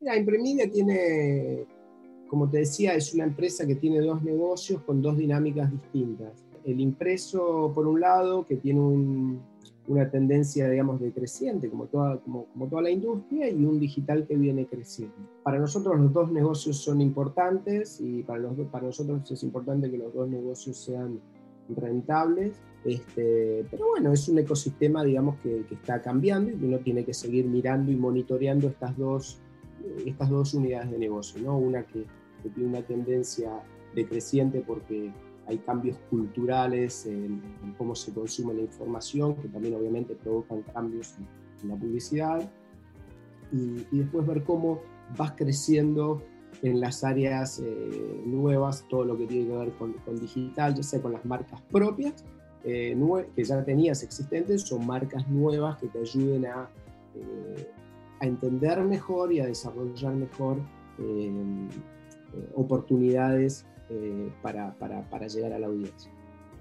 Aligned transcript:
Mira, 0.00 0.16
Impremedia 0.16 0.70
tiene, 0.70 1.64
como 2.28 2.48
te 2.48 2.58
decía, 2.58 2.94
es 2.94 3.14
una 3.14 3.24
empresa 3.24 3.66
que 3.66 3.76
tiene 3.76 4.00
dos 4.00 4.22
negocios 4.22 4.82
con 4.82 5.00
dos 5.00 5.16
dinámicas 5.16 5.70
distintas. 5.70 6.44
El 6.64 6.80
impreso, 6.80 7.72
por 7.74 7.86
un 7.86 8.00
lado, 8.00 8.44
que 8.44 8.56
tiene 8.56 8.80
una 9.88 10.10
tendencia, 10.10 10.68
digamos, 10.68 11.00
decreciente, 11.00 11.70
como 11.70 11.86
toda, 11.86 12.18
como, 12.18 12.46
toda 12.68 12.82
la 12.82 12.90
industria, 12.90 13.48
y 13.48 13.64
un 13.64 13.78
digital 13.78 14.26
que 14.26 14.36
viene 14.36 14.66
creciendo. 14.66 15.14
Para 15.42 15.58
nosotros 15.58 15.98
los 15.98 16.12
dos 16.12 16.30
negocios 16.30 16.76
son 16.76 17.00
importantes 17.00 18.00
y 18.00 18.22
para, 18.22 18.40
los, 18.40 18.58
para 18.68 18.86
nosotros 18.86 19.30
es 19.30 19.42
importante 19.42 19.90
que 19.90 19.98
los 19.98 20.12
dos 20.12 20.28
negocios 20.28 20.76
sean 20.76 21.20
rentables 21.68 22.60
este, 22.86 23.66
pero 23.68 23.88
bueno, 23.88 24.12
es 24.12 24.28
un 24.28 24.38
ecosistema, 24.38 25.02
digamos, 25.02 25.36
que, 25.40 25.64
está 25.70 26.00
cambiando 26.00 26.50
y 26.50 26.64
uno 26.64 26.78
tiene 26.78 27.04
que 27.04 27.12
seguir 27.12 27.46
mirando 27.46 27.90
y 27.90 27.96
monitoreando 27.96 28.68
estas 28.68 28.96
dos, 28.96 29.40
estas 30.04 30.30
dos 30.30 30.54
unidades 30.54 30.90
de 30.90 30.98
negocio, 30.98 31.40
¿no? 31.42 31.58
Una 31.58 31.84
que, 31.84 32.04
tiene 32.54 32.68
una 32.68 32.82
tendencia 32.82 33.60
decreciente 33.92 34.62
porque 34.64 35.12
hay 35.48 35.58
cambios 35.58 35.98
culturales 36.10 37.04
en, 37.06 37.42
cómo 37.76 37.96
se 37.96 38.12
consume 38.12 38.54
la 38.54 38.62
información, 38.62 39.34
que 39.34 39.48
también 39.48 39.74
obviamente 39.74 40.14
provocan 40.14 40.62
cambios 40.62 41.16
en, 41.62 41.68
la 41.68 41.74
publicidad, 41.74 42.48
y, 43.50 43.84
después 43.90 44.24
ver 44.26 44.44
cómo 44.44 44.80
vas 45.16 45.32
creciendo 45.32 46.22
en 46.62 46.80
las 46.80 47.02
áreas 47.02 47.58
eh, 47.58 48.22
nuevas, 48.24 48.86
todo 48.88 49.04
lo 49.04 49.18
que 49.18 49.26
tiene 49.26 49.48
que 49.48 49.56
ver 49.56 49.72
con, 49.72 49.94
con 49.94 50.20
digital, 50.20 50.74
ya 50.74 50.82
sea 50.84 51.02
con 51.02 51.12
las 51.12 51.24
marcas 51.24 51.60
propias 51.62 52.24
eh, 52.68 52.96
que 53.36 53.44
ya 53.44 53.64
tenías 53.64 54.02
existentes, 54.02 54.62
son 54.62 54.84
marcas 54.84 55.28
nuevas 55.28 55.78
que 55.78 55.86
te 55.86 56.00
ayuden 56.00 56.46
a, 56.46 56.68
eh, 57.14 57.70
a 58.20 58.26
entender 58.26 58.80
mejor 58.82 59.32
y 59.32 59.40
a 59.40 59.46
desarrollar 59.46 60.14
mejor 60.14 60.58
eh, 60.98 61.68
oportunidades 62.54 63.66
para, 64.42 64.74
para, 64.78 65.08
para, 65.08 65.28
llegar 65.28 65.52
a 65.52 65.60
la 65.60 65.68
audiencia. 65.68 66.10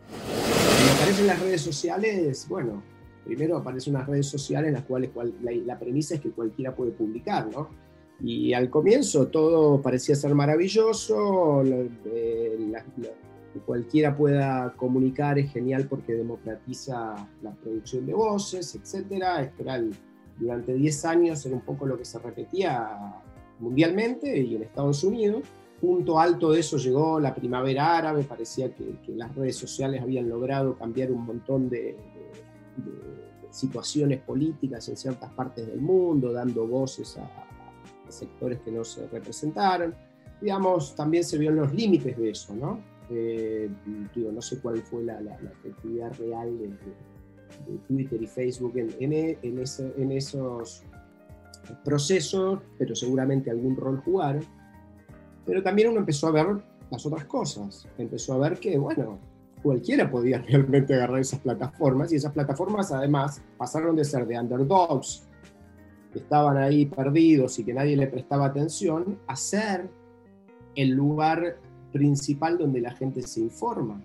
Cuando 0.08 0.94
aparecen 0.94 1.28
las 1.28 1.40
redes 1.40 1.62
sociales, 1.62 2.46
bueno, 2.48 2.84
primero 3.26 3.58
aparecen 3.58 3.96
unas 3.96 4.08
redes 4.08 4.28
sociales 4.28 4.68
en 4.70 4.76
las 4.76 4.84
cuales 4.84 5.10
la, 5.42 5.80
premisa 5.80 6.16
es 6.16 6.22
que 6.22 6.30
cualquiera 6.30 6.76
puede 6.76 6.92
publicar, 6.92 7.50
¿no? 7.52 7.70
Y 8.22 8.54
al 8.54 8.70
comienzo 8.70 9.28
todo 9.28 9.82
parecía 9.82 10.16
ser 10.16 10.34
maravilloso, 10.36 11.64
que 13.54 13.60
cualquiera 13.66 14.16
pueda 14.16 14.74
comunicar 14.78 15.38
es 15.40 15.52
genial 15.52 15.88
porque 15.90 16.14
democratiza 16.14 17.30
la 17.42 17.52
producción 17.56 18.06
de 18.06 18.14
voces, 18.14 18.76
etc. 18.76 19.24
Esto 19.42 19.64
durante 20.38 20.74
10 20.74 21.06
años 21.06 21.46
era 21.46 21.56
un 21.56 21.62
poco 21.62 21.86
lo 21.86 21.98
que 21.98 22.06
se 22.06 22.20
repetía 22.20 23.22
mundialmente 23.60 24.38
y 24.38 24.56
en 24.56 24.64
Estados 24.64 25.04
Unidos. 25.04 25.44
Punto 25.80 26.20
alto 26.20 26.52
de 26.52 26.60
eso 26.60 26.78
llegó 26.78 27.20
la 27.20 27.34
primavera 27.36 27.98
árabe, 27.98 28.24
parecía 28.24 28.74
que, 28.74 28.98
las 29.16 29.34
redes 29.36 29.56
sociales 29.56 30.02
habían 30.02 30.28
logrado 30.28 30.78
cambiar 30.78 31.12
un 31.12 31.26
montón 31.26 31.70
de, 31.70 31.98
situaciones 33.50 34.20
políticas 34.20 34.90
en 34.90 34.98
ciertas 34.98 35.32
partes 35.32 35.66
del 35.66 35.80
mundo, 35.80 36.34
dando 36.34 36.68
voces 36.68 37.18
a, 37.18 37.24
a 37.24 38.12
sectores 38.12 38.60
que 38.60 38.72
no 38.72 38.84
se 38.84 39.08
representaron. 39.08 39.96
Digamos, 40.42 40.94
también 40.94 41.24
se 41.24 41.38
vio 41.38 41.52
los 41.52 41.74
límites 41.74 42.18
de 42.18 42.32
eso, 42.32 42.54
¿no? 42.54 42.82
Eh, 43.10 43.70
digo, 44.16 44.32
no 44.32 44.42
sé 44.42 44.60
cuál 44.60 44.82
fue 44.82 45.04
la, 45.04 45.22
la, 45.22 45.36
efectividad 45.36 46.12
real 46.18 46.58
de, 46.58 46.74
Twitter 47.88 48.22
y 48.22 48.28
Facebook 48.28 48.74
en, 48.78 48.94
en, 49.00 50.12
esos 50.12 50.84
procesos, 51.84 52.60
pero 52.78 52.96
seguramente 52.96 53.50
algún 53.50 53.76
rol 53.76 54.02
jugaron. 54.02 54.44
Pero 55.46 55.62
también 55.64 55.90
uno 55.90 56.00
empezó 56.00 56.28
a 56.28 56.32
ver 56.32 56.48
las 56.90 57.06
otras 57.06 57.26
cosas. 57.26 57.88
Empezó 57.98 58.34
a 58.34 58.38
ver 58.50 58.60
que, 58.60 58.78
bueno, 58.78 59.20
cualquiera 59.62 60.10
podía 60.10 60.40
realmente 60.48 60.94
agarrar 60.94 61.20
esas 61.20 61.40
plataformas 61.40 62.12
y 62.14 62.18
esas 62.18 62.34
plataformas 62.34 62.92
además 62.92 63.42
pasaron 63.58 63.96
de 63.96 64.06
ser 64.06 64.28
de 64.28 64.40
underdogs, 64.40 65.28
que 66.14 66.20
estaban 66.20 66.58
ahí 66.58 66.86
perdidos 66.86 67.60
y 67.60 67.66
que 67.66 67.74
nadie 67.74 67.98
le 67.98 68.08
prestaba 68.08 68.46
atención, 68.46 69.20
a 69.28 69.36
ser 69.36 69.90
el 70.76 70.92
lugar 70.92 71.58
principal 71.92 72.58
donde 72.58 72.82
la 72.82 72.92
gente 72.92 73.22
se 73.22 73.40
informa. 73.42 74.02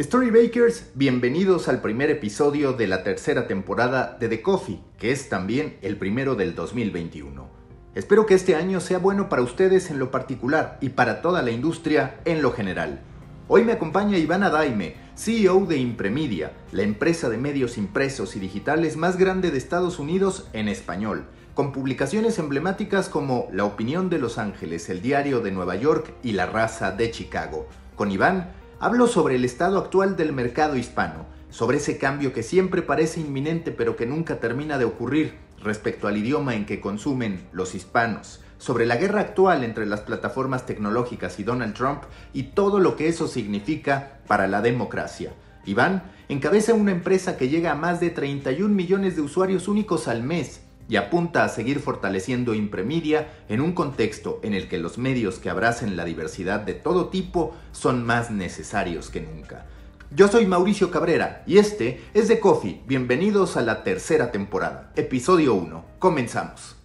Storybakers, 0.00 0.92
bienvenidos 0.94 1.66
al 1.66 1.80
primer 1.80 2.08
episodio 2.08 2.72
de 2.72 2.86
la 2.86 3.02
tercera 3.02 3.48
temporada 3.48 4.16
de 4.20 4.28
The 4.28 4.42
Coffee, 4.42 4.78
que 4.96 5.10
es 5.10 5.28
también 5.28 5.76
el 5.82 5.96
primero 5.96 6.36
del 6.36 6.54
2021. 6.54 7.48
Espero 7.96 8.24
que 8.24 8.34
este 8.34 8.54
año 8.54 8.78
sea 8.78 8.98
bueno 8.98 9.28
para 9.28 9.42
ustedes 9.42 9.90
en 9.90 9.98
lo 9.98 10.12
particular 10.12 10.78
y 10.80 10.90
para 10.90 11.20
toda 11.20 11.42
la 11.42 11.50
industria 11.50 12.20
en 12.26 12.42
lo 12.42 12.52
general. 12.52 13.00
Hoy 13.48 13.64
me 13.64 13.72
acompaña 13.72 14.18
Ivana 14.18 14.50
Daime, 14.50 14.94
CEO 15.16 15.66
de 15.66 15.78
Impremedia, 15.78 16.52
la 16.70 16.82
empresa 16.84 17.28
de 17.28 17.38
medios 17.38 17.76
impresos 17.76 18.36
y 18.36 18.38
digitales 18.38 18.96
más 18.96 19.16
grande 19.16 19.50
de 19.50 19.58
Estados 19.58 19.98
Unidos 19.98 20.48
en 20.52 20.68
español 20.68 21.26
con 21.58 21.72
publicaciones 21.72 22.38
emblemáticas 22.38 23.08
como 23.08 23.48
La 23.50 23.64
Opinión 23.64 24.10
de 24.10 24.20
Los 24.20 24.38
Ángeles, 24.38 24.88
El 24.90 25.02
Diario 25.02 25.40
de 25.40 25.50
Nueva 25.50 25.74
York 25.74 26.14
y 26.22 26.30
La 26.30 26.46
Raza 26.46 26.92
de 26.92 27.10
Chicago. 27.10 27.66
Con 27.96 28.12
Iván 28.12 28.52
hablo 28.80 29.08
sobre 29.08 29.34
el 29.34 29.44
estado 29.44 29.78
actual 29.78 30.16
del 30.16 30.32
mercado 30.32 30.76
hispano, 30.76 31.26
sobre 31.50 31.78
ese 31.78 31.98
cambio 31.98 32.32
que 32.32 32.42
siempre 32.42 32.82
parece 32.82 33.20
inminente 33.20 33.72
pero 33.72 33.96
que 33.96 34.06
nunca 34.06 34.38
termina 34.38 34.78
de 34.78 34.84
ocurrir 34.84 35.34
respecto 35.62 36.06
al 36.06 36.16
idioma 36.16 36.54
en 36.54 36.66
que 36.66 36.80
consumen 36.80 37.40
los 37.52 37.74
hispanos, 37.74 38.40
sobre 38.58 38.86
la 38.86 38.96
guerra 38.96 39.20
actual 39.20 39.64
entre 39.64 39.86
las 39.86 40.00
plataformas 40.00 40.66
tecnológicas 40.66 41.38
y 41.40 41.44
Donald 41.44 41.74
Trump 41.74 42.02
y 42.32 42.44
todo 42.44 42.78
lo 42.78 42.96
que 42.96 43.08
eso 43.08 43.26
significa 43.26 44.20
para 44.26 44.46
la 44.46 44.62
democracia. 44.62 45.32
Iván 45.64 46.02
encabeza 46.28 46.74
una 46.74 46.92
empresa 46.92 47.36
que 47.36 47.48
llega 47.48 47.72
a 47.72 47.76
más 47.76 48.00
de 48.00 48.10
31 48.10 48.72
millones 48.72 49.16
de 49.16 49.22
usuarios 49.22 49.68
únicos 49.68 50.08
al 50.08 50.22
mes 50.22 50.62
y 50.88 50.96
apunta 50.96 51.44
a 51.44 51.48
seguir 51.48 51.80
fortaleciendo 51.80 52.54
Impremedia 52.54 53.28
en 53.48 53.60
un 53.60 53.72
contexto 53.72 54.40
en 54.42 54.54
el 54.54 54.68
que 54.68 54.78
los 54.78 54.98
medios 54.98 55.38
que 55.38 55.50
abracen 55.50 55.96
la 55.96 56.04
diversidad 56.04 56.60
de 56.60 56.74
todo 56.74 57.08
tipo 57.08 57.54
son 57.72 58.04
más 58.04 58.30
necesarios 58.30 59.10
que 59.10 59.20
nunca. 59.20 59.66
Yo 60.10 60.28
soy 60.28 60.46
Mauricio 60.46 60.90
Cabrera 60.90 61.42
y 61.46 61.58
este 61.58 62.00
es 62.14 62.28
The 62.28 62.40
Coffee. 62.40 62.80
Bienvenidos 62.86 63.58
a 63.58 63.62
la 63.62 63.84
tercera 63.84 64.32
temporada, 64.32 64.90
episodio 64.96 65.54
1. 65.54 65.84
Comenzamos. 65.98 66.76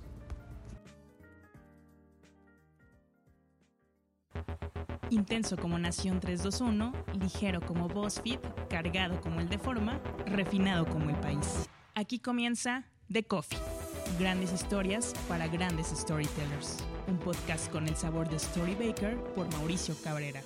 Intenso 5.10 5.56
como 5.58 5.78
Nación 5.78 6.20
321, 6.20 6.92
ligero 7.22 7.62
como 7.62 7.88
BuzzFeed, 7.88 8.40
cargado 8.68 9.22
como 9.22 9.40
el 9.40 9.48
de 9.48 9.60
forma, 9.60 10.02
refinado 10.26 10.86
como 10.86 11.10
el 11.12 11.16
país. 11.18 11.70
Aquí 11.94 12.18
comienza 12.20 12.84
The 13.14 13.22
Coffee 13.22 13.60
Grandes 14.20 14.52
historias 14.52 15.14
para 15.30 15.48
grandes 15.48 15.90
storytellers. 15.96 16.80
Un 17.08 17.20
podcast 17.20 17.72
con 17.72 17.88
el 17.88 17.96
sabor 17.96 18.28
de 18.28 18.40
Storybaker 18.40 19.18
por 19.36 19.48
Mauricio 19.54 19.94
Cabrera. 20.04 20.42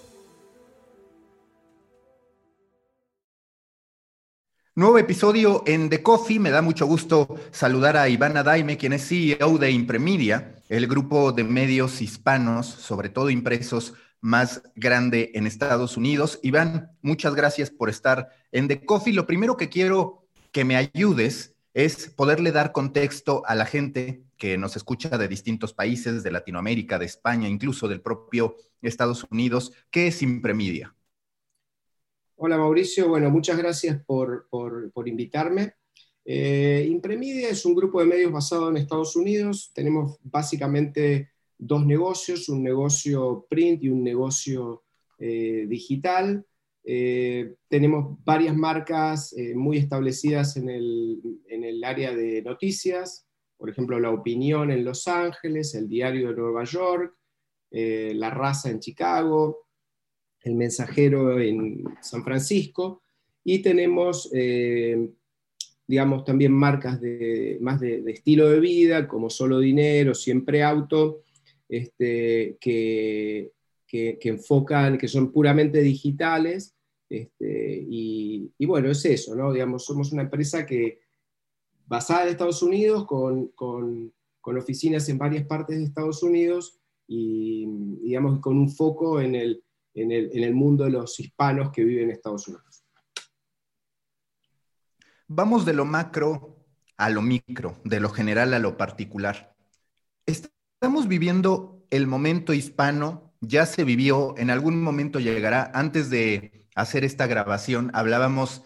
Nuevo 4.75 4.97
episodio 4.97 5.63
en 5.65 5.89
The 5.89 6.03
Coffee. 6.03 6.39
Me 6.39 6.49
da 6.49 6.61
mucho 6.61 6.85
gusto 6.85 7.37
saludar 7.51 7.95
a 7.95 8.09
Ivana 8.09 8.43
Daime, 8.43 8.75
quien 8.75 8.91
es 8.91 9.07
CEO 9.07 9.57
de 9.57 9.71
Impremedia, 9.71 10.61
el 10.67 10.87
grupo 10.87 11.31
de 11.31 11.45
medios 11.45 12.01
hispanos, 12.01 12.67
sobre 12.67 13.07
todo 13.07 13.29
impresos, 13.29 13.93
más 14.19 14.61
grande 14.75 15.31
en 15.35 15.47
Estados 15.47 15.95
Unidos. 15.95 16.41
Iván, 16.43 16.91
muchas 17.01 17.33
gracias 17.33 17.69
por 17.69 17.89
estar 17.89 18.27
en 18.51 18.67
The 18.67 18.83
Coffee. 18.83 19.13
Lo 19.13 19.25
primero 19.25 19.55
que 19.55 19.69
quiero 19.69 20.27
que 20.51 20.65
me 20.65 20.75
ayudes 20.75 21.56
es 21.77 22.09
poderle 22.09 22.51
dar 22.51 22.71
contexto 22.71 23.43
a 23.45 23.53
la 23.53 23.67
gente 23.67 24.23
que 24.35 24.57
nos 24.57 24.75
escucha 24.75 25.15
de 25.15 25.27
distintos 25.27 25.73
países, 25.75 26.23
de 26.23 26.31
Latinoamérica, 26.31 26.97
de 26.97 27.05
España, 27.05 27.47
incluso 27.47 27.87
del 27.87 28.01
propio 28.01 28.55
Estados 28.81 29.27
Unidos. 29.29 29.71
¿Qué 29.91 30.07
es 30.07 30.23
Impremedia? 30.23 30.95
Hola 32.35 32.57
Mauricio, 32.57 33.07
bueno, 33.09 33.29
muchas 33.29 33.59
gracias 33.59 34.03
por, 34.07 34.47
invitarme. 35.05 35.75
Eh, 36.25 36.87
Impremedia 36.89 37.49
es 37.49 37.63
un 37.63 37.75
grupo 37.75 37.99
de 37.99 38.07
medios 38.07 38.31
basado 38.31 38.71
en 38.71 38.77
Estados 38.77 39.15
Unidos. 39.15 39.69
Tenemos 39.71 40.17
básicamente 40.23 41.29
dos 41.59 41.85
negocios, 41.85 42.49
un 42.49 42.63
negocio 42.63 43.45
print 43.47 43.83
y 43.83 43.89
un 43.89 44.03
negocio 44.03 44.83
eh, 45.19 45.67
digital. 45.69 46.43
Eh, 46.89 47.55
tenemos 47.67 48.17
varias 48.23 48.55
marcas 48.55 49.33
eh, 49.33 49.53
muy 49.53 49.77
establecidas 49.77 50.55
en 50.55 50.69
el, 50.69 51.83
área 51.83 52.15
de 52.15 52.41
noticias, 52.41 53.27
por 53.57 53.69
ejemplo, 53.69 53.99
La 53.99 54.09
Opinión 54.09 54.71
en 54.71 54.85
Los 54.85 55.05
Ángeles, 55.07 55.75
El 55.75 55.89
Diario 55.89 56.29
de 56.29 56.35
Nueva 56.35 56.63
York, 56.63 57.13
eh, 57.71 58.13
La 58.15 58.29
Raza 58.29 58.69
en 58.69 58.79
Chicago, 58.79 59.67
El 60.41 60.55
Mensajero 60.55 61.39
en 61.39 61.83
San 62.01 62.23
Francisco, 62.23 63.03
y 63.43 63.59
tenemos 63.59 64.31
digamos, 65.89 66.25
también 66.25 66.51
marcas 66.51 66.99
de, 66.99 67.57
más 67.61 67.79
de, 67.79 68.03
estilo 68.07 68.49
de 68.49 68.59
vida, 68.59 69.07
como 69.07 69.29
Solo 69.29 69.59
Dinero, 69.59 70.13
Siempre 70.13 70.61
Auto, 70.61 71.23
este, 71.69 72.57
que, 72.59 73.51
que, 73.87 74.17
enfocan, 74.23 74.97
que 74.97 75.07
son 75.07 75.31
puramente 75.31 75.81
digitales. 75.81 76.76
Este, 77.09 77.85
y, 77.89 78.65
bueno, 78.65 78.89
es 78.89 79.05
eso, 79.05 79.35
¿no? 79.35 79.51
Digamos, 79.51 79.85
somos 79.85 80.11
una 80.11 80.23
empresa 80.23 80.65
que 80.65 80.99
basada 81.85 82.23
en 82.23 82.29
Estados 82.29 82.61
Unidos, 82.61 83.05
con, 83.05 83.47
con, 83.49 84.13
oficinas 84.41 85.09
en 85.09 85.17
varias 85.17 85.45
partes 85.45 85.77
de 85.77 85.83
Estados 85.83 86.23
Unidos 86.23 86.79
y, 87.05 87.65
digamos, 88.01 88.39
con 88.39 88.57
un 88.57 88.69
foco 88.69 89.19
en 89.19 89.35
el, 89.35 89.61
en 89.93 90.11
el, 90.11 90.29
en 90.33 90.43
el 90.43 90.53
mundo 90.53 90.85
de 90.85 90.91
los 90.91 91.19
hispanos 91.19 91.69
que 91.71 91.83
viven 91.83 92.05
en 92.05 92.11
Estados 92.11 92.47
Unidos. 92.47 92.85
Vamos 95.27 95.65
de 95.65 95.73
lo 95.73 95.83
macro 95.83 96.57
a 96.95 97.09
lo 97.09 97.21
micro, 97.21 97.77
de 97.83 97.99
lo 97.99 98.09
general 98.09 98.53
a 98.53 98.59
lo 98.59 98.77
particular. 98.77 99.53
Estamos 100.25 101.09
viviendo 101.09 101.85
el 101.89 102.07
momento 102.07 102.53
hispano, 102.53 103.33
ya 103.41 103.65
se 103.65 103.83
vivió, 103.83 104.33
en 104.37 104.49
algún 104.49 104.81
momento 104.81 105.19
llegará. 105.19 105.71
Antes 105.73 106.09
de 106.09 106.66
hacer 106.77 107.03
esta 107.03 107.25
grabación, 107.25 107.89
hablábamos 107.93 108.63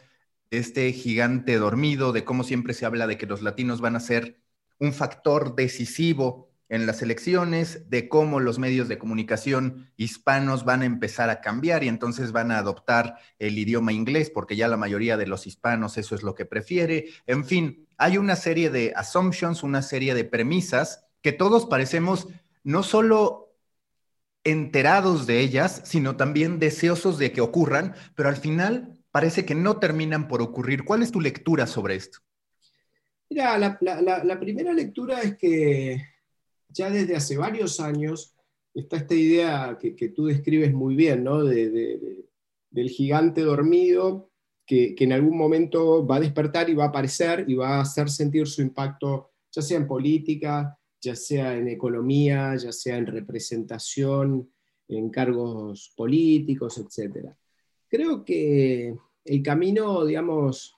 de 0.52 0.58
este 0.58 0.92
gigante 0.92 1.56
dormido, 1.56 2.12
de 2.12 2.26
cómo 2.26 2.44
siempre 2.44 2.74
se 2.74 2.86
habla 2.86 3.08
de 3.08 3.18
que 3.18 3.26
los 3.26 3.42
latinos 3.42 3.80
van 3.80 3.96
a 3.96 4.02
ser 4.02 4.42
un 4.80 4.92
factor 4.94 5.56
decisivo 5.56 6.52
en 6.68 6.86
las 6.86 7.02
elecciones, 7.02 7.90
de 7.90 8.10
cómo 8.10 8.42
los 8.42 8.60
medios 8.60 8.90
de 8.90 8.98
comunicación 8.98 9.92
hispanos 9.96 10.66
van 10.66 10.82
a 10.82 10.86
empezar 10.86 11.30
a 11.30 11.40
cambiar 11.40 11.86
y 11.86 11.88
entonces 11.88 12.34
van 12.34 12.52
a 12.52 12.58
adoptar 12.58 13.16
el 13.40 13.58
idioma 13.58 13.94
inglés, 13.94 14.30
porque 14.30 14.58
ya 14.58 14.68
la 14.68 14.78
mayoría 14.78 15.16
de 15.16 15.28
los 15.28 15.48
hispanos 15.48 15.98
eso 15.98 16.14
es 16.14 16.22
lo 16.24 16.36
que 16.36 16.46
prefiere. 16.46 17.10
En 17.28 17.46
fin, 17.46 17.88
hay 17.98 18.18
una 18.18 18.36
serie 18.36 18.70
de 18.70 18.92
assumptions, 18.96 19.64
una 19.64 19.82
serie 19.82 20.14
de 20.14 20.26
premisas 20.26 21.06
que 21.22 21.32
todos 21.32 21.66
parecemos 21.66 22.28
no 22.64 22.84
solo 22.84 23.41
enterados 24.44 25.28
de 25.28 25.40
ellas, 25.40 25.82
sino 25.86 26.18
también 26.18 26.60
deseosos 26.60 27.18
de 27.18 27.32
que 27.32 27.42
ocurran, 27.42 27.94
pero 28.16 28.30
al 28.30 28.38
final 28.38 28.98
parece 29.12 29.46
que 29.46 29.56
no 29.56 29.78
terminan 29.78 30.28
por 30.28 30.42
ocurrir. 30.42 30.84
¿Cuál 30.84 31.04
es 31.04 31.12
tu 31.12 31.22
lectura 31.22 31.68
sobre 31.68 31.96
esto? 31.96 32.20
Mira, 33.30 33.58
la, 33.58 34.40
primera 34.40 34.74
lectura 34.74 35.22
es 35.22 35.38
que 35.38 36.02
ya 36.70 36.90
desde 36.90 37.16
hace 37.16 37.38
varios 37.38 37.80
años 37.80 38.36
está 38.74 38.98
esta 38.98 39.16
idea 39.16 39.78
que, 39.80 40.10
tú 40.10 40.26
describes 40.26 40.74
muy 40.74 40.96
bien, 40.96 41.24
¿no? 41.24 41.44
De, 41.44 42.26
del 42.70 42.90
gigante 42.90 43.42
dormido 43.42 44.32
que, 44.66 44.96
en 44.98 45.14
algún 45.14 45.38
momento 45.38 46.06
va 46.06 46.18
a 46.18 46.22
despertar 46.22 46.70
y 46.70 46.74
va 46.74 46.86
a 46.86 46.88
aparecer 46.88 47.46
y 47.48 47.56
va 47.56 47.78
a 47.78 47.82
hacer 47.82 48.10
sentir 48.10 48.48
su 48.48 48.62
impacto, 48.62 49.32
ya 49.52 49.62
sea 49.62 49.78
en 49.78 49.88
política, 49.88 50.78
ya 51.02 51.16
sea 51.16 51.58
en 51.58 51.68
economía, 51.68 52.56
ya 52.56 52.72
sea 52.72 52.98
en 52.98 53.08
representación, 53.08 54.50
en 54.88 55.10
cargos 55.10 55.94
políticos, 55.96 56.78
etc. 56.78 57.30
Creo 57.88 58.24
que 58.24 58.96
el 59.26 59.44
camino, 59.44 60.06
digamos, 60.06 60.76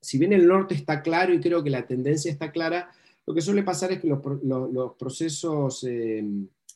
si 0.00 0.18
bien 0.18 0.32
el 0.32 0.46
norte 0.46 0.74
está 0.74 1.02
claro 1.02 1.34
y 1.34 1.40
creo 1.40 1.62
que 1.62 1.70
la 1.70 1.86
tendencia 1.86 2.30
está 2.30 2.50
clara, 2.50 2.90
lo 3.26 3.34
que 3.34 3.42
suele 3.42 3.62
pasar 3.62 3.92
es 3.92 4.00
que 4.00 4.08
los, 4.08 4.96
procesos, 4.98 5.84
eh, 5.84 6.24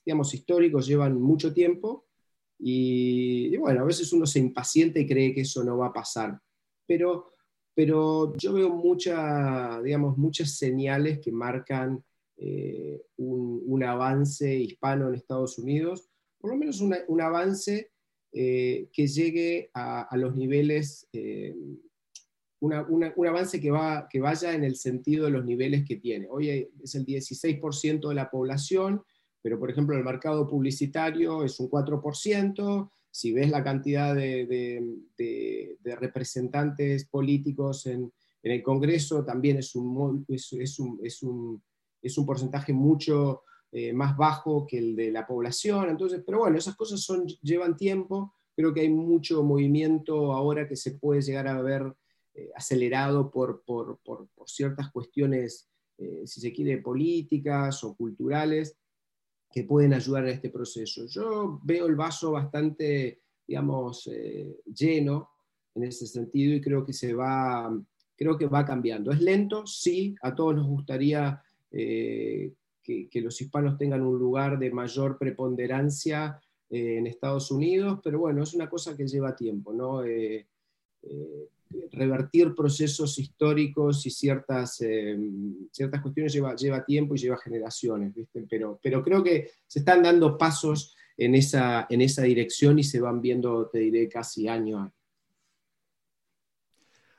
digamos, 0.05 0.35
históricos 0.35 0.87
llevan 0.87 1.21
mucho 1.21 1.53
tiempo 1.55 2.05
y, 2.59 3.57
bueno, 3.57 3.81
a 3.81 3.85
veces 3.85 4.13
uno 4.13 4.27
se 4.27 4.39
impacienta 4.39 5.01
y 5.01 5.07
cree 5.07 5.35
que 5.35 5.41
eso 5.41 5.65
no 5.65 5.79
va 5.79 5.87
a 5.87 5.93
pasar. 5.93 6.39
Pero, 6.87 7.33
pero 7.75 8.37
yo 8.37 8.53
veo 8.53 8.69
mucha, 8.69 9.81
digamos, 9.83 10.19
muchas 10.19 10.57
señales 10.57 11.19
que 11.21 11.33
marcan 11.33 12.05
eh, 12.45 13.03
un, 13.19 13.83
avance 13.85 14.55
hispano 14.55 15.09
en 15.09 15.15
Estados 15.15 15.59
Unidos, 15.59 16.09
por 16.39 16.51
lo 16.51 16.57
menos 16.57 16.81
un 16.81 17.21
avance 17.21 17.91
eh, 18.33 18.89
que 18.93 19.07
llegue 19.07 19.71
a, 19.75 20.09
los 20.17 20.37
niveles 20.37 21.09
un 22.61 23.27
avance 23.27 23.61
que, 23.61 23.71
va, 23.73 24.09
que 24.09 24.21
vaya 24.21 24.55
en 24.55 24.63
el 24.63 24.77
sentido 24.77 25.25
de 25.25 25.33
los 25.33 25.45
niveles 25.45 25.85
que 25.85 25.97
tiene. 25.97 26.29
Hoy 26.31 26.69
es 26.81 26.95
el 26.95 27.05
16% 27.05 28.09
de 28.09 28.15
la 28.15 28.31
población, 28.31 29.03
pero 29.43 29.59
por 29.59 29.71
ejemplo 29.71 29.97
el 29.97 30.05
mercado 30.05 30.49
publicitario 30.49 31.43
es 31.45 31.59
un 31.59 31.69
4%. 31.69 32.91
Si 33.11 33.33
ves 33.33 33.51
la 33.51 33.65
cantidad 33.65 34.15
de, 34.15 34.81
representantes 35.83 37.05
políticos 37.07 37.87
en, 37.87 38.13
el 38.45 38.63
Congreso, 38.63 39.25
también 39.25 39.59
es, 39.59 39.75
un, 39.77 40.25
porcentaje 42.27 42.73
mucho 42.73 43.43
eh, 43.71 43.93
más 43.93 44.17
bajo 44.17 44.67
que 44.67 44.79
el 44.79 44.97
de 44.97 45.11
la 45.11 45.27
población. 45.27 45.91
Entonces, 45.91 46.23
pero 46.25 46.41
bueno, 46.41 46.59
esas 46.59 46.77
cosas 46.77 47.01
son, 47.01 47.27
llevan 47.43 47.77
tiempo. 47.77 48.35
Creo 48.55 48.75
que 48.75 48.83
hay 48.83 48.91
mucho 48.91 49.43
movimiento 49.43 50.33
ahora 50.33 50.69
que 50.69 50.77
se 50.77 50.93
puede 50.93 51.23
llegar 51.23 51.49
a 51.49 51.61
ver 51.63 51.95
eh, 52.35 52.51
acelerado 52.57 53.31
por, 53.31 53.63
por, 53.63 53.99
por, 54.03 54.27
ciertas 54.47 54.91
cuestiones, 54.91 55.69
eh, 55.99 56.23
si 56.25 56.41
se 56.41 56.51
quiere, 56.51 56.79
políticas 56.79 57.85
o 57.85 57.95
culturales, 57.95 58.79
que 59.53 59.65
pueden 59.65 59.93
ayudar 59.93 60.25
en 60.25 60.35
este 60.35 60.49
proceso. 60.49 61.05
Yo 61.07 61.61
veo 61.63 61.87
el 61.87 61.95
vaso 61.95 62.33
bastante, 62.33 63.21
digamos, 63.47 64.09
eh, 64.11 64.61
lleno 64.65 65.29
en 65.75 65.85
ese 65.85 66.07
sentido 66.07 66.55
y 66.55 66.63
creo 66.63 66.87
que 66.87 66.95
se 66.95 67.13
va, 67.13 67.71
creo 68.17 68.39
que 68.39 68.47
va 68.47 68.65
cambiando. 68.65 69.13
¿Es 69.13 69.21
lento? 69.21 69.67
Sí, 69.67 70.15
a 70.23 70.35
todos 70.35 70.57
nos 70.57 70.67
gustaría 70.67 71.39
que, 71.73 73.09
que, 73.09 73.21
los 73.21 73.41
hispanos 73.41 73.79
tengan 73.79 74.03
un 74.03 74.19
lugar 74.19 74.59
de 74.59 74.71
mayor 74.71 75.17
preponderancia 75.19 76.41
en 76.69 77.07
Estados 77.07 77.51
Unidos, 77.51 78.01
pero 78.05 78.19
bueno, 78.19 78.43
es 78.43 78.55
una 78.55 78.69
cosa 78.69 78.97
que 78.97 79.07
lleva 79.07 79.35
tiempo, 79.35 79.73
¿no? 79.73 80.03
revertir 81.91 82.55
procesos 82.55 83.19
históricos 83.19 84.05
y 84.07 84.11
ciertas, 84.11 84.81
eh, 84.81 85.19
ciertas 85.71 86.01
cuestiones 86.01 86.33
lleva, 86.33 86.55
lleva 86.55 86.85
tiempo 86.85 87.15
y 87.15 87.19
lleva 87.19 87.37
generaciones, 87.39 88.13
Pero, 88.49 88.79
pero 88.83 89.03
creo 89.03 89.23
que 89.23 89.51
se 89.67 89.81
están 89.81 90.03
dando 90.03 90.37
pasos 90.37 90.95
en 91.17 91.35
esa, 91.35 91.87
en 91.89 92.01
esa 92.01 92.23
dirección 92.23 92.79
y 92.79 92.85
se 92.85 93.01
van 93.01 93.21
viendo, 93.21 93.69
te 93.69 93.79
diré, 93.81 94.09
casi 94.09 94.49
año 94.49 94.79
año. 94.79 94.93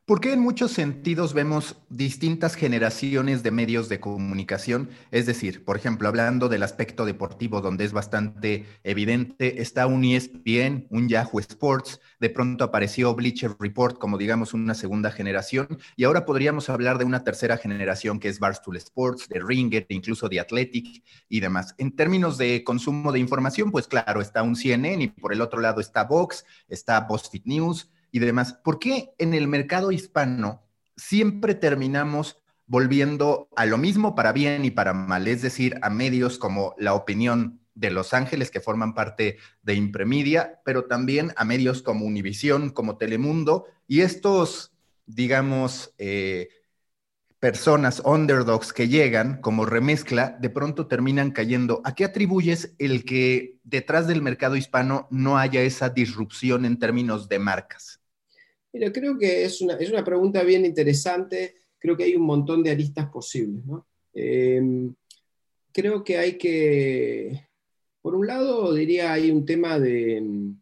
¿Por 0.05 0.19
qué 0.19 0.33
en 0.33 0.41
muchos 0.41 0.73
sentidos 0.73 1.33
vemos 1.33 1.77
distintas 1.87 2.55
generaciones 2.55 3.41
de 3.41 3.51
medios 3.51 3.87
de 3.87 4.01
comunicación? 4.01 4.89
Es 5.11 5.25
decir, 5.25 5.63
por 5.63 5.77
ejemplo, 5.77 6.09
hablando 6.09 6.49
del 6.49 6.63
aspecto 6.63 7.05
deportivo, 7.05 7.61
donde 7.61 7.85
es 7.85 7.93
bastante 7.93 8.65
evidente, 8.83 9.61
está 9.61 9.87
un 9.87 10.03
ESPN, 10.03 10.87
un 10.89 11.07
Yahoo 11.07 11.39
Sports, 11.39 12.01
de 12.19 12.29
pronto 12.29 12.65
apareció 12.65 13.15
Bleacher 13.15 13.55
Report 13.57 13.97
como, 13.97 14.17
digamos, 14.17 14.53
una 14.53 14.73
segunda 14.73 15.09
generación, 15.09 15.69
y 15.95 16.03
ahora 16.03 16.25
podríamos 16.25 16.69
hablar 16.69 16.97
de 16.97 17.05
una 17.05 17.23
tercera 17.23 17.55
generación 17.55 18.19
que 18.19 18.27
es 18.27 18.39
Barstool 18.39 18.75
Sports, 18.75 19.29
de 19.29 19.39
Ringer, 19.39 19.85
incluso 19.87 20.27
de 20.27 20.41
Athletic 20.41 21.01
y 21.29 21.39
demás. 21.39 21.75
En 21.77 21.95
términos 21.95 22.37
de 22.37 22.65
consumo 22.65 23.13
de 23.13 23.19
información, 23.19 23.71
pues 23.71 23.87
claro, 23.87 24.19
está 24.19 24.43
un 24.43 24.57
CNN 24.57 25.01
y 25.01 25.07
por 25.07 25.31
el 25.31 25.39
otro 25.39 25.61
lado 25.61 25.79
está 25.79 26.03
Vox, 26.03 26.43
está 26.67 26.99
BuzzFeed 26.99 27.43
News, 27.45 27.89
y 28.13 28.19
demás, 28.19 28.53
¿por 28.53 28.77
qué 28.77 29.15
en 29.17 29.33
el 29.33 29.47
mercado 29.47 29.91
hispano 29.91 30.61
siempre 30.95 31.55
terminamos 31.55 32.37
volviendo 32.67 33.49
a 33.55 33.65
lo 33.65 33.79
mismo 33.79 34.13
para 34.13 34.31
bien 34.31 34.65
y 34.65 34.69
para 34.69 34.93
mal? 34.93 35.27
Es 35.27 35.41
decir, 35.41 35.79
a 35.81 35.89
medios 35.89 36.37
como 36.37 36.75
La 36.77 36.93
Opinión 36.93 37.59
de 37.73 37.89
Los 37.89 38.13
Ángeles, 38.13 38.51
que 38.51 38.59
forman 38.59 38.93
parte 38.93 39.37
de 39.63 39.73
Impremedia, 39.73 40.61
pero 40.63 40.85
también 40.85 41.33
a 41.37 41.43
medios 41.43 41.81
como 41.81 42.05
Univisión, 42.05 42.69
como 42.69 42.97
Telemundo, 42.97 43.65
y 43.87 44.01
estos, 44.01 44.73
digamos, 45.07 45.95
eh, 45.97 46.49
personas, 47.39 47.99
underdogs 48.05 48.73
que 48.73 48.89
llegan 48.89 49.41
como 49.41 49.65
remezcla, 49.65 50.37
de 50.39 50.51
pronto 50.51 50.85
terminan 50.85 51.31
cayendo. 51.31 51.81
¿A 51.83 51.95
qué 51.95 52.05
atribuyes 52.05 52.75
el 52.77 53.05
que 53.05 53.59
detrás 53.63 54.05
del 54.05 54.21
mercado 54.21 54.55
hispano 54.55 55.07
no 55.09 55.39
haya 55.39 55.61
esa 55.61 55.89
disrupción 55.89 56.63
en 56.63 56.77
términos 56.77 57.27
de 57.27 57.39
marcas? 57.39 58.02
Mira, 58.73 58.91
creo 58.91 59.19
que 59.19 59.45
es 59.45 59.61
una, 59.61 59.75
es 59.75 59.91
una 59.91 60.03
pregunta 60.03 60.43
bien 60.43 60.65
interesante. 60.65 61.55
Creo 61.77 61.95
que 61.95 62.05
hay 62.05 62.15
un 62.15 62.23
montón 62.23 62.63
de 62.63 62.71
aristas 62.71 63.07
posibles. 63.09 63.63
Em, 64.15 64.93
creo 65.71 66.03
que 66.03 66.17
hay 66.17 66.37
que, 66.39 67.49
por 68.01 68.15
un 68.15 68.25
lado, 68.25 68.73
diría, 68.73 69.13
hay 69.13 69.29
un 69.29 69.45
tema 69.45 69.79
de, 69.79 70.55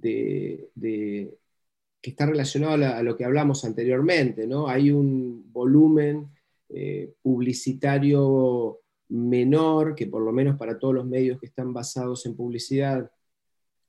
que 0.00 2.10
está 2.10 2.26
relacionado 2.26 2.86
a, 2.86 3.02
lo 3.02 3.14
que 3.14 3.24
hablamos 3.26 3.62
anteriormente. 3.66 4.46
¿no? 4.46 4.66
Hay 4.66 4.90
un 4.90 5.52
volumen 5.52 6.30
eh, 6.70 7.12
publicitario 7.20 8.80
menor, 9.08 9.94
que 9.94 10.06
por 10.06 10.22
lo 10.22 10.32
menos 10.32 10.56
para 10.56 10.78
todos 10.78 10.94
los 10.94 11.06
medios 11.06 11.38
que 11.38 11.46
están 11.46 11.74
basados 11.74 12.24
en 12.24 12.36
publicidad, 12.36 13.10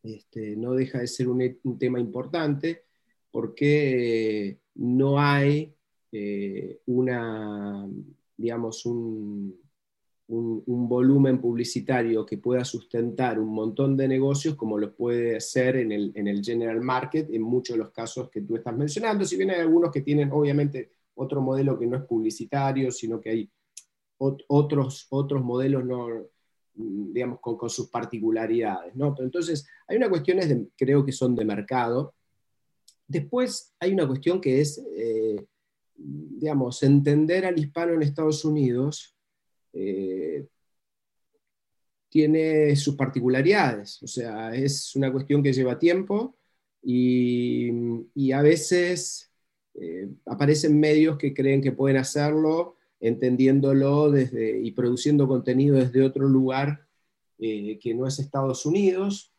este, 0.04 0.58
no 0.58 0.74
deja 0.74 1.00
de 1.00 1.08
ser 1.08 1.30
un 1.30 1.80
tema 1.80 2.02
importante 2.02 2.89
porque 3.32 4.60
no 4.76 5.20
hay 5.20 5.74
eh, 6.12 6.80
una, 6.88 7.88
digamos, 8.38 8.86
un, 8.86 9.58
volumen 10.28 11.42
publicitario 11.42 12.24
que 12.24 12.38
pueda 12.38 12.64
sustentar 12.64 13.40
un 13.40 13.50
montón 13.50 13.98
de 13.98 14.08
negocios 14.08 14.56
como 14.56 14.78
lo 14.78 14.96
puede 14.96 15.38
hacer 15.38 15.78
en 15.78 15.92
el, 15.92 16.12
en 16.14 16.28
el 16.28 16.44
general 16.44 16.82
market 16.82 17.30
en 17.32 17.42
muchos 17.42 17.76
de 17.76 17.84
los 17.84 17.92
casos 17.92 18.30
que 18.30 18.42
tú 18.42 18.56
estás 18.56 18.76
mencionando, 18.76 19.26
si 19.26 19.38
bien 19.38 19.50
hay 19.50 19.60
algunos 19.60 19.92
que 19.92 20.02
tienen 20.02 20.32
obviamente 20.32 20.92
otro 21.16 21.42
modelo 21.42 21.80
que 21.80 21.88
no 21.88 21.98
es 21.98 22.04
publicitario, 22.04 22.92
sino 22.92 23.20
que 23.20 23.30
hay 23.30 23.52
otros, 24.20 25.08
otros 25.10 25.44
modelos 25.44 25.86
no, 25.86 26.08
digamos, 26.74 27.40
con, 27.40 27.70
sus 27.70 27.90
particularidades. 27.90 28.96
¿no? 28.96 29.14
Pero 29.14 29.26
entonces, 29.26 29.68
hay 29.88 29.98
una 29.98 30.10
cuestión, 30.10 30.40
de, 30.40 30.68
creo 30.78 31.06
que 31.06 31.12
son 31.12 31.36
de 31.36 31.46
mercado. 31.46 32.14
Después 33.10 33.74
hay 33.80 33.92
una 33.92 34.08
cuestión 34.08 34.40
que 34.40 34.62
es, 34.62 34.80
eh, 34.96 35.44
digamos, 35.96 36.84
entender 36.84 37.44
al 37.44 37.58
hispano 37.58 37.94
en 37.94 38.04
Estados 38.04 38.46
Unidos 38.46 39.16
eh, 39.74 40.46
tiene 42.08 42.76
sus 42.76 42.96
particularidades. 42.96 44.02
O 44.04 44.08
sea, 44.08 44.54
es 44.54 44.96
una 44.96 45.12
cuestión 45.12 45.42
que 45.42 45.54
lleva 45.54 45.80
tiempo 45.80 46.38
y, 46.84 48.32
a 48.32 48.44
veces 48.44 49.32
eh, 49.74 50.08
aparecen 50.28 50.80
medios 50.80 51.18
que 51.18 51.34
creen 51.34 51.64
que 51.64 51.72
pueden 51.72 51.98
hacerlo 51.98 52.78
entendiéndolo 53.00 54.12
desde, 54.12 54.60
y 54.62 54.72
produciendo 54.72 55.28
contenido 55.28 55.78
desde 55.78 56.04
otro 56.04 56.28
lugar 56.28 56.86
que 57.40 57.94
no 57.96 58.06
es 58.06 58.20
Estados 58.20 58.66
Unidos, 58.66 59.34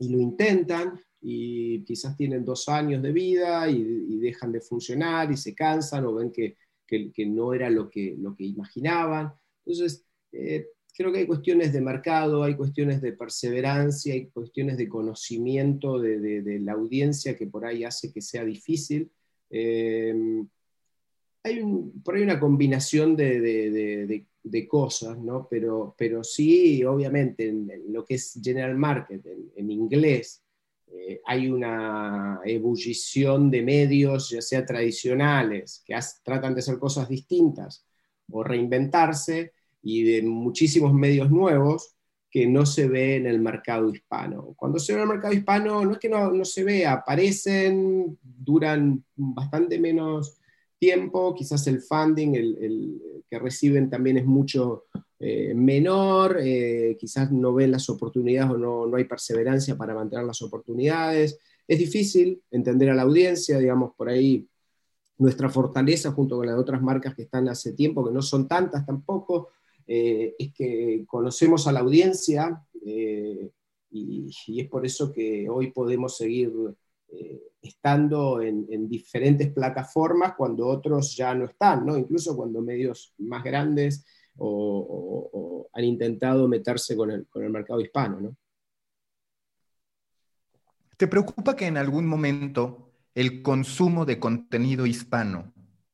y 0.00 0.08
lo 0.08 0.18
intentan, 0.18 1.00
y 1.26 1.82
quizás 1.84 2.16
tienen 2.18 2.44
dos 2.44 2.68
años 2.68 3.02
de 3.02 3.10
vida 3.10 3.68
y, 3.70 4.18
dejan 4.18 4.52
de 4.52 4.60
funcionar 4.60 5.30
y 5.32 5.36
se 5.36 5.54
cansan 5.54 6.04
o 6.06 6.14
ven 6.14 6.30
que, 6.30 6.56
que, 6.86 7.26
no 7.26 7.52
era 7.52 7.68
lo 7.68 7.90
que, 7.90 8.14
lo 8.18 8.34
que 8.34 8.44
imaginaban. 8.44 9.32
Entonces, 9.64 10.04
eh, 10.32 10.66
creo 10.96 11.12
que 11.12 11.20
hay 11.20 11.26
cuestiones 11.26 11.72
de 11.72 11.80
mercado, 11.80 12.42
hay 12.42 12.54
cuestiones 12.54 13.00
de 13.00 13.12
perseverancia, 13.12 14.14
hay 14.14 14.28
cuestiones 14.28 14.76
de 14.76 14.88
conocimiento 14.88 15.98
de, 15.98 16.20
de, 16.20 16.60
la 16.60 16.72
audiencia 16.72 17.36
que 17.36 17.46
por 17.46 17.64
ahí 17.64 17.84
hace 17.84 18.12
que 18.12 18.20
sea 18.20 18.44
difícil. 18.44 19.10
Eh, 19.50 20.14
hay 21.42 21.62
por 22.02 22.16
ahí 22.16 22.22
una 22.22 22.40
combinación 22.40 23.16
de, 23.16 24.26
cosas, 24.68 25.18
¿no? 25.18 25.48
Pero, 25.50 25.94
pero 25.96 26.22
sí, 26.22 26.84
obviamente, 26.84 27.48
en, 27.48 27.70
lo 27.88 28.04
que 28.04 28.14
es 28.14 28.38
general 28.42 28.76
market, 28.76 29.24
en, 29.56 29.70
inglés, 29.70 30.43
eh, 30.94 31.20
hay 31.26 31.50
una 31.50 32.40
ebullición 32.44 33.50
de 33.50 33.62
medios, 33.62 34.30
ya 34.30 34.40
sea 34.40 34.64
tradicionales, 34.64 35.82
que 35.84 35.98
tratan 36.22 36.54
de 36.54 36.60
hacer 36.60 36.78
cosas 36.78 37.08
distintas 37.08 37.84
o 38.30 38.42
reinventarse, 38.42 39.52
y 39.84 40.02
de 40.02 40.22
muchísimos 40.22 40.94
medios 40.94 41.30
nuevos 41.30 41.94
que 42.30 42.46
no 42.46 42.66
se 42.66 42.88
ve 42.88 43.16
en 43.16 43.26
el 43.26 43.38
mercado 43.38 43.90
hispano. 43.90 44.54
Cuando 44.56 44.78
se 44.78 44.92
ve 44.92 44.98
en 44.98 45.02
el 45.02 45.14
mercado 45.14 45.34
hispano, 45.34 45.84
no 45.84 45.92
es 45.92 45.98
que 45.98 46.08
no, 46.08 46.32
no 46.32 46.44
se 46.44 46.64
vea, 46.64 46.94
aparecen, 46.94 48.18
duran 48.22 49.04
bastante 49.14 49.78
menos 49.78 50.38
tiempo, 50.78 51.34
quizás 51.34 51.66
el 51.68 51.80
funding 51.80 52.34
el, 52.34 53.22
que 53.30 53.38
reciben 53.38 53.88
también 53.88 54.16
es 54.16 54.26
mucho 54.26 54.84
eh, 55.26 55.54
menor, 55.54 56.36
eh, 56.38 56.98
quizás 57.00 57.32
no 57.32 57.54
ven 57.54 57.70
las 57.70 57.88
oportunidades 57.88 58.50
o 58.50 58.58
no, 58.58 58.84
no, 58.84 58.94
hay 58.98 59.04
perseverancia 59.04 59.74
para 59.74 59.94
mantener 59.94 60.26
las 60.26 60.42
oportunidades. 60.42 61.38
Es 61.66 61.78
difícil 61.78 62.42
entender 62.50 62.90
a 62.90 62.94
la 62.94 63.04
audiencia, 63.04 63.58
digamos, 63.58 63.94
por 63.96 64.10
ahí 64.10 64.46
nuestra 65.16 65.48
fortaleza 65.48 66.12
junto 66.12 66.36
con 66.36 66.46
las 66.46 66.58
otras 66.58 66.82
marcas 66.82 67.14
que 67.14 67.22
están 67.22 67.48
hace 67.48 67.72
tiempo, 67.72 68.04
que 68.04 68.12
no 68.12 68.20
son 68.20 68.46
tantas 68.46 68.84
tampoco, 68.84 69.48
eh, 69.86 70.34
es 70.38 70.52
que 70.52 71.06
conocemos 71.06 71.66
a 71.66 71.72
la 71.72 71.80
audiencia 71.80 72.62
y, 72.82 74.60
es 74.60 74.68
por 74.68 74.84
eso 74.84 75.10
que 75.10 75.48
hoy 75.48 75.70
podemos 75.70 76.18
seguir 76.18 76.52
estando 77.62 78.42
en, 78.42 78.88
diferentes 78.90 79.50
plataformas 79.52 80.34
cuando 80.36 80.66
otros 80.66 81.16
ya 81.16 81.34
no 81.34 81.46
están, 81.46 81.86
¿no? 81.86 81.96
incluso 81.96 82.36
cuando 82.36 82.60
medios 82.60 83.14
más 83.16 83.42
grandes 83.42 84.04
o, 84.38 85.68
han 85.72 85.84
intentado 85.84 86.46
meterse 86.46 86.96
con 86.96 87.10
el, 87.10 87.26
mercado 87.50 87.80
hispano. 87.80 88.20
¿no? 88.20 88.36
¿Te 90.96 91.08
preocupa 91.08 91.56
que 91.56 91.66
en 91.66 91.76
algún 91.76 92.06
momento 92.06 92.92
el 93.14 93.42
consumo 93.42 94.04
de 94.04 94.18
contenido 94.18 94.86
hispano 94.86 95.52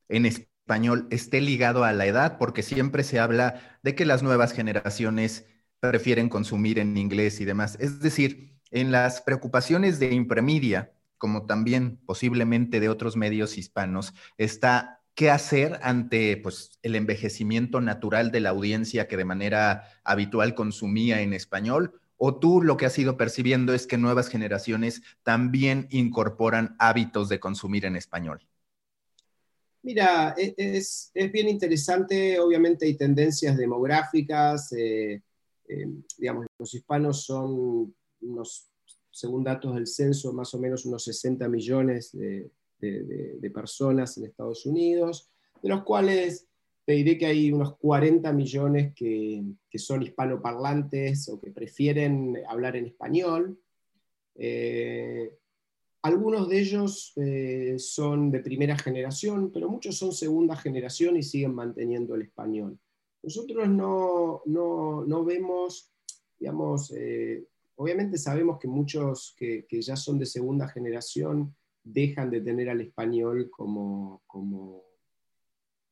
en 0.09 0.27
español 0.27 1.07
esté 1.11 1.41
ligado 1.41 1.85
a 1.85 1.93
la 1.93 2.07
edad? 2.07 2.37
Porque 2.39 2.63
siempre 2.63 3.05
se 3.05 3.19
habla 3.19 3.79
de 3.83 3.95
que 3.95 4.05
las 4.05 4.23
nuevas 4.23 4.53
generaciones 4.53 5.47
prefieren 5.81 6.29
consumir 6.29 6.79
en 6.79 6.97
inglés 6.97 7.41
y 7.41 7.47
demás. 7.47 7.79
Es 7.81 8.01
decir, 8.01 8.61
en 8.71 8.93
las 8.93 9.23
preocupaciones 9.23 9.99
de 9.99 10.13
Impremedia, 10.13 10.93
como 11.17 11.47
también 11.47 11.99
posiblemente 12.07 12.81
de 12.81 12.89
otros 12.89 13.17
medios 13.17 13.59
hispanos, 13.59 14.15
está 14.37 15.00
qué 15.21 15.29
hacer 15.29 15.79
ante 15.83 16.39
pues, 16.39 16.79
el 16.81 16.97
envejecimiento 16.97 17.83
natural 17.83 18.31
de 18.31 18.41
la 18.41 18.49
audiencia 18.49 19.07
que 19.07 19.19
de 19.19 19.27
manera 19.27 19.85
habitual 20.03 20.55
consumía 20.55 21.21
en 21.21 21.35
español? 21.35 22.01
¿O 22.17 22.39
tú 22.39 22.63
lo 22.63 22.79
que 22.79 22.87
has 22.87 22.99
ido 22.99 23.19
percibiendo 23.19 23.75
es 23.75 23.87
que 23.87 23.99
nuevas 23.99 24.29
generaciones 24.29 25.03
también 25.23 25.89
incorporan 25.91 26.75
hábitos 26.79 27.29
de 27.29 27.39
consumir 27.39 27.85
en 27.85 27.97
español? 27.97 28.49
Mira, 29.83 30.35
e, 30.39 30.55
es, 30.57 31.13
bien 31.13 31.51
interesante, 31.51 32.41
obviamente 32.41 32.87
hay 32.87 32.95
tendencias 32.95 33.59
demográficas, 33.59 34.73
eh, 34.73 35.21
eh, 35.69 35.87
digamos, 36.17 36.47
los 36.59 36.73
hispanos 36.73 37.27
son 37.27 37.95
según 39.11 39.45
datos 39.45 39.75
del 39.75 39.87
censo, 39.87 40.33
más 40.33 40.55
o 40.55 40.59
menos 40.59 40.87
unos 40.87 41.05
60 41.05 41.47
millones 41.47 42.11
de, 42.13 42.51
personas 43.53 44.17
en 44.17 44.25
Estados 44.25 44.67
Unidos, 44.67 45.31
de 45.63 45.69
los 45.69 45.83
cuales 45.85 46.47
te 46.85 46.93
diré 46.93 47.19
que 47.19 47.27
hay 47.27 47.53
unos 47.53 47.77
40 47.77 48.33
millones 48.33 48.95
que, 48.95 49.45
son 49.77 50.03
hispanoparlantes 50.03 51.29
o 51.29 51.41
que 51.41 51.51
prefieren 51.51 52.39
hablar 52.49 52.77
en 52.77 52.87
español. 52.87 53.59
Eh, 54.35 55.31
algunos 56.03 56.49
de 56.49 56.61
ellos 56.61 57.13
eh, 57.17 57.77
son 57.79 58.31
de 58.31 58.41
primera 58.41 58.77
generación, 58.77 59.51
pero 59.53 59.69
muchos 59.69 59.97
son 59.97 60.13
segunda 60.13 60.57
generación 60.57 61.17
y 61.17 61.23
siguen 61.23 61.55
manteniendo 61.55 62.15
el 62.15 62.23
español. 62.23 62.79
Nosotros 63.23 63.69
no, 63.69 64.43
vemos, 65.25 65.93
digamos, 66.39 66.93
eh, 66.97 67.45
Obviamente 67.81 68.19
sabemos 68.19 68.59
que 68.59 68.69
muchos 68.69 69.35
que, 69.39 69.65
ya 69.71 69.97
son 69.97 70.19
de 70.19 70.27
segunda 70.27 70.69
generación 70.69 71.57
dejan 71.85 72.31
de 72.31 72.41
tener 72.41 72.69
al 72.69 72.81
español 72.81 73.51
como, 73.51 74.23
como, 74.27 74.85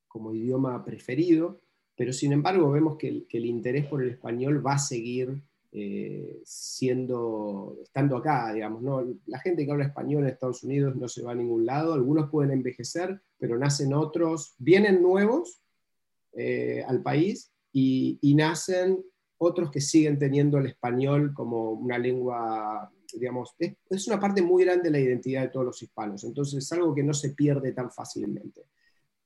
como 0.07 0.35
idioma 0.35 0.85
preferido, 0.85 1.61
pero 1.97 2.12
sin 2.12 2.33
embargo 2.33 2.71
vemos 2.71 2.97
que 2.97 3.26
el, 3.28 3.47
interés 3.47 3.87
por 3.87 4.02
el 4.02 4.11
español 4.11 4.64
va 4.64 4.75
a 4.75 4.78
seguir 4.78 5.42
eh, 5.73 6.40
siendo, 6.45 7.76
estando 7.83 8.16
acá, 8.16 8.52
digamos. 8.52 8.83
¿no? 8.83 9.04
La 9.26 9.38
gente 9.40 9.64
que 9.64 9.73
habla 9.73 9.87
español 9.87 10.23
en 10.23 10.30
Estados 10.30 10.62
Unidos 10.62 10.97
no 10.97 11.09
se 11.09 11.23
va 11.23 11.33
a 11.33 11.35
ningún 11.35 11.66
lado, 11.66 11.95
algunos 11.95 12.30
pueden 12.30 12.52
envejecer, 12.52 13.21
pero 13.38 13.59
nacen 13.59 13.92
otros, 13.95 14.54
vienen 14.59 15.02
nuevos 15.02 15.61
eh, 16.35 16.85
al 16.87 17.02
país 17.02 17.52
y, 17.73 18.18
y 18.21 18.35
nacen 18.35 19.04
otros 19.38 19.71
que 19.71 19.80
siguen 19.80 20.18
teniendo 20.18 20.59
el 20.59 20.66
español 20.66 21.33
como 21.33 21.71
una 21.73 21.99
lengua, 21.99 22.92
digamos, 23.15 23.55
es, 23.59 24.07
una 24.07 24.21
parte 24.21 24.43
muy 24.43 24.65
grande 24.65 24.85
de 24.85 24.91
la 24.91 25.00
identidad 25.00 25.43
de 25.43 25.49
todos 25.49 25.67
los 25.67 25.83
hispanos, 25.83 26.25
entonces 26.25 26.65
es 26.65 26.73
algo 26.73 26.95
que 26.95 27.03
no 27.03 27.15
se 27.15 27.31
pierde 27.31 27.73
tan 27.73 27.91
fácilmente. 27.91 28.67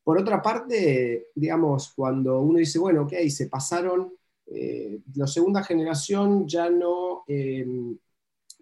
Por 0.05 0.19
otra 0.19 0.43
parte, 0.43 1.29
digamos, 1.35 1.93
cuando 1.95 2.41
uno 2.41 2.59
dice, 2.59 2.79
bueno, 2.79 3.03
ok, 3.03 3.15
se 3.29 3.47
pasaron, 3.47 4.13
eh, 4.47 5.01
la 5.15 5.27
segunda 5.27 5.63
generación 5.63 6.47
ya 6.47 6.69
no 6.69 7.25
eh, 7.29 7.67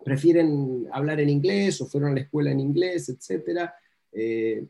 prefieren 0.04 0.86
hablar 0.92 1.20
en 1.20 1.30
inglés 1.30 1.80
o 1.80 1.86
fueron 1.86 2.10
a 2.10 2.14
la 2.14 2.20
escuela 2.20 2.50
en 2.50 2.60
inglés, 2.60 3.08
etc. 3.08 3.70
Eh, 4.12 4.66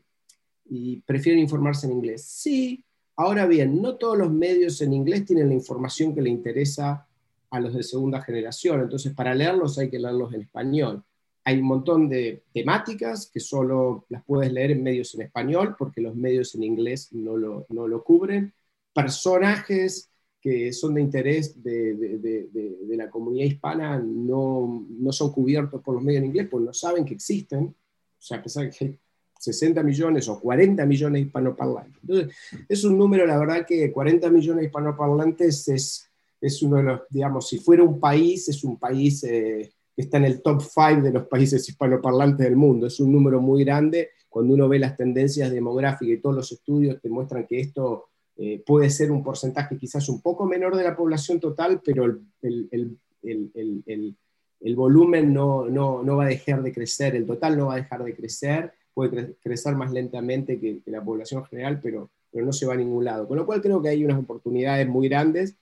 y 0.69 1.01
prefieren 1.01 1.41
informarse 1.41 1.87
en 1.87 1.93
inglés. 1.93 2.23
Sí, 2.23 2.85
Ahora 3.21 3.45
bien, 3.45 3.81
no 3.81 3.97
todos 3.97 4.17
los 4.17 4.31
medios 4.31 4.81
en 4.81 4.93
inglés 4.93 5.25
tienen 5.25 5.49
la 5.49 5.53
información 5.53 6.15
que 6.15 6.23
le 6.23 6.31
interesa 6.31 7.07
a 7.51 7.59
los 7.59 7.73
de 7.73 7.83
segunda 7.83 8.21
generación, 8.21 8.81
entonces 8.81 9.13
para 9.13 9.35
leerlos 9.35 9.77
hay 9.77 9.89
que 9.89 9.99
leerlos 9.99 10.33
en 10.33 10.41
español. 10.41 11.03
Hay 11.43 11.57
un 11.57 11.65
montón 11.65 12.07
de 12.07 12.43
temáticas 12.53 13.29
que 13.31 13.39
solo 13.39 14.05
las 14.09 14.23
puedes 14.23 14.51
leer 14.53 14.71
en 14.71 14.83
medios 14.83 15.13
en 15.15 15.23
español 15.23 15.75
porque 15.77 16.01
los 16.01 16.15
medios 16.15 16.55
en 16.55 16.63
inglés 16.63 17.11
no 17.13 17.35
lo, 17.35 17.65
no 17.69 17.87
lo 17.87 18.03
cubren. 18.03 18.53
Personajes 18.93 20.11
que 20.39 20.73
son 20.73 20.95
de 20.95 21.01
interés 21.01 21.61
de, 21.61 21.93
de, 21.95 22.17
de, 22.51 22.97
la 22.97 23.09
comunidad 23.09 23.45
hispana 23.45 23.99
no, 23.99 24.85
no, 24.89 25.11
son 25.11 25.31
cubiertos 25.31 25.81
por 25.81 25.93
los 25.95 26.03
medios 26.03 26.23
en 26.23 26.29
inglés, 26.29 26.47
porque 26.49 26.65
no 26.65 26.73
saben 26.73 27.05
que 27.05 27.13
existen. 27.13 27.65
O 27.65 27.75
sea, 28.17 28.37
a 28.37 28.43
pesar 28.43 28.65
de 28.65 28.71
que 28.71 28.99
60 29.39 29.81
millones 29.83 30.27
o 30.29 30.39
40 30.39 30.85
millones 30.85 31.21
de 31.21 31.27
hispanoparlantes. 31.27 32.01
Entonces, 32.01 32.35
es 32.67 32.83
un 32.83 32.97
número, 32.97 33.25
la 33.25 33.37
verdad 33.39 33.65
que 33.67 33.91
40 33.91 34.29
millones 34.29 34.61
de 34.61 34.65
hispanoparlantes 34.65 35.67
es, 35.67 36.10
es 36.41 36.61
uno 36.63 36.77
de 36.77 36.83
los, 36.83 37.01
digamos, 37.09 37.47
si 37.47 37.59
fuera 37.59 37.83
un 37.83 37.99
país, 37.99 38.49
es 38.49 38.63
un 38.63 38.77
país 38.77 39.23
eh, 39.23 39.71
que 39.95 40.01
está 40.01 40.17
en 40.17 40.25
el 40.25 40.41
top 40.41 40.61
5 40.61 41.01
de 41.01 41.13
los 41.13 41.27
países 41.27 41.67
hispanoparlantes 41.69 42.45
del 42.45 42.55
mundo. 42.55 42.87
Es 42.87 42.99
un 42.99 43.11
número 43.11 43.39
muy 43.39 43.63
grande. 43.63 44.09
Cuando 44.27 44.55
uno 44.55 44.67
ve 44.67 44.79
las 44.79 44.97
tendencias 44.97 45.51
demográficas 45.51 46.17
y 46.17 46.21
todos 46.21 46.35
los 46.35 46.51
estudios 46.51 46.99
te 46.99 47.09
muestran 47.09 47.45
que 47.45 47.59
esto 47.59 48.07
eh, 48.37 48.63
puede 48.65 48.89
ser 48.89 49.11
un 49.11 49.23
porcentaje 49.23 49.77
quizás 49.77 50.09
un 50.09 50.21
poco 50.21 50.45
menor 50.45 50.75
de 50.75 50.83
la 50.83 50.95
población 50.95 51.39
total, 51.39 51.81
pero 51.83 52.05
el, 52.05 52.19
el, 52.41 52.99
el, 53.23 54.15
el 54.61 54.75
volumen 54.75 55.33
no, 55.33 55.67
no, 55.67 56.03
no, 56.03 56.17
va 56.17 56.25
a 56.25 56.29
dejar 56.29 56.61
de 56.61 56.71
crecer, 56.71 57.15
el 57.15 57.25
total 57.25 57.57
no 57.57 57.67
va 57.67 57.73
a 57.73 57.77
dejar 57.77 58.03
de 58.03 58.15
crecer, 58.15 58.73
puede 58.93 59.35
crecer 59.41 59.75
más 59.75 59.91
lentamente 59.91 60.59
que, 60.59 60.81
la 60.85 61.03
población 61.03 61.43
general, 61.45 61.79
pero, 61.81 62.11
pero 62.31 62.45
no 62.45 62.53
se 62.53 62.65
va 62.65 62.73
a 62.73 62.77
ningún 62.77 63.03
lado. 63.03 63.27
Con 63.27 63.37
lo 63.37 63.45
cual 63.45 63.61
creo 63.61 63.81
que 63.81 63.89
hay 63.89 64.05
unas 64.05 64.19
oportunidades 64.19 64.87
muy 64.87 65.09
grandes 65.09 65.55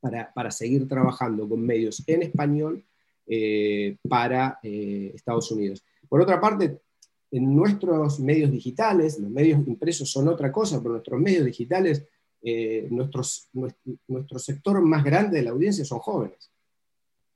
para, 0.00 0.32
para 0.32 0.50
seguir 0.50 0.88
trabajando 0.88 1.48
con 1.48 1.60
medios 1.60 2.02
en 2.06 2.22
español 2.22 2.84
eh, 3.30 3.98
para 4.08 4.58
eh, 4.62 5.12
Estados 5.14 5.50
Unidos. 5.50 5.84
Por 6.08 6.22
otra 6.22 6.40
parte, 6.40 6.80
en 7.30 7.54
nuestros 7.54 8.20
medios 8.20 8.50
digitales, 8.50 9.18
los 9.18 9.30
medios 9.30 9.58
impresos 9.66 10.10
son 10.10 10.28
otra 10.28 10.50
cosa, 10.50 10.78
pero 10.80 10.92
nuestros 10.92 11.20
medios 11.20 11.44
digitales, 11.44 12.06
eh, 12.40 12.88
nuestros, 12.90 13.50
nuestro, 13.52 13.92
nuestro 14.06 14.38
sector 14.38 14.80
más 14.80 15.04
grande 15.04 15.38
de 15.38 15.42
la 15.42 15.50
audiencia 15.50 15.84
son 15.84 15.98
jóvenes. 15.98 16.50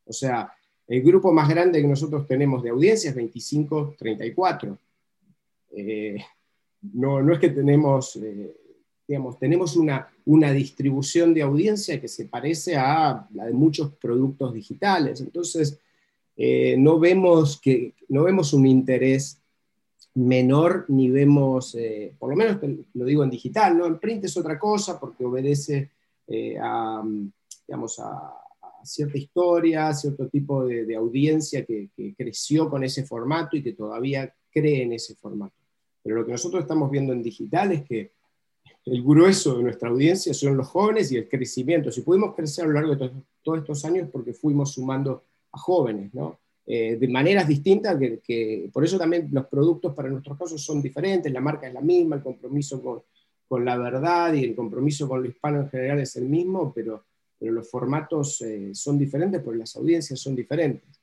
O 0.07 0.13
sea, 0.13 0.51
el 0.87 1.03
grupo 1.03 1.33
más 1.33 1.49
grande 1.49 1.83
que 1.83 1.89
nosotros 1.89 2.27
tenemos 2.27 2.63
de 2.63 2.71
audiencia 2.71 3.11
es 3.11 3.17
25-34. 3.17 4.79
Eh, 5.77 6.25
no, 6.93 7.23
no 7.23 7.35
es 7.35 7.39
que 7.39 7.51
tenemos, 7.51 8.19
digamos, 9.07 9.39
tenemos 9.39 9.77
una, 9.77 10.12
una 10.27 10.53
distribución 10.53 11.35
de 11.35 11.43
audiencia 11.43 12.01
que 12.01 12.09
se 12.09 12.27
parece 12.27 12.77
a 12.77 13.27
la 13.35 13.47
de 13.47 13.53
muchos 13.53 13.93
productos 13.95 14.55
digitales. 14.55 15.21
Entonces, 15.21 15.79
eh, 16.37 16.77
no, 16.79 16.99
vemos 16.99 17.61
que, 17.61 17.95
no 18.09 18.25
vemos 18.25 18.53
un 18.53 18.67
interés 18.67 19.39
menor 20.15 20.85
ni 20.89 21.11
vemos, 21.11 21.77
por 22.19 22.31
lo 22.31 22.37
menos 22.37 22.59
lo 22.95 23.05
digo 23.05 23.25
en 23.25 23.31
digital, 23.31 23.79
¿no? 23.79 23.87
En 23.87 23.99
print 23.99 24.25
es 24.25 24.37
otra 24.37 24.59
cosa 24.59 25.01
porque 25.01 25.25
obedece 25.25 25.91
a, 26.61 27.03
digamos, 27.67 27.99
a, 27.99 28.43
cierta 28.85 29.19
historia, 29.19 29.93
cierto 29.95 30.29
tipo 30.29 30.67
de, 30.67 30.95
audiencia 30.95 31.65
que, 31.65 31.91
creció 32.17 32.69
con 32.69 32.85
ese 32.85 33.05
formato 33.05 33.57
y 33.57 33.63
que 33.63 33.73
todavía 33.73 34.33
cree 34.51 34.83
en 34.83 34.93
ese 34.93 35.15
formato. 35.15 35.55
Pero 36.03 36.17
lo 36.17 36.27
que 36.27 36.33
nosotros 36.33 36.63
estamos 36.63 36.91
viendo 36.91 37.13
en 37.13 37.23
digital 37.23 37.73
es 37.73 37.83
que 37.85 38.13
el 38.85 39.03
grueso 39.03 39.57
de 39.57 39.63
nuestra 39.65 39.89
audiencia 39.89 40.35
son 40.35 40.57
los 40.57 40.69
jóvenes 40.69 41.13
y 41.13 41.17
el 41.17 41.29
crecimiento. 41.29 41.91
Si 41.91 42.03
pudimos 42.03 42.35
crecer 42.35 42.65
a 42.65 42.69
lo 42.69 42.75
largo 42.75 42.97
de 42.97 43.11
todos 43.43 43.59
estos 43.59 43.85
años 43.85 44.09
porque 44.11 44.33
fuimos 44.33 44.73
sumando 44.73 45.25
a 45.53 45.59
jóvenes, 45.59 46.13
¿no? 46.15 46.39
Eh, 46.65 46.97
de 46.97 47.09
maneras 47.09 47.49
distintas, 47.49 47.99
por 48.73 48.85
eso 48.85 48.97
también 48.97 49.29
los 49.33 49.47
productos 49.47 49.95
para 49.95 50.09
nuestros 50.09 50.39
casos 50.39 50.63
son 50.63 50.81
diferentes, 50.81 51.33
la 51.33 51.41
marca 51.41 51.67
es 51.67 51.75
la 51.75 51.81
misma, 51.81 52.17
el 52.17 52.23
compromiso 52.23 52.81
con, 52.81 53.65
la 53.65 53.77
verdad 53.77 54.33
y 54.33 54.45
el 54.45 54.55
compromiso 54.55 55.09
con 55.09 55.23
lo 55.23 55.29
hispano 55.29 55.61
en 55.61 55.69
general 55.69 56.01
es 56.01 56.17
el 56.17 56.29
mismo, 56.29 56.73
pero 56.73 57.05
pero 57.43 57.55
los 57.55 57.69
formatos 57.69 58.41
eh, 58.43 58.73
son 58.73 58.97
diferentes 58.97 59.43
porque 59.43 59.59
las 59.59 59.75
audiencias 59.75 60.21
son 60.21 60.37
diferentes. 60.37 61.03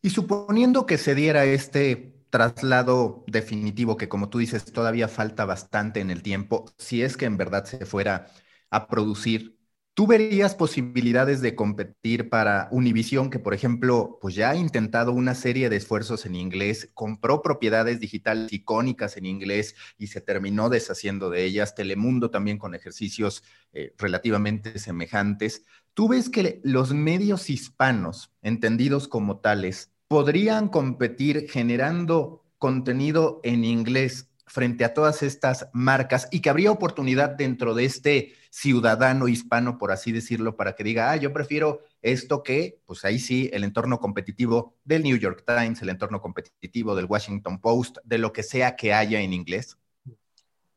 Y 0.00 0.10
suponiendo 0.10 0.86
que 0.86 0.96
se 0.96 1.16
diera 1.16 1.44
este 1.44 2.11
traslado 2.32 3.24
definitivo, 3.28 3.96
que 3.98 4.08
como 4.08 4.30
tú 4.30 4.38
dices, 4.38 4.64
todavía 4.72 5.08
falta 5.08 5.44
bastante 5.44 6.00
en 6.00 6.10
el 6.10 6.22
tiempo, 6.22 6.66
si 6.78 7.02
es 7.02 7.16
que 7.16 7.26
en 7.26 7.36
verdad 7.36 7.64
se 7.66 7.86
fuera 7.86 8.28
a 8.70 8.88
producir 8.88 9.58
¿Tú 9.94 10.06
verías 10.06 10.54
posibilidades 10.54 11.42
de 11.42 11.54
competir 11.54 12.30
para 12.30 12.68
Univision, 12.70 13.28
que 13.28 13.38
por 13.38 13.52
ejemplo, 13.52 14.18
pues 14.22 14.34
ya 14.34 14.48
ha 14.48 14.56
intentado 14.56 15.12
una 15.12 15.34
serie 15.34 15.68
de 15.68 15.76
esfuerzos 15.76 16.24
en 16.24 16.34
inglés, 16.34 16.90
compró 16.94 17.42
propiedades 17.42 18.00
digitales 18.00 18.50
icónicas 18.54 19.18
en 19.18 19.26
inglés 19.26 19.74
y 19.98 20.06
se 20.06 20.22
terminó 20.22 20.70
deshaciendo 20.70 21.28
de 21.28 21.44
ellas, 21.44 21.74
Telemundo 21.74 22.30
también 22.30 22.56
con 22.56 22.74
ejercicios 22.74 23.44
eh, 23.74 23.92
relativamente 23.98 24.78
semejantes. 24.78 25.66
¿Tú 25.92 26.08
ves 26.08 26.30
que 26.30 26.62
los 26.64 26.94
medios 26.94 27.50
hispanos, 27.50 28.32
entendidos 28.40 29.08
como 29.08 29.40
tales, 29.40 29.91
podrían 30.12 30.68
competir 30.68 31.48
generando 31.48 32.44
contenido 32.58 33.40
en 33.44 33.64
inglés 33.64 34.28
frente 34.44 34.84
a 34.84 34.92
todas 34.92 35.22
estas 35.22 35.70
marcas 35.72 36.28
y 36.30 36.42
que 36.42 36.50
habría 36.50 36.70
oportunidad 36.70 37.30
dentro 37.30 37.72
de 37.72 37.86
este 37.86 38.34
ciudadano 38.50 39.26
hispano, 39.26 39.78
por 39.78 39.90
así 39.90 40.12
decirlo, 40.12 40.54
para 40.54 40.74
que 40.74 40.84
diga, 40.84 41.10
ah, 41.10 41.16
yo 41.16 41.32
prefiero 41.32 41.80
esto 42.02 42.42
que, 42.42 42.82
pues 42.84 43.06
ahí 43.06 43.18
sí, 43.18 43.48
el 43.54 43.64
entorno 43.64 44.00
competitivo 44.00 44.74
del 44.84 45.02
New 45.02 45.16
York 45.16 45.44
Times, 45.46 45.80
el 45.80 45.88
entorno 45.88 46.20
competitivo 46.20 46.94
del 46.94 47.06
Washington 47.06 47.58
Post, 47.58 47.96
de 48.04 48.18
lo 48.18 48.34
que 48.34 48.42
sea 48.42 48.76
que 48.76 48.92
haya 48.92 49.18
en 49.22 49.32
inglés? 49.32 49.78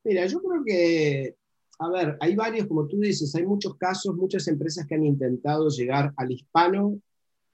Mira, 0.06 0.26
yo 0.28 0.40
creo 0.40 0.64
que, 0.66 1.36
a 1.80 1.90
ver, 1.90 2.16
hay 2.22 2.38
varios, 2.38 2.68
como 2.68 2.88
tú 2.88 3.02
dices, 3.02 3.36
hay 3.36 3.46
muchos 3.46 3.76
casos, 3.76 4.16
muchas 4.16 4.48
empresas 4.48 4.88
que 4.88 4.96
han 4.96 5.04
intentado 5.04 5.68
llegar 5.68 6.14
al 6.16 6.32
hispano, 6.32 7.02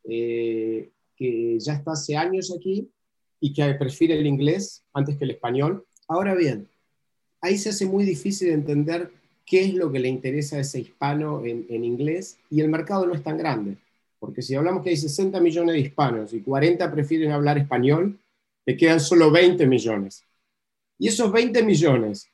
eh, 0.03 0.91
que 1.21 1.59
ya 1.59 1.73
está 1.73 1.91
hace 1.91 2.17
años 2.17 2.51
aquí 2.57 2.89
y 3.39 3.53
que 3.53 3.75
prefiere 3.75 4.17
el 4.17 4.25
inglés 4.25 4.83
antes 4.91 5.17
que 5.17 5.25
el 5.25 5.31
español. 5.31 5.85
Ahora 6.07 6.33
bien, 6.33 6.67
ahí 7.41 7.59
se 7.59 7.69
hace 7.69 7.85
muy 7.85 8.05
difícil 8.05 8.49
entender 8.49 9.11
qué 9.45 9.65
es 9.65 9.75
lo 9.75 9.91
que 9.91 9.99
le 9.99 10.07
interesa 10.07 10.55
a 10.55 10.61
ese 10.61 10.79
hispano 10.79 11.45
en, 11.45 11.85
inglés 11.85 12.39
y 12.49 12.61
el 12.61 12.69
mercado 12.69 13.05
no 13.05 13.13
es 13.13 13.21
tan 13.21 13.37
grande. 13.37 13.77
Porque 14.17 14.41
si 14.41 14.55
hablamos 14.55 14.81
que 14.81 14.89
hay 14.89 14.97
60 14.97 15.39
millones 15.39 15.73
de 15.73 15.81
hispanos 15.81 16.33
y 16.33 16.41
40 16.41 16.91
prefieren 16.91 17.31
hablar 17.31 17.59
español, 17.59 18.19
te 18.65 18.75
quedan 18.75 18.99
solo 18.99 19.29
20 19.29 19.67
millones. 19.67 20.23
Y 20.97 21.07
esos 21.07 21.31
20 21.31 21.61
millones 21.61 22.31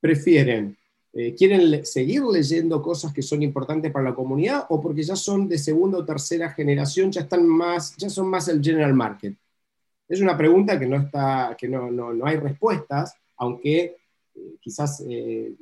prefieren, 0.00 0.76
eh, 1.12 1.34
quieren 1.34 1.84
seguir 1.84 2.22
leyendo 2.22 2.80
cosas 2.80 3.12
que 3.12 3.22
son 3.22 3.42
importantes 3.42 3.90
para 3.90 4.10
la 4.10 4.14
comunidad 4.14 4.66
o 4.68 4.80
porque 4.80 5.02
ya 5.02 5.16
son 5.16 5.48
de 5.48 5.58
segunda 5.58 5.98
o 5.98 6.04
tercera 6.04 6.50
generación, 6.50 7.10
ya, 7.10 7.22
están 7.22 7.46
más, 7.46 7.96
ya 7.96 8.08
son 8.08 8.28
más 8.28 8.46
el 8.46 8.62
general 8.62 8.94
market. 8.94 9.34
Es 10.08 10.20
una 10.20 10.36
pregunta 10.36 10.78
que 10.78 10.86
no, 10.86 10.96
está, 10.96 11.56
que 11.58 11.66
no, 11.68 11.90
no, 11.90 12.12
no 12.12 12.26
hay 12.26 12.36
respuestas, 12.36 13.14
aunque 13.36 13.96
eh, 14.36 14.54
quizás 14.60 15.02
eh, 15.08 15.52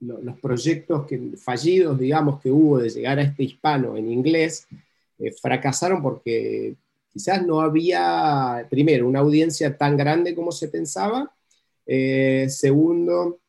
los 0.00 0.40
proyectos 0.40 1.06
que, 1.06 1.36
fallidos, 1.36 1.98
digamos, 1.98 2.40
que 2.40 2.50
hubo 2.50 2.78
de 2.78 2.88
llegar 2.88 3.18
a 3.18 3.22
este 3.22 3.44
hispano 3.44 3.96
en 3.96 4.10
inglés, 4.10 4.66
fracasaron 5.40 6.02
porque 6.02 6.74
quizás 7.10 7.46
no 7.46 7.60
había, 7.60 8.66
primero, 8.68 9.08
una 9.08 9.20
audiencia 9.20 9.76
tan 9.76 9.96
grande 9.96 10.34
como 10.34 10.52
se 10.52 10.68
pensaba, 10.68 11.32
eh, 11.86 12.46
segundo, 12.48 13.40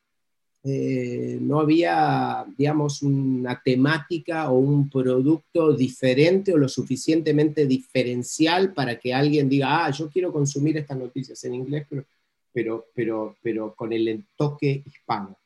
eh, 0.64 1.38
no 1.40 1.60
había, 1.60 2.46
digamos, 2.56 3.02
una 3.02 3.60
temática 3.62 4.50
o 4.50 4.58
un 4.58 4.88
producto 4.88 5.72
diferente 5.72 6.52
o 6.52 6.56
lo 6.56 6.68
suficientemente 6.68 7.66
diferencial 7.66 8.72
para 8.74 8.98
que 8.98 9.12
alguien 9.12 9.48
diga, 9.48 9.86
ah, 9.86 9.90
yo 9.90 10.08
quiero 10.08 10.32
consumir 10.32 10.76
estas 10.76 10.98
noticias 10.98 11.42
en 11.44 11.54
inglés, 11.54 11.86
pero 11.88 12.04
pero, 12.52 12.86
pero, 12.94 13.36
pero 13.42 13.74
con 13.74 13.92
el 13.92 14.26
toque 14.36 14.82
hispano. 14.84 15.36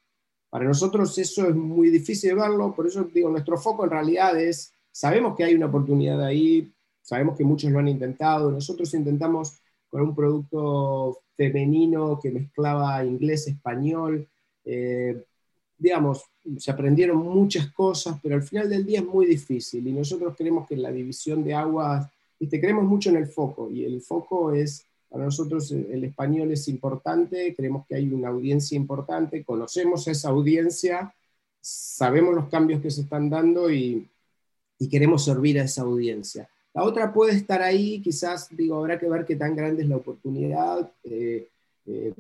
Para 0.49 0.65
nosotros 0.65 1.17
eso 1.19 1.49
es 1.49 1.55
muy 1.55 1.91
difícil 1.91 2.31
de 2.31 2.37
verlo, 2.37 2.75
por 2.75 2.87
eso 2.87 3.05
digo, 3.05 3.31
nuestro 3.31 3.59
foco 3.59 3.85
en 3.85 3.91
realidad 3.91 4.41
es, 4.41 4.73
sabemos 4.91 5.37
que 5.37 5.45
hay 5.45 5.55
una 5.55 5.67
oportunidad 5.67 6.25
ahí, 6.25 6.71
sabemos 7.03 7.37
que 7.37 7.45
muchos 7.45 7.71
lo 7.71 7.79
han 7.79 7.89
intentado, 7.89 8.51
nosotros 8.51 8.93
intentamos 8.95 9.59
con 9.89 10.03
un 10.03 10.15
producto 10.15 11.23
femenino 11.51 12.21
que 12.23 12.31
mezclaba 12.31 13.05
inglés-español, 13.05 14.29
eh, 14.65 15.25
digamos, 15.77 16.25
se 16.59 16.71
aprendieron 16.71 17.19
muchas 17.19 17.73
cosas, 17.73 18.19
pero 18.23 18.37
al 18.37 18.43
final 18.43 18.69
del 18.69 18.87
día 18.87 19.01
es 19.01 19.07
muy 19.07 19.27
difícil 19.27 19.87
y 19.87 19.93
nosotros 19.93 20.35
creemos 20.37 20.69
que 20.69 20.77
la 20.77 20.93
división 20.93 21.43
de 21.43 21.55
aguas, 21.55 22.09
¿viste? 22.39 22.61
creemos 22.61 22.85
mucho 22.85 23.11
en 23.11 23.17
el 23.17 23.27
foco 23.27 23.71
y 23.71 23.85
el 23.85 24.01
foco 24.01 24.53
es 24.53 24.87
para 25.13 25.25
nosotros 25.25 25.71
eh, 25.73 25.89
el 25.93 26.05
español 26.05 26.53
es 26.53 26.69
importante, 26.69 27.55
creemos 27.57 27.87
que 27.87 27.97
hay 27.97 28.09
una 28.09 28.29
audiencia 28.29 28.77
importante, 28.77 29.45
conocemos 29.45 30.07
esa 30.09 30.31
audiencia, 30.31 31.13
sabemos 31.61 32.35
los 32.35 32.49
cambios 32.49 32.81
que 32.81 32.91
se 32.91 33.03
están 33.03 33.29
dando 33.29 33.71
y, 33.71 34.09
queremos 34.91 35.25
servir 35.25 35.61
a 35.61 35.63
esa 35.63 35.83
audiencia. 35.83 36.49
La 36.75 36.85
otra 36.85 37.13
puede 37.13 37.35
estar 37.35 37.61
ahí, 37.63 38.01
quizás, 38.01 38.49
digo, 38.57 38.77
habrá 38.77 38.99
que 38.99 39.09
ver 39.09 39.25
qué 39.25 39.37
tan 39.37 39.55
grande 39.55 39.83
es 39.83 39.89
la 39.89 39.97
oportunidad, 39.97 40.91
eh, 41.05 41.49
eh, 41.87 42.15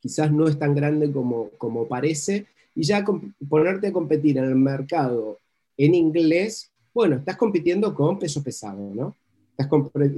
quizás 0.00 0.30
no 0.30 0.46
es 0.46 0.58
tan 0.58 0.74
grande 0.74 1.10
como, 1.10 1.50
como 1.58 1.88
parece, 1.88 2.46
y 2.74 2.84
ya 2.84 3.04
ponerte 3.48 3.88
a 3.88 3.92
competir 3.92 4.38
en 4.38 4.44
el 4.44 4.54
mercado 4.54 5.38
en 5.76 5.94
inglés, 5.94 6.70
bueno, 6.94 7.16
estás 7.16 7.36
compitiendo 7.36 7.94
con 7.94 8.18
peso 8.18 8.42
pesado, 8.42 8.94
¿no? 8.94 9.16
estás 9.58 9.68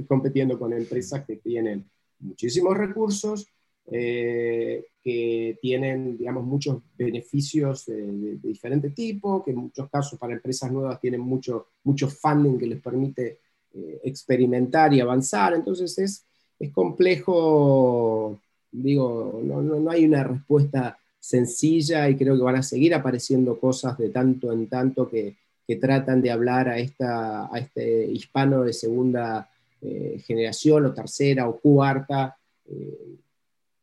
compitiendo 0.07 0.59
con 0.59 0.71
empresas 0.71 1.25
que 1.25 1.37
tienen 1.37 1.83
muchísimos 2.19 2.77
recursos, 2.77 3.47
eh, 3.91 4.85
que 5.03 5.57
tienen, 5.59 6.15
digamos, 6.15 6.43
muchos 6.43 6.83
beneficios 6.95 7.87
de, 7.87 8.37
diferente 8.37 8.91
tipo, 8.91 9.43
que 9.43 9.49
en 9.49 9.57
muchos 9.57 9.89
casos 9.89 10.19
para 10.19 10.33
empresas 10.33 10.71
nuevas 10.71 11.01
tienen 11.01 11.21
mucho, 11.21 11.69
mucho 11.83 12.07
funding 12.07 12.59
que 12.59 12.67
les 12.67 12.79
permite 12.79 13.39
eh, 13.73 13.99
experimentar 14.03 14.93
y 14.93 15.01
avanzar. 15.01 15.53
Entonces 15.53 15.97
es, 15.97 16.25
es 16.59 16.71
complejo, 16.71 18.39
digo, 18.71 19.41
no, 19.43 19.61
no, 19.61 19.89
hay 19.89 20.05
una 20.05 20.23
respuesta 20.23 20.97
sencilla 21.19 22.09
y 22.09 22.15
creo 22.15 22.35
que 22.35 22.43
van 22.43 22.55
a 22.55 22.63
seguir 22.63 22.93
apareciendo 22.95 23.59
cosas 23.59 23.97
de 23.97 24.09
tanto 24.09 24.51
en 24.51 24.67
tanto 24.67 25.09
que, 25.09 25.35
que 25.67 25.75
tratan 25.75 26.21
de 26.21 26.31
hablar 26.31 26.69
a, 26.69 26.79
esta, 26.79 27.53
a 27.53 27.59
este 27.59 28.05
hispano 28.05 28.63
de 28.63 28.73
segunda 28.73 29.49
eh, 29.81 30.21
generación 30.25 30.85
o 30.85 30.93
tercera 30.93 31.47
o 31.47 31.59
cuarta 31.59 32.37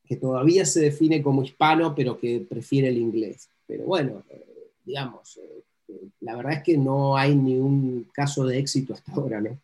que 0.08 0.16
todavía 0.16 0.64
se 0.64 0.80
define 0.80 1.22
como 1.22 1.42
hispano, 1.42 1.94
pero 1.94 2.18
que 2.18 2.44
prefiere 2.48 2.88
el 2.88 2.96
inglés. 2.96 3.50
Pero 3.66 3.84
bueno, 3.84 4.24
eh, 4.30 4.70
digamos, 4.84 5.36
eh, 5.36 5.64
eh, 5.88 6.08
la 6.20 6.34
verdad 6.34 6.54
es 6.54 6.62
que 6.62 6.78
no 6.78 7.14
hay 7.14 7.36
ni 7.36 7.56
un 7.56 8.08
caso 8.14 8.46
de 8.46 8.58
éxito 8.58 8.94
hasta 8.94 9.12
ahora, 9.12 9.42
¿no? 9.42 9.60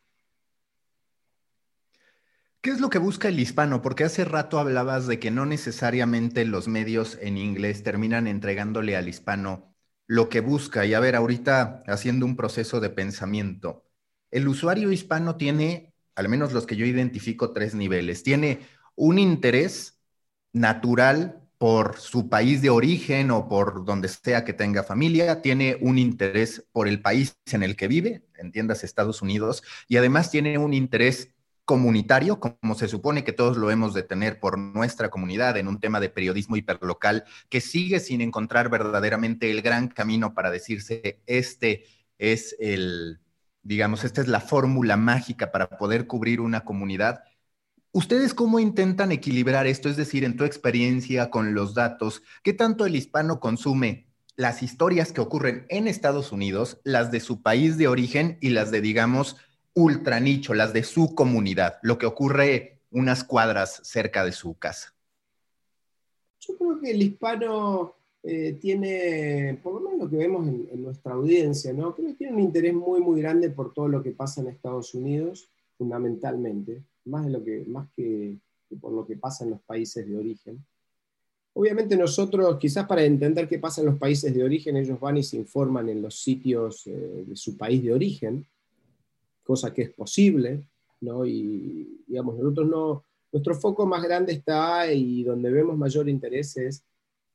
¿Qué 2.64 2.70
es 2.70 2.81
lo 2.81 2.88
que 2.88 2.96
busca 2.96 3.29
el 3.29 3.38
hispano? 3.38 3.83
Porque 3.83 4.05
hace 4.05 4.24
rato 4.24 4.59
hablabas 4.59 5.07
de 5.07 5.18
que 5.18 5.31
no 5.31 5.44
necesariamente 5.44 6.46
los 6.46 6.66
medios 6.66 7.18
en 7.20 7.37
inglés 7.37 7.83
terminan 7.83 8.27
entregándole 8.27 8.96
al 8.96 9.07
hispano 9.07 9.77
lo 10.07 10.31
que 10.31 10.40
busca. 10.40 10.87
Y 10.87 10.94
a 10.94 11.00
ver, 11.00 11.14
ahorita 11.14 11.83
haciendo 11.87 12.24
un 12.24 12.37
proceso 12.37 12.81
de 12.81 12.88
pensamiento, 12.88 13.85
el 14.31 14.48
usuario 14.48 14.92
hispano 14.92 15.37
tiene, 15.37 15.92
al 16.14 16.31
menos 16.31 16.55
los 16.55 16.64
que 16.64 16.77
yo 16.77 16.87
identifico, 16.87 17.53
tres 17.53 17.74
niveles. 17.74 18.22
Tiene 18.22 18.61
un 18.94 19.18
interés 19.18 20.00
natural 20.55 21.42
por 21.59 21.98
su 21.98 22.31
país 22.31 22.62
de 22.62 22.70
origen 22.70 23.31
o 23.31 23.46
por 23.46 23.85
donde 23.85 24.09
sea 24.09 24.46
que 24.46 24.55
tenga 24.55 24.83
familia, 24.85 25.42
tiene 25.42 25.77
un 25.83 25.98
interés 25.98 26.66
por 26.72 26.88
el 26.88 27.03
país 27.03 27.37
en 27.53 27.62
el 27.62 27.77
que 27.77 27.88
vive, 27.88 28.24
entiendas 28.38 28.85
Estados 28.85 29.20
Unidos, 29.20 29.62
y 29.87 29.98
además 29.98 30.31
tiene 30.31 30.57
un 30.57 30.72
interés 30.72 31.34
comunitario, 31.64 32.40
como 32.40 32.74
se 32.74 32.88
supone 32.88 33.24
que 33.24 33.33
todos 33.33 33.57
lo 33.57 33.70
hemos 33.70 33.94
de 33.94 34.03
tener 34.03 34.40
por 34.40 34.59
nuestra 34.59 35.11
comunidad 35.11 35.57
en 35.57 35.68
un 35.68 35.81
tema 35.81 36.00
de 36.00 36.11
periodismo 36.11 36.57
hiperlocal, 36.57 37.24
que 37.48 37.61
sigue 37.61 38.00
sin 38.00 38.20
encontrar 38.20 38.68
verdaderamente 38.68 39.50
el 39.50 39.62
gran 39.62 39.88
camino 39.88 40.35
para 40.35 40.50
decirse, 40.50 41.22
este 41.27 41.85
es 42.18 42.57
el, 42.61 43.20
digamos, 43.62 44.05
esta 44.05 44.20
es 44.20 44.29
la 44.29 44.40
fórmula 44.40 44.96
mágica 44.96 45.50
para 45.53 45.70
poder 45.70 46.07
cubrir 46.07 46.40
una 46.40 46.64
comunidad 46.64 47.22
¿Ustedes 47.96 48.35
cómo 48.35 48.59
intentan 48.59 49.12
equilibrar 49.12 49.68
esto? 49.68 49.88
Es 49.88 49.96
decir, 49.96 50.24
en 50.24 50.37
tu 50.37 50.42
experiencia 50.42 51.31
con 51.31 51.55
los 51.55 51.74
datos, 51.74 52.24
¿qué 52.42 52.53
tanto 52.53 52.87
el 52.87 52.96
hispano 52.96 53.38
consume 53.38 54.09
las 54.35 54.64
historias 54.64 55.12
que 55.12 55.20
ocurren 55.20 55.64
en 55.68 55.87
Estados 55.87 56.33
Unidos, 56.33 56.81
las 56.83 57.12
de 57.12 57.20
su 57.20 57.40
país 57.40 57.79
de 57.79 57.87
origen 57.87 58.37
y 58.40 58.48
las 58.48 58.72
de, 58.72 58.81
digamos, 58.81 59.37
ultra 59.75 60.21
nicho, 60.21 60.55
las 60.55 60.73
de 60.73 60.85
su 60.85 61.15
comunidad, 61.15 61.79
lo 61.83 61.99
que 61.99 62.07
ocurre 62.07 62.79
unas 62.91 63.25
cuadras 63.25 63.81
cerca 63.83 64.25
de 64.25 64.33
su 64.33 64.55
casa? 64.55 64.95
Yo 66.41 66.57
creo 66.57 66.81
que 66.81 66.91
el 66.91 67.03
hispano 67.03 67.95
eh, 68.23 68.57
tiene, 68.61 69.59
por 69.63 69.75
lo 69.75 69.81
menos 69.81 70.05
lo 70.05 70.11
que 70.11 70.17
vemos 70.17 70.47
en, 70.47 70.83
nuestra 70.83 71.13
audiencia, 71.13 71.73
¿no? 71.73 71.95
Creo 71.95 72.09
que 72.09 72.15
tiene 72.15 72.35
un 72.35 72.41
interés 72.41 72.73
muy, 72.73 73.01
muy 73.01 73.21
grande 73.21 73.51
por 73.51 73.75
todo 73.75 73.89
lo 73.89 74.03
que 74.03 74.13
pasa 74.13 74.41
en 74.41 74.49
Estados 74.49 74.95
Unidos, 74.95 75.49
fundamentalmente 75.77 76.83
más, 77.05 77.27
de 77.27 77.33
lo 77.33 77.45
que, 77.45 77.65
más 77.67 77.89
que, 77.97 78.39
por 78.81 78.93
lo 78.93 79.07
que 79.07 79.17
pasa 79.17 79.45
en 79.45 79.51
los 79.51 79.61
países 79.61 80.07
de 80.09 80.17
origen. 80.17 80.65
Obviamente 81.53 81.97
nosotros, 81.97 82.59
quizás 82.59 82.87
para 82.87 83.05
entender 83.05 83.49
qué 83.49 83.59
pasa 83.59 83.81
en 83.81 83.89
los 83.89 83.99
países 83.99 84.35
de 84.35 84.43
origen, 84.43 84.77
ellos 84.77 84.99
van 84.99 85.19
y 85.19 85.23
se 85.23 85.37
informan 85.37 85.89
en 85.89 86.03
los 86.03 86.19
sitios 86.21 86.87
eh, 86.87 87.25
de 87.27 87.37
su 87.37 87.57
país 87.57 87.83
de 87.83 87.93
origen, 87.93 88.47
cosa 89.45 89.73
que 89.73 89.83
es 89.83 89.91
posible, 89.91 90.65
¿no? 91.03 91.25
Y 91.25 92.03
digamos, 92.07 92.37
nosotros 92.37 92.69
no, 92.69 93.05
nuestro 93.31 93.55
foco 93.55 93.87
más 93.87 94.03
grande 94.03 94.33
está 94.33 94.93
y 94.93 95.23
donde 95.23 95.51
vemos 95.51 95.77
mayor 95.77 96.09
interés 96.09 96.57
es 96.57 96.83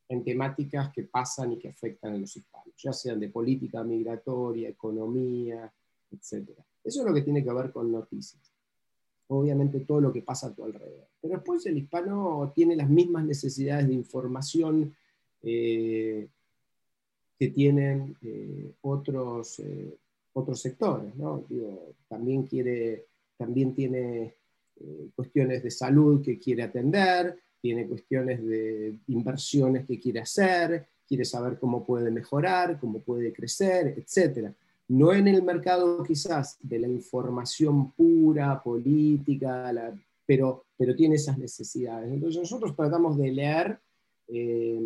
en 0.09 0.23
temáticas 0.23 0.91
que 0.91 1.03
pasan 1.03 1.53
y 1.53 1.57
que 1.57 1.69
afectan 1.69 2.13
a 2.13 2.17
los 2.17 2.35
hispanos, 2.35 2.73
ya 2.77 2.91
sean 2.91 3.19
de 3.19 3.29
política 3.29 3.83
migratoria, 3.83 4.69
economía, 4.69 5.71
etc. 6.11 6.49
Eso 6.83 7.01
es 7.01 7.07
lo 7.07 7.13
que 7.13 7.21
tiene 7.21 7.43
que 7.43 7.53
ver 7.53 7.71
con 7.71 7.91
noticias 7.91 8.51
obviamente 9.29 9.81
todo 9.81 10.01
lo 10.01 10.11
que 10.11 10.21
pasa 10.21 10.47
a 10.47 10.53
tu 10.53 10.65
alrededor. 10.65 11.07
Pero 11.21 11.35
después 11.35 11.65
el 11.65 11.77
hispano 11.77 12.51
tiene 12.55 12.75
las 12.75 12.89
mismas 12.89 13.25
necesidades 13.25 13.87
de 13.87 13.93
información 13.93 14.95
eh, 15.43 16.27
que 17.37 17.47
tienen 17.49 18.17
eh, 18.21 18.71
otros, 18.81 19.59
eh, 19.59 19.95
otros 20.33 20.61
sectores. 20.61 21.13
también, 22.07 22.43
quiere, 22.43 23.05
también 23.37 23.73
tiene 23.73 24.35
cuestiones 25.15 25.61
de 25.61 25.71
salud 25.71 26.21
que 26.23 26.39
quiere 26.39 26.63
atender, 26.63 27.37
tiene 27.61 27.87
cuestiones 27.87 28.45
de 28.45 28.99
inversiones 29.07 29.85
que 29.85 29.99
quiere 29.99 30.21
hacer, 30.21 30.87
quiere 31.05 31.25
saber 31.25 31.59
cómo 31.59 31.85
puede 31.85 32.11
mejorar, 32.11 32.79
cómo 32.79 32.99
puede 32.99 33.33
crecer, 33.33 33.95
etcétera 33.97 34.53
no 34.89 35.13
en 35.13 35.27
el 35.27 35.43
mercado 35.43 36.03
quizás 36.03 36.57
de 36.61 36.79
la 36.79 36.87
información 36.87 37.91
pura, 37.91 38.61
política, 38.61 39.71
pero, 40.25 40.65
pero 40.75 40.95
tiene 40.95 41.15
esas 41.15 41.37
necesidades. 41.37 42.11
Entonces 42.11 42.41
nosotros 42.41 42.75
tratamos 42.75 43.17
de 43.17 43.31
leer, 43.31 43.79
eh, 44.27 44.79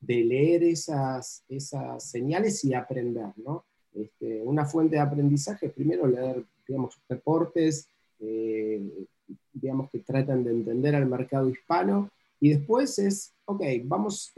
de 0.00 0.24
leer 0.24 0.64
esas, 0.64 1.44
esas 1.48 2.02
señales 2.02 2.64
y 2.64 2.72
aprender. 2.72 3.28
¿no? 3.36 3.66
Este, 3.94 4.42
una 4.42 4.64
fuente 4.64 4.96
de 4.96 5.02
aprendizaje 5.02 5.66
es 5.66 5.72
primero 5.72 6.06
leer 6.06 6.44
digamos, 6.66 6.98
reportes 7.08 7.88
eh, 8.20 9.06
digamos, 9.52 9.90
que 9.90 10.00
tratan 10.00 10.44
de 10.44 10.50
entender 10.50 10.94
al 10.94 11.06
mercado 11.06 11.48
hispano 11.48 12.10
y 12.40 12.50
después 12.50 12.98
es, 12.98 13.32
ok, 13.44 13.62
vamos, 13.84 14.32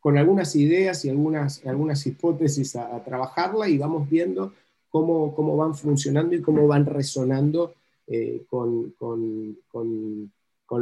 con 0.00 0.18
algunas 0.18 0.54
ideas 0.56 1.04
y 1.04 1.10
algunas, 1.10 1.64
algunas 1.66 2.06
hipótesis 2.06 2.76
a, 2.76 3.02
trabajarla 3.02 3.68
y 3.68 3.78
vamos 3.78 4.08
viendo 4.08 4.52
cómo, 4.90 5.34
cómo, 5.34 5.56
van 5.56 5.74
funcionando 5.74 6.34
y 6.34 6.42
cómo 6.42 6.66
van 6.66 6.84
resonando 6.86 7.74
eh, 8.06 8.44
con, 8.48 8.90
con, 8.98 9.56
con, 9.70 10.30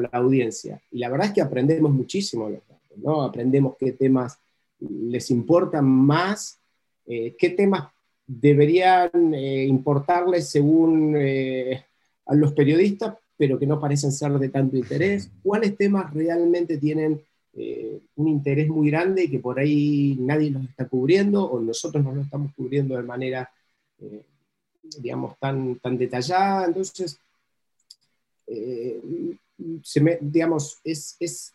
la 0.03 0.09
audiencia. 0.13 0.81
Y 0.91 0.99
la 0.99 1.11
verdad 1.11 1.27
es 1.29 1.35
que 1.35 1.43
aprendemos 1.43 1.93
muchísimo 1.93 2.51
¿no? 2.97 3.23
Aprendemos 3.23 3.77
qué 3.79 3.93
temas 3.93 4.39
les 4.81 5.31
importan 5.31 5.85
más, 5.85 6.59
eh, 7.15 7.37
qué 7.39 7.51
temas 7.51 7.89
deberían 8.27 9.35
eh, 9.35 9.65
importarles 9.65 10.49
según 10.49 11.17
a 12.27 12.35
los 12.35 12.53
periodistas, 12.53 13.15
pero 13.37 13.59
que 13.59 13.67
no 13.67 13.81
parecen 13.81 14.13
ser 14.13 14.33
de 14.33 14.49
tanto 14.49 14.77
interés, 14.77 15.31
cuáles 15.43 15.77
temas 15.77 16.13
realmente 16.15 16.79
tienen 16.79 17.21
eh, 17.55 18.01
un 18.17 18.29
interés 18.29 18.67
muy 18.69 18.89
grande 18.91 19.25
y 19.25 19.31
que 19.31 19.39
por 19.39 19.59
ahí 19.59 20.17
nadie 20.21 20.51
nos 20.51 20.65
está 20.65 20.89
cubriendo 20.89 21.45
o 21.45 21.61
nosotros 21.61 22.03
no 22.03 22.15
lo 22.15 22.23
estamos 22.23 22.55
cubriendo 22.55 22.97
de 22.97 23.03
manera, 23.03 23.51
eh, 23.99 24.23
digamos, 24.99 25.39
tan, 25.39 25.79
tan 25.79 25.99
detallada. 25.99 26.65
Entonces, 26.67 27.19
eh, 28.47 29.03
digamos, 30.23 30.81
es, 30.83 31.55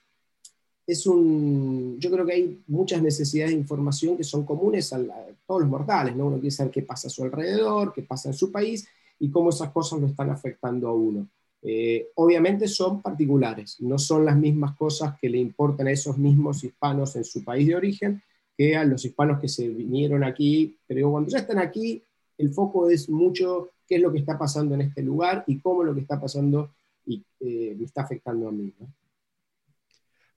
es, 0.87 1.05
un, 1.05 1.97
yo 1.99 2.09
creo 2.09 2.25
que 2.25 2.33
hay 2.33 2.63
muchas 2.67 3.01
necesidades 3.01 3.51
de 3.51 3.59
información 3.59 4.15
que 4.15 4.23
son 4.23 4.45
comunes 4.45 4.93
a, 4.93 4.99
todos 5.45 5.61
los 5.61 5.69
mortales, 5.69 6.15
¿no? 6.15 6.27
Uno 6.27 6.37
quiere 6.37 6.51
saber 6.51 6.71
qué 6.71 6.81
pasa 6.81 7.07
a 7.07 7.11
su 7.11 7.23
alrededor, 7.23 7.93
qué 7.93 8.03
pasa 8.03 8.29
en 8.29 8.33
su 8.33 8.51
país 8.51 8.87
y 9.19 9.29
cómo 9.29 9.49
esas 9.49 9.71
cosas 9.71 9.99
lo 9.99 10.07
están 10.07 10.29
afectando 10.29 10.87
a 10.87 10.93
uno. 10.93 11.27
Eh, 11.61 12.09
obviamente 12.15 12.67
son 12.67 13.01
particulares, 13.01 13.77
no 13.81 13.97
son 13.99 14.23
las 14.23 14.37
mismas 14.37 14.77
cosas 14.77 15.15
que 15.19 15.29
le 15.29 15.37
importan 15.39 15.87
a 15.87 15.91
esos 15.91 16.17
mismos 16.17 16.63
hispanos 16.63 17.15
en 17.17 17.25
su 17.25 17.43
país 17.43 17.67
de 17.67 17.75
origen 17.75 18.21
que 18.57 18.75
a 18.75 18.83
los 18.85 19.05
hispanos 19.05 19.39
que 19.39 19.47
se 19.47 19.67
vinieron 19.67 20.23
aquí, 20.23 20.77
pero 20.87 21.11
cuando 21.11 21.29
ya 21.29 21.39
están 21.39 21.59
aquí, 21.59 22.01
el 22.37 22.53
foco 22.53 22.89
es 22.89 23.09
mucho 23.09 23.71
qué 23.87 23.95
es 23.95 24.01
lo 24.01 24.11
que 24.11 24.19
está 24.19 24.37
pasando 24.37 24.75
en 24.75 24.81
este 24.81 25.03
lugar 25.03 25.43
y 25.47 25.59
cómo 25.59 25.83
lo 25.83 25.93
que 25.93 26.01
está 26.01 26.19
pasando 26.19 26.71
y, 27.05 27.23
eh, 27.39 27.75
me 27.77 27.85
está 27.85 28.01
afectando 28.01 28.47
a 28.47 28.51
mí. 28.51 28.73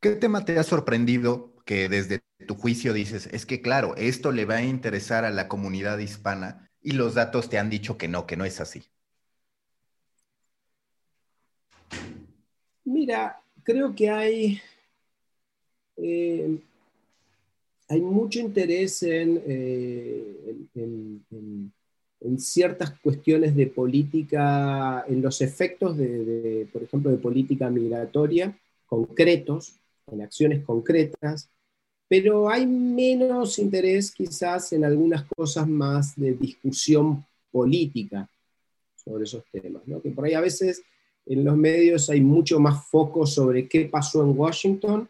¿Qué 0.01 0.13
tema 0.13 0.47
te 0.47 0.59
ha 0.59 0.63
sorprendido 0.63 1.53
que 1.67 1.91
desde 1.91 2.23
tu 2.47 2.55
juicio 2.55 2.95
dices, 2.95 3.29
es 3.33 3.45
que 3.45 3.61
claro, 3.61 3.95
esto 3.97 4.33
le 4.33 4.47
va 4.47 4.57
a 4.57 4.65
interesar 4.65 5.27
a 5.27 5.31
la 5.31 5.47
comunidad 5.47 5.99
hispana 5.99 6.71
y 6.81 6.93
los 6.93 7.15
datos 7.15 7.51
te 7.51 7.59
han 7.59 7.69
dicho 7.69 7.99
que 7.99 8.09
no, 8.09 8.27
que 8.27 8.39
no 8.39 8.47
es 8.47 8.61
así? 8.61 8.83
Mira, 12.85 13.43
creo 13.63 13.95
que 13.95 14.09
hay, 14.09 14.61
eh, 15.99 16.59
hay 17.89 18.01
mucho 18.01 18.41
interés 18.41 19.03
en, 19.03 19.43
eh, 19.47 20.67
en 22.21 22.39
ciertas 22.39 22.99
cuestiones 23.01 23.55
de 23.55 23.67
política, 23.67 25.05
en 25.07 25.21
los 25.21 25.43
efectos 25.43 25.99
de, 25.99 26.67
por 26.73 26.83
ejemplo, 26.83 27.11
de 27.11 27.19
política 27.19 27.69
migratoria 27.69 28.57
concretos, 28.91 29.77
en 30.13 30.23
acciones 30.23 30.65
concretas, 30.65 31.49
pero 32.09 32.49
hay 32.51 32.67
menos 32.67 33.59
interés 33.59 34.11
quizás 34.11 34.73
en 34.73 34.85
algunas 34.85 35.25
cosas 35.37 35.69
más 35.69 36.17
de 36.17 36.33
discusión 36.35 37.25
política 37.53 38.29
sobre 38.97 39.25
esos 39.25 39.45
temas, 39.51 39.83
¿no? 39.87 40.01
que 40.01 40.11
por 40.11 40.25
ahí 40.25 40.35
a 40.35 40.41
veces 40.41 40.83
en 41.27 41.45
los 41.45 41.57
medios 41.57 42.11
hay 42.11 42.21
mucho 42.21 42.59
más 42.59 42.87
foco 42.87 43.27
sobre 43.27 43.69
qué 43.69 43.87
pasó 43.87 44.23
en 44.23 44.37
Washington, 44.37 45.09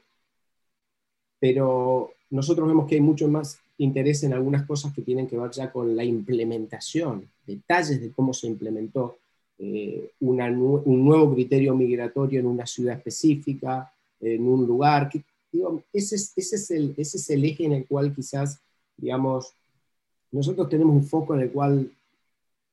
pero 1.38 2.12
nosotros 2.30 2.68
vemos 2.68 2.86
que 2.86 2.96
hay 2.96 3.00
mucho 3.00 3.28
más 3.28 3.58
interés 3.78 4.22
en 4.24 4.34
algunas 4.34 4.66
cosas 4.66 4.92
que 4.94 5.02
tienen 5.02 5.26
que 5.26 5.38
ver 5.38 5.50
ya 5.50 5.72
con 5.72 5.96
la 5.96 6.04
implementación, 6.04 7.26
detalles 7.46 8.00
de 8.00 8.12
cómo 8.12 8.34
se 8.34 8.46
implementó 8.46 9.18
eh, 9.58 10.12
un 10.20 11.04
nuevo 11.04 11.34
criterio 11.34 11.74
migratorio 11.74 12.40
en 12.40 12.46
una 12.46 12.66
ciudad 12.66 12.96
específica, 12.96 13.92
en 14.20 14.46
un 14.46 14.66
lugar. 14.66 15.08
Que, 15.08 15.22
ese, 15.92 16.16
es, 16.16 16.32
ese, 16.36 16.56
es 16.56 16.70
el, 16.70 16.94
ese 16.96 17.16
es 17.16 17.30
el 17.30 17.44
eje 17.44 17.64
en 17.64 17.72
el 17.72 17.86
cual 17.86 18.14
quizás, 18.14 18.60
digamos, 18.96 19.52
nosotros 20.32 20.68
tenemos 20.68 20.94
un 20.94 21.04
foco 21.04 21.34
en 21.34 21.40
el 21.40 21.50
cual 21.50 21.90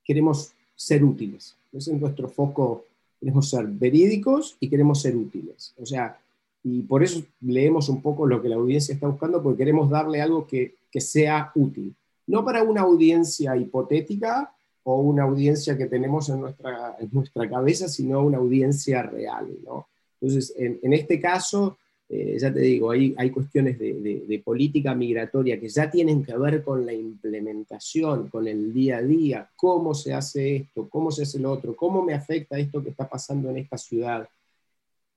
queremos 0.03 0.51
ser 0.75 1.03
útiles. 1.03 1.55
Ese 1.73 1.93
es 1.93 1.99
nuestro 1.99 2.29
foco, 2.29 2.85
queremos 3.19 3.49
ser 3.49 3.65
verídicos 3.67 4.55
y 4.59 4.69
queremos 4.69 5.01
ser 5.01 5.15
útiles. 5.15 5.73
O 5.77 5.85
sea, 5.85 6.19
y 6.63 6.81
por 6.81 7.03
eso 7.03 7.21
leemos 7.41 7.89
un 7.89 8.01
poco 8.01 8.25
lo 8.25 8.41
que 8.41 8.49
la 8.49 8.55
audiencia 8.55 8.93
está 8.93 9.07
buscando, 9.07 9.41
porque 9.41 9.59
queremos 9.59 9.89
darle 9.89 10.21
algo 10.21 10.45
que, 10.45 10.75
que 10.91 11.01
sea 11.01 11.51
útil. 11.55 11.95
No 12.27 12.43
para 12.43 12.63
una 12.63 12.81
audiencia 12.81 13.55
hipotética 13.55 14.53
o 14.83 15.01
una 15.01 15.23
audiencia 15.23 15.77
que 15.77 15.85
tenemos 15.85 16.29
en 16.29 16.41
nuestra, 16.41 16.95
en 16.99 17.09
nuestra 17.11 17.49
cabeza, 17.49 17.87
sino 17.87 18.21
una 18.21 18.37
audiencia 18.37 19.01
real. 19.03 19.47
¿no? 19.65 19.87
Entonces, 20.19 20.53
en, 20.57 20.93
este 20.93 21.19
caso, 21.19 21.77
eh, 22.09 22.37
ya 22.39 22.53
te 22.53 22.59
digo, 22.61 22.91
hay, 22.91 23.13
hay 23.17 23.29
cuestiones 23.29 23.77
de, 23.77 24.41
política 24.43 24.95
migratoria 24.95 25.59
que 25.59 25.69
ya 25.69 25.89
tienen 25.91 26.23
que 26.23 26.37
ver 26.37 26.63
con 26.63 26.85
la 26.85 26.93
implementación, 26.93 28.29
con 28.29 28.47
el 28.47 28.73
día 28.73 28.97
a 28.97 29.03
día, 29.03 29.49
cómo 29.55 29.93
se 29.93 30.13
hace 30.13 30.55
esto, 30.55 30.87
cómo 30.89 31.11
se 31.11 31.23
hace 31.23 31.39
lo 31.39 31.51
otro, 31.51 31.75
cómo 31.75 32.03
me 32.03 32.13
afecta 32.13 32.57
esto 32.57 32.83
que 32.83 32.89
está 32.89 33.07
pasando 33.07 33.49
en 33.49 33.57
esta 33.57 33.77
ciudad 33.77 34.27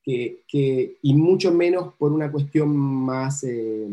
que, 0.03 0.99
y 1.03 1.15
mucho 1.15 1.53
menos 1.53 1.95
por 1.95 2.13
una 2.13 2.31
cuestión 2.31 2.75
más 2.77 3.45
eh, 3.45 3.87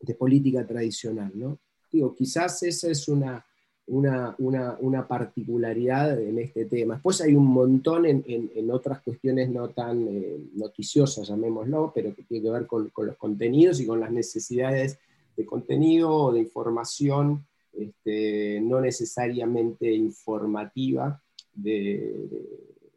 de 0.00 0.14
política 0.14 0.66
tradicional. 0.66 1.32
¿no? 1.34 1.58
Digo, 1.90 2.14
quizás 2.14 2.62
esa 2.62 2.90
es 2.90 3.08
una, 3.08 3.44
una, 3.88 4.34
una, 4.38 5.06
particularidad 5.06 6.20
en 6.20 6.38
este 6.38 6.64
tema. 6.64 6.94
Después 6.94 7.20
hay 7.20 7.34
un 7.34 7.46
montón 7.46 8.04
en, 8.06 8.24
en, 8.26 8.70
otras 8.70 9.00
cuestiones 9.00 9.48
no 9.48 9.68
tan 9.68 10.08
eh, 10.08 10.38
noticiosas, 10.54 11.28
llamémoslo, 11.28 11.92
pero 11.94 12.14
que 12.14 12.24
tiene 12.24 12.44
que 12.44 12.50
ver 12.50 12.66
con, 12.66 12.88
con, 12.90 13.06
los 13.06 13.16
contenidos 13.16 13.80
y 13.80 13.86
con 13.86 14.00
las 14.00 14.10
necesidades 14.10 14.98
de 15.36 15.46
contenido 15.46 16.12
o 16.12 16.32
de 16.32 16.40
información 16.40 17.46
este, 17.72 18.60
no 18.60 18.80
necesariamente 18.80 19.92
informativa 19.92 21.22
de, 21.52 22.28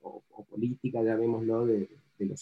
o, 0.01 0.23
política, 0.49 1.03
llamémoslo, 1.03 1.65
de, 1.65 1.89
de 2.17 2.25
los 2.25 2.41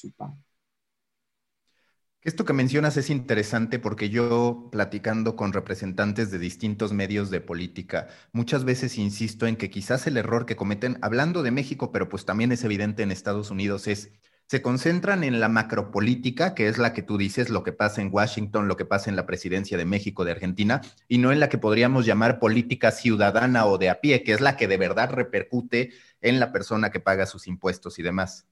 Esto 2.27 2.43
que 2.43 2.51
mencionas 2.51 2.97
es 2.97 3.09
interesante 3.09 3.79
porque 3.79 4.09
yo, 4.09 4.67
platicando 4.69 5.37
con 5.37 5.53
representantes 5.53 6.29
de 6.29 6.39
distintos 6.39 6.91
medios 6.91 7.29
de 7.29 7.39
política, 7.39 8.09
muchas 8.33 8.65
veces 8.65 8.97
insisto 8.97 9.47
en 9.47 9.55
que 9.55 9.69
quizás 9.69 10.07
el 10.07 10.17
error 10.17 10.45
que 10.45 10.57
cometen, 10.57 10.97
hablando 11.01 11.41
de 11.41 11.51
México, 11.51 11.89
pero 11.93 12.09
pues 12.09 12.25
también 12.25 12.51
es 12.51 12.65
evidente 12.65 13.01
en 13.01 13.11
Estados 13.11 13.49
Unidos, 13.49 13.87
es 13.87 14.11
se 14.45 14.61
concentran 14.61 15.23
en 15.23 15.39
la 15.39 15.47
macropolítica, 15.47 16.53
que 16.53 16.67
es 16.67 16.77
la 16.77 16.91
que 16.91 17.01
tú 17.01 17.17
dices, 17.17 17.49
lo 17.49 17.63
que 17.63 17.71
pasa 17.71 18.01
en 18.01 18.09
Washington, 18.11 18.67
lo 18.67 18.75
que 18.75 18.83
pasa 18.83 19.09
en 19.09 19.15
la 19.15 19.25
presidencia 19.25 19.77
de 19.77 19.85
México, 19.85 20.25
de 20.25 20.31
Argentina, 20.31 20.81
y 21.07 21.19
no 21.19 21.31
en 21.31 21.39
la 21.39 21.47
que 21.47 21.57
podríamos 21.57 22.05
llamar 22.05 22.39
política 22.39 22.91
ciudadana 22.91 23.65
o 23.67 23.77
de 23.77 23.89
a 23.89 24.01
pie, 24.01 24.23
que 24.23 24.33
es 24.33 24.41
la 24.41 24.57
que 24.57 24.67
de 24.67 24.75
verdad 24.75 25.11
repercute 25.11 25.91
en 26.19 26.41
la 26.41 26.51
persona 26.51 26.91
que 26.91 26.99
paga 26.99 27.25
sus 27.25 27.47
impuestos 27.47 27.99
y 27.99 28.03
demás. 28.03 28.47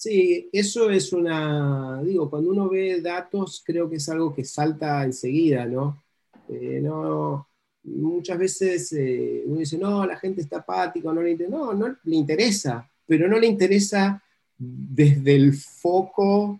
Sí, 0.00 0.48
eso 0.50 0.88
es 0.88 1.12
una, 1.12 2.02
digo, 2.02 2.30
cuando 2.30 2.48
uno 2.48 2.70
ve 2.70 3.02
datos, 3.02 3.62
creo 3.62 3.90
que 3.90 3.96
es 3.96 4.08
algo 4.08 4.34
que 4.34 4.44
salta 4.44 5.04
enseguida, 5.04 5.66
¿no? 5.66 6.02
Eh, 6.48 6.80
no 6.82 7.46
muchas 7.84 8.38
veces 8.38 8.94
eh, 8.94 9.42
uno 9.44 9.58
dice, 9.58 9.76
no, 9.76 10.06
la 10.06 10.16
gente 10.16 10.40
está 10.40 10.60
apática, 10.60 11.12
no 11.12 11.20
le 11.20 11.32
interesa, 11.32 11.54
no, 11.54 11.74
no 11.74 11.96
le 12.02 12.16
interesa, 12.16 12.90
pero 13.06 13.28
no 13.28 13.38
le 13.38 13.46
interesa 13.46 14.22
desde 14.56 15.36
el 15.36 15.52
foco 15.52 16.58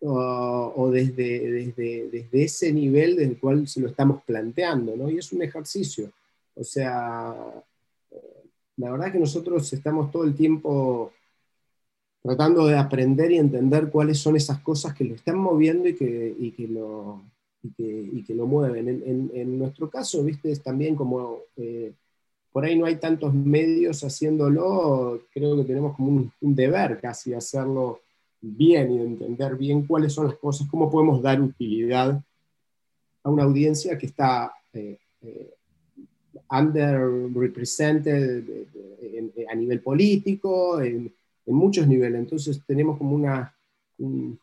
o 0.00 0.90
desde, 0.90 1.48
desde, 1.48 2.08
desde, 2.10 2.42
ese 2.42 2.72
nivel 2.72 3.14
desde 3.14 3.30
el 3.30 3.38
cual 3.38 3.68
se 3.68 3.80
lo 3.80 3.86
estamos 3.86 4.24
planteando, 4.24 4.96
¿no? 4.96 5.08
Y 5.08 5.18
es 5.18 5.32
un 5.32 5.42
ejercicio. 5.42 6.10
O 6.56 6.64
sea, 6.64 7.32
eh, 8.10 8.42
la 8.78 8.90
verdad 8.90 9.12
que 9.12 9.20
nosotros 9.20 9.72
estamos 9.72 10.10
todo 10.10 10.24
el 10.24 10.34
tiempo 10.34 11.12
tratando 12.26 12.66
de 12.66 12.76
aprender 12.76 13.30
y 13.30 13.38
entender 13.38 13.88
cuáles 13.88 14.18
son 14.18 14.34
esas 14.34 14.58
cosas 14.58 14.92
que 14.94 15.04
lo 15.04 15.14
están 15.14 15.38
moviendo 15.38 15.88
y 15.88 15.94
que, 15.94 16.34
y 16.36 16.66
lo, 16.66 17.22
mueven. 18.46 18.88
En, 19.32 19.58
nuestro 19.58 19.88
caso, 19.88 20.24
viste, 20.24 20.50
es 20.50 20.60
también 20.60 20.96
como 20.96 21.38
eh, 21.56 21.92
por 22.50 22.64
ahí 22.64 22.76
no 22.76 22.84
hay 22.86 22.96
tantos 22.96 23.32
medios 23.32 24.02
haciéndolo, 24.02 25.20
creo 25.32 25.56
que 25.56 25.62
tenemos 25.64 25.94
como 25.94 26.08
un, 26.08 26.32
un, 26.40 26.54
deber 26.56 26.98
casi 27.00 27.32
hacerlo 27.32 28.00
bien 28.40 28.90
y 28.90 28.98
entender 28.98 29.54
bien 29.54 29.86
cuáles 29.86 30.12
son 30.12 30.26
las 30.26 30.36
cosas, 30.36 30.66
cómo 30.68 30.90
podemos 30.90 31.22
dar 31.22 31.40
utilidad 31.40 32.20
a 33.22 33.30
una 33.30 33.44
audiencia 33.44 33.96
que 33.96 34.06
está 34.06 34.52
eh, 34.72 34.98
eh, 35.22 35.54
underrepresented 36.50 38.42
a 39.48 39.54
nivel 39.54 39.80
político, 39.80 40.80
en, 40.80 41.12
en 41.46 41.54
muchos 41.54 41.86
niveles. 41.86 42.20
Entonces 42.20 42.62
tenemos 42.66 42.98
como 42.98 43.14
una, 43.14 43.56
un, 43.98 44.38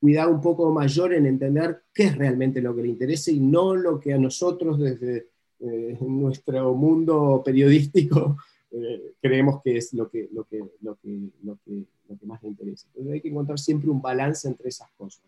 cuidado 0.00 0.32
un 0.32 0.40
poco 0.40 0.70
mayor 0.70 1.14
en 1.14 1.26
entender 1.26 1.84
qué 1.94 2.04
es 2.04 2.18
realmente 2.18 2.60
lo 2.60 2.74
que 2.74 2.82
le 2.82 2.88
interesa 2.88 3.30
y 3.30 3.40
no 3.40 3.74
lo 3.74 4.00
que 4.00 4.12
a 4.12 4.18
nosotros 4.18 4.78
desde 4.78 5.28
eh, 5.60 5.96
nuestro 6.00 6.74
mundo 6.74 7.40
periodístico 7.44 8.36
eh, 8.72 9.14
creemos 9.22 9.62
que 9.62 9.76
es 9.78 9.94
lo 9.94 10.10
que, 10.10 10.28
lo, 10.32 10.44
que, 10.44 10.58
lo, 10.82 10.96
que, 10.96 11.30
lo, 11.42 11.58
que, 11.64 12.26
más 12.26 12.42
le 12.42 12.48
interesa. 12.48 12.86
Entonces 12.88 13.12
hay 13.14 13.20
que 13.20 13.28
encontrar 13.28 13.58
siempre 13.58 13.88
un 13.88 14.02
balance 14.02 14.48
entre 14.48 14.68
esas 14.68 14.90
cosas. 14.96 15.24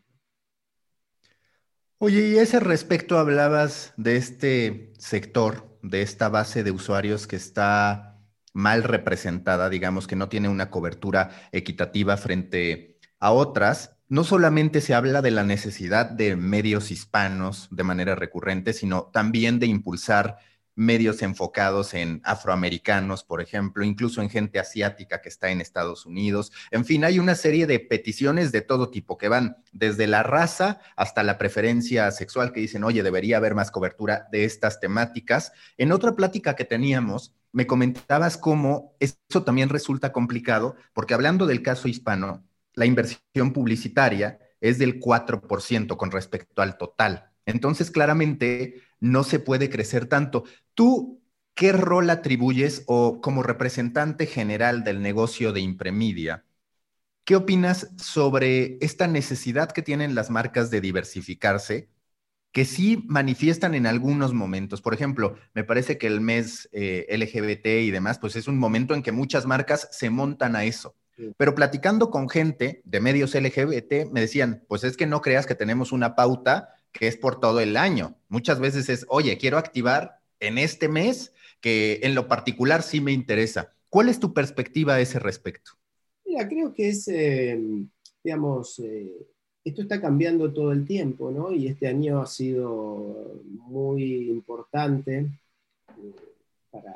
Oye, 1.99 2.29
y 2.29 2.37
ese 2.37 2.61
respecto 2.61 3.17
hablabas 3.17 3.95
de 3.97 4.17
este 4.17 4.93
sector, 4.99 5.79
de 5.83 6.03
esta 6.03 6.29
base 6.29 6.63
de 6.63 6.71
usuarios 6.71 7.27
que 7.27 7.37
está 7.37 8.16
mal 8.57 8.83
representada, 8.85 9.69
digamos 9.69 10.07
que 10.07 10.17
no 10.17 10.31
tiene 10.31 10.49
una 10.49 10.71
cobertura 10.71 11.31
equitativa 11.53 12.17
frente 12.17 12.99
a 13.21 13.31
otras, 13.31 13.99
no 14.09 14.25
solamente 14.25 14.81
se 14.81 14.95
habla 14.95 15.21
de 15.21 15.31
la 15.31 15.45
necesidad 15.45 16.09
de 16.09 16.37
medios 16.37 16.91
hispanos 16.91 17.69
de 17.71 17.85
manera 17.85 18.15
recurrente, 18.15 18.73
sino 18.73 19.11
también 19.13 19.59
de 19.59 19.67
impulsar 19.67 20.39
medios 20.77 21.23
enfocados 21.23 21.95
en 21.95 22.21
afroamericanos, 22.23 23.25
por 23.25 23.41
ejemplo, 23.41 23.83
incluso 23.83 24.23
en 24.23 24.31
gente 24.31 24.61
asiática 24.61 25.23
que 25.23 25.31
está 25.31 25.51
en 25.51 25.61
Estados 25.61 26.07
Unidos. 26.07 26.53
En 26.71 26.85
fin, 26.85 27.03
hay 27.05 27.19
una 27.19 27.35
serie 27.35 27.67
de 27.67 27.81
peticiones 27.81 28.53
de 28.53 28.61
todo 28.61 28.91
tipo 28.91 29.19
que 29.19 29.29
van 29.29 29.57
desde 29.73 30.07
la 30.07 30.23
raza 30.23 30.81
hasta 30.95 31.23
la 31.23 31.39
preferencia 31.39 32.11
sexual 32.13 32.53
que 32.53 32.61
dicen, 32.61 32.85
oye, 32.85 33.03
debería 33.03 33.39
haber 33.39 33.55
más 33.55 33.71
cobertura 33.71 34.29
de 34.31 34.45
estas 34.45 34.79
temáticas. 34.79 35.53
En 35.79 35.91
otra 35.93 36.15
plática 36.15 36.55
que 36.55 36.65
teníamos, 36.65 37.35
me 37.53 37.67
comentabas 37.67 38.37
cómo 38.37 38.95
eso 39.01 39.43
también 39.45 39.71
resulta 39.71 40.13
complicado, 40.13 40.77
porque 40.93 41.15
hablando 41.15 41.47
del 41.47 41.63
caso 41.63 41.89
hispano, 41.89 42.45
la 42.75 42.85
inversión 42.85 43.55
publicitaria 43.55 44.39
es 44.61 44.79
del 44.79 45.01
4% 45.01 45.97
con 45.97 46.11
respecto 46.11 46.61
al 46.61 46.77
total. 46.77 47.31
Entonces, 47.47 47.91
claramente, 47.91 48.83
no 49.01 49.25
se 49.25 49.39
puede 49.39 49.71
crecer 49.71 50.07
tanto. 50.07 50.45
¿Tú 50.75 51.23
qué 51.55 51.73
rol 51.73 52.11
atribuyes 52.11 52.85
o 52.87 53.21
como 53.21 53.43
representante 53.43 54.27
general 54.27 54.85
del 54.85 55.03
negocio 55.03 55.53
de 55.53 55.61
Impremedia? 55.61 56.45
¿Qué 57.25 57.37
opinas 57.37 57.91
sobre 57.99 58.79
esta 58.81 59.09
necesidad 59.09 59.73
que 59.73 59.83
tienen 59.83 60.15
las 60.15 60.31
marcas 60.31 60.71
de 60.71 60.81
diversificarse 60.81 61.89
que 62.57 62.65
sí 62.65 63.05
manifiestan 63.07 63.75
en 63.75 63.87
algunos 63.87 64.33
momentos. 64.33 64.81
Por 64.81 64.95
ejemplo, 64.95 65.37
me 65.53 65.63
parece 65.63 65.99
que 65.99 66.07
el 66.07 66.23
mes 66.23 66.71
eh, 66.73 67.05
LGBT 67.11 67.67
y 67.83 67.91
demás, 67.91 68.19
pues 68.19 68.35
es 68.35 68.49
un 68.49 68.57
momento 68.59 68.95
en 68.95 69.03
que 69.03 69.13
muchas 69.13 69.45
marcas 69.45 69.91
se 69.93 70.09
montan 70.09 70.57
a 70.57 70.65
eso. 70.65 70.97
Pero 71.37 71.55
platicando 71.55 72.11
con 72.11 72.31
gente 72.31 72.81
de 72.87 73.01
medios 73.01 73.35
LGBT, 73.35 74.11
me 74.11 74.23
decían, 74.23 74.65
pues 74.69 74.85
es 74.85 74.97
que 74.97 75.05
no 75.05 75.21
creas 75.21 75.45
que 75.45 75.55
tenemos 75.55 75.93
una 75.93 76.15
pauta 76.15 76.71
que 76.99 77.09
es 77.09 77.17
por 77.17 77.41
todo 77.41 77.61
el 77.61 77.77
año. 77.77 78.17
Muchas 78.29 78.61
veces 78.61 78.89
es, 78.89 79.07
oye, 79.09 79.39
quiero 79.39 79.59
activar 79.59 80.21
en 80.41 80.59
este 80.59 80.89
mes 80.89 81.33
que 81.61 82.01
en 82.03 82.15
lo 82.15 82.29
particular 82.29 82.83
sí 82.83 83.01
me 83.01 83.13
interesa. 83.13 83.73
¿Cuál 83.89 84.09
es 84.09 84.21
tu 84.21 84.33
perspectiva 84.33 84.95
a 84.95 85.01
ese 85.01 85.19
respecto? 85.19 85.73
Mira, 86.25 86.49
creo 86.49 86.73
que 86.73 86.89
es, 86.89 87.09
eh, 87.09 87.59
digamos, 88.23 88.79
eh, 88.81 89.13
esto 89.65 89.83
está 89.83 90.01
cambiando 90.01 90.53
todo 90.53 90.73
el 90.73 90.85
tiempo, 90.87 91.31
¿no? 91.31 91.53
Y 91.53 91.67
este 91.67 91.89
año 91.89 92.21
ha 92.21 92.27
sido 92.27 93.41
muy 93.45 94.31
importante 94.31 95.19
eh, 95.19 96.15
para, 96.71 96.95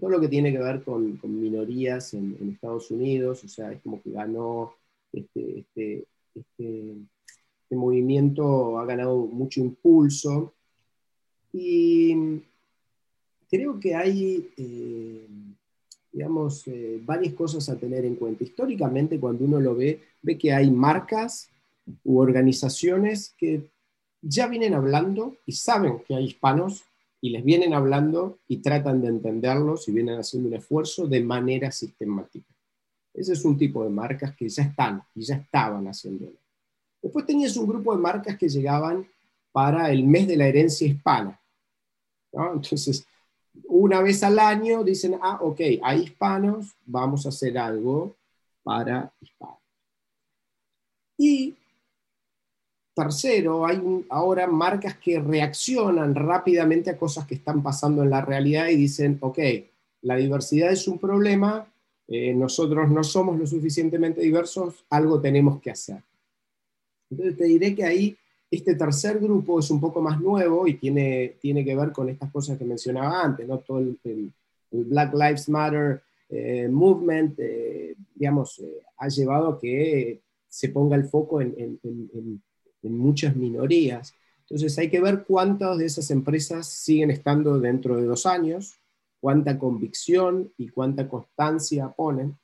todo 0.00 0.10
lo 0.10 0.20
que 0.20 0.28
tiene 0.28 0.52
que 0.52 0.58
ver 0.58 0.82
con, 0.82 1.20
minorías 1.22 2.14
en, 2.14 2.50
Estados 2.52 2.90
Unidos, 2.90 3.44
o 3.44 3.48
sea, 3.48 3.72
es 3.72 3.80
como 3.82 4.02
que 4.02 4.10
ganó 4.10 4.74
este, 5.12 5.60
este, 5.60 6.04
este, 6.34 6.94
este 7.66 7.74
movimiento, 7.74 8.78
ha 8.78 8.86
ganado 8.86 9.26
mucho 9.26 9.60
impulso. 9.60 10.54
Y 11.52 12.40
creo 13.50 13.80
que 13.80 13.92
hay, 13.92 14.48
eh, 14.56 15.26
digamos, 16.12 16.62
eh, 16.68 17.00
varias 17.04 17.34
cosas 17.34 17.68
a 17.68 17.76
tener 17.76 18.04
en 18.04 18.14
cuenta. 18.14 18.44
Históricamente, 18.44 19.18
cuando 19.18 19.44
uno 19.44 19.58
lo 19.58 19.74
ve, 19.74 20.00
ve 20.22 20.38
que 20.38 20.52
hay 20.52 20.70
marcas 20.70 21.48
u 22.04 22.20
organizaciones 22.20 23.34
que 23.36 23.68
ya 24.22 24.46
vienen 24.46 24.74
hablando 24.74 25.36
y 25.44 25.52
saben 25.52 26.02
que 26.06 26.14
hay 26.14 26.26
hispanos 26.26 26.84
y 27.20 27.30
les 27.30 27.44
vienen 27.44 27.74
hablando 27.74 28.38
y 28.46 28.58
tratan 28.58 29.00
de 29.00 29.08
entenderlos 29.08 29.88
y 29.88 29.92
vienen 29.92 30.20
haciendo 30.20 30.48
un 30.50 30.54
esfuerzo 30.54 31.08
de 31.08 31.20
manera 31.20 31.72
sistemática. 31.72 32.54
Ese 33.12 33.32
es 33.32 33.44
un 33.44 33.58
tipo 33.58 33.82
de 33.82 33.90
marcas 33.90 34.36
que 34.36 34.48
ya 34.48 34.62
están 34.62 35.02
y 35.16 35.22
ya 35.22 35.36
estaban 35.36 35.88
haciéndolo. 35.88 36.45
Después 37.06 37.24
tenías 37.24 37.56
un 37.56 37.68
grupo 37.68 37.94
de 37.94 38.02
marcas 38.02 38.36
que 38.36 38.48
llegaban 38.48 39.06
para 39.52 39.92
el 39.92 40.02
mes 40.02 40.26
de 40.26 40.36
la 40.36 40.48
herencia 40.48 40.88
hispana. 40.88 41.40
Entonces, 42.32 43.06
una 43.68 44.00
vez 44.02 44.24
al 44.24 44.40
año 44.40 44.82
dicen, 44.82 45.16
ah, 45.22 45.38
ok, 45.40 45.60
hay 45.84 46.02
hispanos, 46.02 46.74
vamos 46.84 47.24
a 47.24 47.28
hacer 47.28 47.56
algo 47.58 48.16
para 48.64 49.12
hispanos. 49.20 49.60
Y 51.16 51.54
Tercero, 52.92 53.64
hay 53.64 53.80
ahora 54.08 54.48
marcas 54.48 54.98
que 54.98 55.20
reaccionan 55.20 56.12
rápidamente 56.12 56.90
a 56.90 56.98
cosas 56.98 57.24
que 57.24 57.36
están 57.36 57.62
pasando 57.62 58.02
en 58.02 58.10
la 58.10 58.20
realidad 58.20 58.66
y 58.66 58.74
dicen, 58.74 59.18
ok, 59.20 59.38
la 60.02 60.16
diversidad 60.16 60.72
es 60.72 60.88
un 60.88 60.98
problema, 60.98 61.72
eh, 62.08 62.34
nosotros 62.34 62.90
no 62.90 63.04
somos 63.04 63.38
lo 63.38 63.46
suficientemente 63.46 64.22
diversos, 64.22 64.84
algo 64.90 65.20
tenemos 65.20 65.60
que 65.60 65.70
hacer. 65.70 66.02
Entonces 67.10 67.36
te 67.36 67.44
diré 67.44 67.74
que 67.74 67.84
ahí 67.84 68.16
este 68.50 68.74
tercer 68.74 69.18
grupo 69.18 69.58
es 69.60 69.70
un 69.70 69.80
poco 69.80 70.00
más 70.00 70.20
nuevo 70.20 70.66
y 70.66 70.74
tiene, 70.74 71.36
tiene 71.40 71.64
que 71.64 71.76
ver 71.76 71.92
con 71.92 72.08
estas 72.08 72.30
cosas 72.30 72.58
que 72.58 72.64
mencionaba 72.64 73.22
antes, 73.22 73.46
¿no? 73.46 73.58
todo 73.58 73.78
el, 73.78 74.32
Black 74.70 75.14
Lives 75.14 75.48
Matter 75.48 76.02
eh, 76.28 76.68
movement, 76.68 77.38
eh, 77.38 77.94
digamos, 78.14 78.60
ha 78.98 79.08
llevado 79.08 79.48
a 79.48 79.58
que 79.58 80.20
se 80.48 80.68
ponga 80.68 80.96
el 80.96 81.04
foco 81.04 81.40
en 81.40 81.80
muchas 82.82 83.36
minorías. 83.36 84.12
Entonces 84.48 84.78
hay 84.78 84.88
que 84.88 85.00
ver 85.00 85.24
cuántas 85.24 85.76
de 85.78 85.86
esas 85.86 86.10
empresas 86.10 86.68
siguen 86.68 87.10
estando 87.10 87.58
dentro 87.58 87.96
de 87.96 88.04
dos 88.04 88.26
años, 88.26 88.78
cuánta 89.20 89.58
convicción 89.58 90.52
y 90.56 90.68
cuánta 90.68 91.08
constancia 91.08 91.88
ponen 91.88 92.36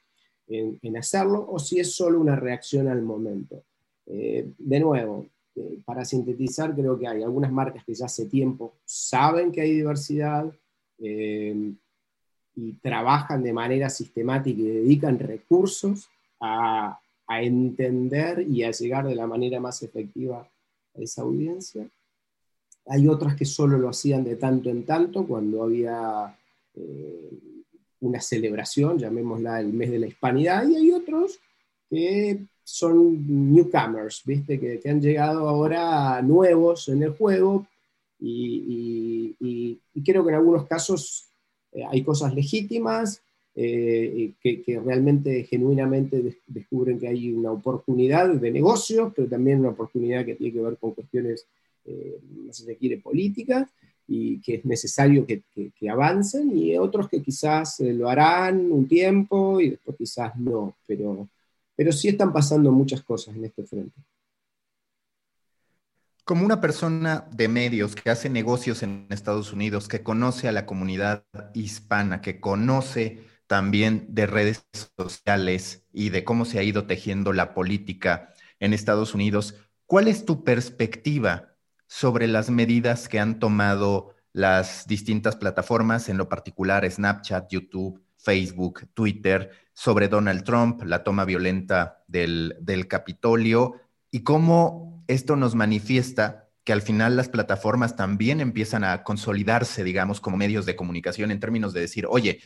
en, 0.49 0.97
hacerlo, 0.97 1.47
o 1.49 1.59
si 1.61 1.79
es 1.79 1.95
solo 1.95 2.21
una 2.21 2.35
reacción 2.35 2.89
al 2.89 3.03
momento. 3.03 3.63
Eh, 4.07 4.53
de 4.59 4.81
nuevo, 4.81 5.27
eh, 5.55 5.79
para 5.85 6.05
sintetizar, 6.05 6.75
creo 6.75 6.99
que 6.99 7.07
hay 7.07 7.23
algunas 7.23 7.53
marcas 7.53 7.85
que 7.85 7.95
ya 7.95 8.07
hace 8.07 8.27
tiempo 8.27 8.75
saben 8.85 9.53
que 9.53 9.61
hay 9.61 9.73
diversidad 9.73 10.53
eh, 10.99 11.73
y 12.55 12.73
trabajan 12.75 13.43
de 13.43 13.53
manera 13.53 13.89
sistemática 13.89 14.61
y 14.61 14.65
dedican 14.65 15.19
recursos 15.19 16.09
a, 16.41 16.99
a 17.27 17.43
entender 17.43 18.47
y 18.49 18.65
a 18.65 18.71
llegar 18.71 19.07
de 19.07 19.15
la 19.15 19.27
manera 19.27 19.61
más 19.61 19.83
efectiva 19.83 20.41
a 20.41 21.01
esa 21.01 21.23
audiencia. 21.23 21.89
Hay 22.87 23.07
otras 23.07 23.37
que 23.37 23.45
solo 23.45 23.79
lo 23.79 23.89
hacían 23.89 24.25
de 24.25 24.37
tanto 24.37 24.69
en 24.69 24.85
tanto, 24.85 25.27
cuando 25.27 25.63
había 25.63 26.37
una 28.01 28.21
celebración, 28.21 28.99
llamémosla 28.99 29.61
el 29.61 29.73
mes 29.73 29.91
de 29.91 30.01
la 30.01 30.09
hispanidad, 30.09 30.67
y 30.69 30.75
hay 30.77 30.91
otros 30.91 31.39
que 31.89 32.41
son 32.73 33.53
newcomers, 33.53 34.23
¿viste? 34.25 34.59
Que, 34.59 34.81
han 34.89 35.01
llegado 35.01 35.47
ahora 35.47 36.23
nuevos 36.23 36.89
en 36.89 37.03
el 37.03 37.11
juego, 37.11 37.67
y, 38.19 39.35
creo 40.05 40.25
que 40.25 40.31
en 40.31 40.37
algunos 40.37 40.67
casos 40.67 41.27
eh, 41.73 41.85
hay 41.89 42.03
cosas 42.03 42.35
legítimas, 42.35 43.21
eh, 43.55 44.33
que, 44.43 44.81
realmente 44.83 45.45
genuinamente 45.45 46.39
descubren 46.47 46.99
que 46.99 47.09
hay 47.09 47.31
una 47.31 47.53
oportunidad 47.53 48.31
de 48.31 48.51
negocio, 48.51 49.13
pero 49.15 49.29
también 49.29 49.61
una 49.61 49.71
oportunidad 49.71 50.25
que 50.25 50.37
tiene 50.37 50.55
que 50.55 50.61
ver 50.61 50.79
con 50.79 50.93
cuestiones, 50.93 51.47
eh, 51.85 52.19
se 52.51 52.77
quiere, 52.77 52.99
políticas, 52.99 53.69
y 54.09 54.41
que 54.41 54.55
es 54.57 54.65
necesario 54.65 55.27
que, 55.27 55.43
que, 55.55 55.91
avancen, 55.91 56.57
y 56.57 56.77
otros 56.79 57.09
que 57.09 57.23
quizás 57.23 57.81
eh, 57.81 57.93
lo 57.93 58.09
harán 58.09 58.73
un 58.73 58.89
tiempo 58.89 59.61
y 59.61 59.71
después 59.71 59.97
quizás 59.99 60.37
no, 60.39 60.75
pero, 60.87 61.29
pero 61.77 61.93
sí 61.93 62.09
están 62.09 62.33
pasando 62.33 62.71
muchas 62.71 63.03
cosas 63.03 63.35
en 63.35 63.45
este 63.45 63.65
frente. 63.65 64.01
Como 66.25 66.45
una 66.45 66.61
persona 66.61 67.29
de 67.33 67.49
medios 67.49 67.97
que 67.97 68.11
hace 68.11 68.31
negocios 68.31 68.83
en 68.83 69.07
Estados 69.11 69.53
Unidos, 69.53 69.89
que 69.89 70.03
conoce 70.03 70.49
a 70.49 70.53
la 70.53 70.67
comunidad 70.67 71.25
hispana, 71.53 72.21
que 72.21 72.41
conoce 72.41 73.25
también 73.49 74.07
de 74.09 74.27
redes 74.27 74.65
sociales 74.97 75.85
y 75.93 76.11
de 76.11 76.25
cómo 76.25 76.45
se 76.45 76.59
ha 76.59 76.63
ido 76.63 76.87
tejiendo 76.87 77.33
la 77.33 77.55
política 77.55 78.33
en 78.61 78.73
Estados 78.73 79.15
Unidos. 79.15 79.57
¿Cuál 79.87 80.09
es 80.09 80.25
tu 80.25 80.45
perspectiva 80.45 81.57
sobre 81.89 82.29
las 82.29 82.49
medidas 82.49 83.09
que 83.09 83.19
han 83.19 83.39
tomado 83.39 84.15
las 84.33 84.87
distintas 84.87 85.37
plataformas, 85.37 86.09
en 86.09 86.17
lo 86.17 86.29
particular 86.29 86.91
Snapchat, 86.91 87.51
YouTube, 87.51 88.03
Facebook, 88.17 88.89
Twitter, 88.95 89.51
sobre 89.73 90.09
Donald 90.09 90.45
Trump, 90.45 90.83
la 90.85 91.03
toma 91.03 91.25
violenta 91.25 92.03
del, 92.07 92.57
del 92.61 92.89
Capitolio 92.89 93.75
y 94.11 94.23
cómo 94.23 95.05
esto 95.09 95.37
nos 95.37 95.55
manifiesta 95.55 96.51
que 96.65 96.73
al 96.73 96.83
final 96.83 97.17
las 97.17 97.29
plataformas 97.29 97.97
también 97.97 98.41
empiezan 98.41 98.85
a 98.85 99.03
consolidarse, 99.03 99.83
digamos, 99.83 100.21
como 100.21 100.37
medios 100.37 100.67
de 100.67 100.77
comunicación 100.77 101.31
en 101.31 101.41
términos 101.41 101.73
de 101.73 101.81
decir, 101.81 102.07
oye, 102.09 102.41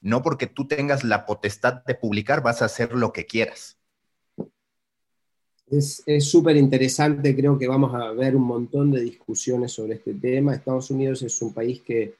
no 0.00 0.22
porque 0.22 0.46
tú 0.46 0.66
tengas 0.66 1.04
la 1.04 1.26
potestad 1.26 1.84
de 1.84 1.94
publicar 1.94 2.42
vas 2.42 2.62
a 2.62 2.64
hacer 2.64 2.94
lo 2.94 3.12
que 3.12 3.26
quieras. 3.26 3.76
Es 5.70 6.02
súper 6.28 6.56
interesante, 6.56 7.36
creo 7.36 7.56
que 7.56 7.68
vamos 7.68 7.94
a 7.94 8.10
ver 8.10 8.34
un 8.34 8.42
montón 8.42 8.90
de 8.90 9.02
discusiones 9.02 9.70
sobre 9.70 9.94
este 9.94 10.14
tema. 10.14 10.52
Estados 10.52 10.90
Unidos 10.90 11.22
es 11.22 11.40
un 11.42 11.54
país 11.54 11.80
que 11.82 12.14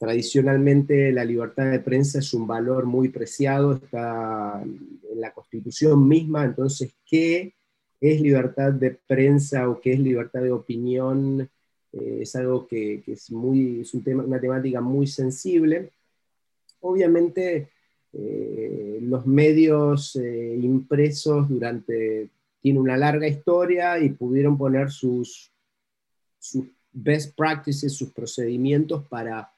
tradicionalmente 0.00 1.12
la 1.12 1.24
libertad 1.24 1.70
de 1.70 1.78
prensa 1.78 2.18
es 2.18 2.34
un 2.34 2.48
valor 2.48 2.86
muy 2.86 3.10
preciado, 3.10 3.74
está 3.74 4.60
en 4.62 5.20
la 5.20 5.32
constitución 5.32 6.08
misma, 6.08 6.44
entonces, 6.44 6.92
¿qué 7.06 7.54
es 8.00 8.20
libertad 8.20 8.72
de 8.72 8.98
prensa 9.06 9.68
o 9.68 9.80
qué 9.80 9.92
es 9.92 10.00
libertad 10.00 10.40
de 10.40 10.50
opinión? 10.50 11.48
Eh, 11.92 12.18
es 12.22 12.34
algo 12.34 12.66
que, 12.66 13.04
es, 13.06 13.30
muy, 13.30 13.82
es 13.82 13.94
un 13.94 14.02
tema, 14.02 14.24
una 14.24 14.40
temática 14.40 14.80
muy 14.80 15.06
sensible 15.06 15.92
obviamente 16.80 17.70
eh, 18.12 18.98
los 19.02 19.26
medios 19.26 20.16
eh, 20.16 20.58
impresos 20.60 21.48
durante, 21.48 22.28
tienen 22.60 22.82
una 22.82 22.96
larga 22.96 23.28
historia 23.28 23.98
y 23.98 24.10
pudieron 24.10 24.58
poner 24.58 24.90
sus, 24.90 25.52
sus 26.38 26.66
best 26.92 27.36
practices, 27.36 27.94
sus 27.94 28.10
procedimientos 28.10 29.06
para, 29.06 29.52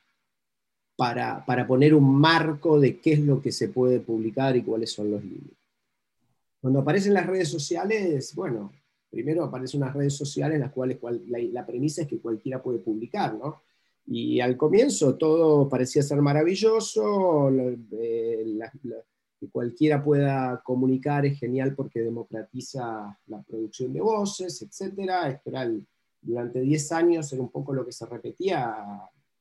para, 0.96 1.44
para, 1.44 1.66
poner 1.66 1.94
un 1.94 2.14
marco 2.20 2.78
de 2.78 3.00
qué 3.00 3.14
es 3.14 3.20
lo 3.20 3.40
que 3.40 3.50
se 3.50 3.68
puede 3.68 4.00
publicar 4.00 4.56
y 4.56 4.62
cuáles 4.62 4.92
son 4.92 5.10
los 5.10 5.22
límites. 5.22 5.56
Cuando 6.60 6.80
aparecen 6.80 7.14
las 7.14 7.26
redes 7.26 7.48
sociales, 7.48 8.34
bueno, 8.34 8.72
primero 9.10 9.44
aparecen 9.44 9.82
unas 9.82 9.94
redes 9.94 10.14
sociales 10.14 10.56
en 10.56 10.62
las 10.62 10.72
cuales 10.72 10.98
la, 11.26 11.38
la 11.38 11.66
premisa 11.66 12.02
es 12.02 12.08
que 12.08 12.20
cualquiera 12.20 12.62
puede 12.62 12.78
publicar, 12.78 13.34
¿no? 13.34 13.62
Y 14.06 14.40
al 14.40 14.56
comienzo 14.56 15.16
todo 15.16 15.68
parecía 15.68 16.02
ser 16.02 16.20
maravilloso, 16.20 17.50
eh, 17.92 18.58
que 19.38 19.48
cualquiera 19.48 20.02
pueda 20.02 20.60
comunicar 20.64 21.26
es 21.26 21.38
genial 21.38 21.74
porque 21.74 22.00
democratiza 22.00 23.18
la 23.26 23.42
producción 23.42 23.92
de 23.92 24.00
voces, 24.00 24.62
etc. 24.62 25.10
Esto 25.28 25.50
durante 26.20 26.60
10 26.60 26.92
años 26.92 27.32
era 27.32 27.42
un 27.42 27.50
poco 27.50 27.72
lo 27.72 27.84
que 27.84 27.92
se 27.92 28.06
repetía 28.06 28.76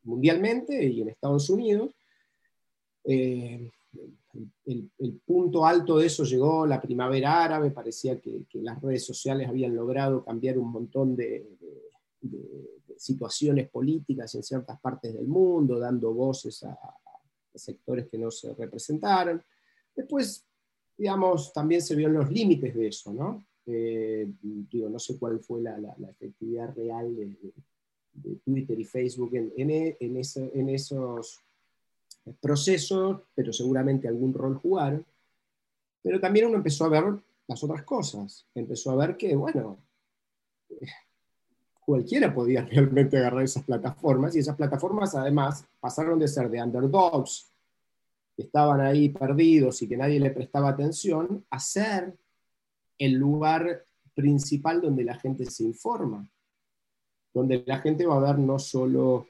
mundialmente 0.04 0.84
y 0.84 1.02
en 1.02 1.10
Estados 1.10 1.50
Unidos. 1.50 1.92
Eh, 3.04 3.70
el, 4.66 5.22
punto 5.26 5.66
alto 5.66 5.98
de 5.98 6.08
eso 6.08 6.24
llegó 6.24 6.66
la 6.66 6.82
primavera 6.82 7.44
árabe, 7.44 7.72
parecía 7.72 8.20
que, 8.20 8.46
las 8.54 8.82
redes 8.82 9.06
sociales 9.06 9.48
habían 9.48 9.76
logrado 9.76 10.24
cambiar 10.24 10.58
un 10.58 10.72
montón 10.72 11.16
de 11.16 11.46
situaciones 13.02 13.68
políticas 13.70 14.36
en 14.36 14.44
ciertas 14.44 14.80
partes 14.80 15.14
del 15.14 15.28
mundo, 15.28 15.80
dando 15.80 16.14
voces 16.14 16.64
a, 16.64 16.78
sectores 17.54 18.08
que 18.08 18.18
no 18.18 18.32
se 18.32 18.54
representaron. 18.54 19.44
Después, 19.94 20.46
digamos, 20.98 21.52
también 21.52 21.82
se 21.82 21.96
vieron 21.96 22.14
los 22.14 22.32
límites 22.32 22.74
de 22.74 22.88
eso, 22.88 23.12
¿no? 23.12 23.46
Eh, 23.66 24.32
digo, 24.42 24.88
no 24.88 25.00
sé 25.00 25.18
cuál 25.18 25.40
fue 25.42 25.62
la, 25.62 25.78
efectividad 26.10 26.74
real 26.76 27.14
de, 27.16 27.36
Twitter 28.44 28.80
y 28.80 28.86
Facebook 28.86 29.32
en, 29.34 29.54
en, 29.58 30.70
esos 30.70 31.40
procesos, 32.40 33.22
pero 33.34 33.54
seguramente 33.54 34.08
algún 34.08 34.34
rol 34.34 34.58
jugaron. 34.58 35.06
Pero 36.04 36.20
también 36.20 36.48
uno 36.48 36.58
empezó 36.58 36.86
a 36.86 36.90
ver 36.90 37.06
las 37.48 37.64
otras 37.64 37.84
cosas. 37.84 38.46
Empezó 38.56 38.92
a 38.92 38.96
ver 38.96 39.18
que, 39.18 39.36
bueno, 39.36 39.78
cualquiera 41.86 42.34
podía 42.34 42.66
realmente 42.72 43.18
agarrar 43.18 43.44
esas 43.44 43.64
plataformas 43.64 44.36
y 44.36 44.40
esas 44.40 44.56
plataformas 44.56 45.16
además 45.16 45.66
pasaron 45.80 46.20
de 46.20 46.28
ser 46.28 46.50
de 46.50 46.62
underdogs, 46.62 47.52
que 48.36 48.44
estaban 48.44 48.82
ahí 48.82 49.10
perdidos 49.10 49.82
y 49.82 49.88
que 49.88 49.98
nadie 49.98 50.20
le 50.20 50.32
prestaba 50.32 50.70
atención, 50.70 51.46
a 51.50 51.60
ser 51.60 52.16
el 52.98 53.14
lugar 53.14 53.86
principal 54.14 54.82
donde 54.82 55.04
la 55.04 55.16
gente 55.16 55.46
se 55.46 55.64
informa, 55.64 56.28
donde 57.34 57.64
la 57.66 57.80
gente 57.80 58.06
va 58.06 58.18
a 58.18 58.34
ver 58.34 58.40
no 58.40 58.60
solo 58.60 59.28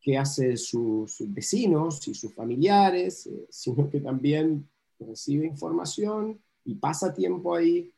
qué 0.00 0.18
hacen 0.18 0.58
sus, 0.58 1.16
vecinos 1.28 2.06
y 2.08 2.14
sus 2.14 2.34
familiares, 2.34 3.26
eh, 3.26 3.46
sino 3.48 3.88
que 3.88 4.00
también 4.00 4.68
recibe 4.98 5.46
información 5.46 6.38
y 6.64 6.74
pasa 6.74 7.14
tiempo 7.14 7.54
ahí. 7.54 7.90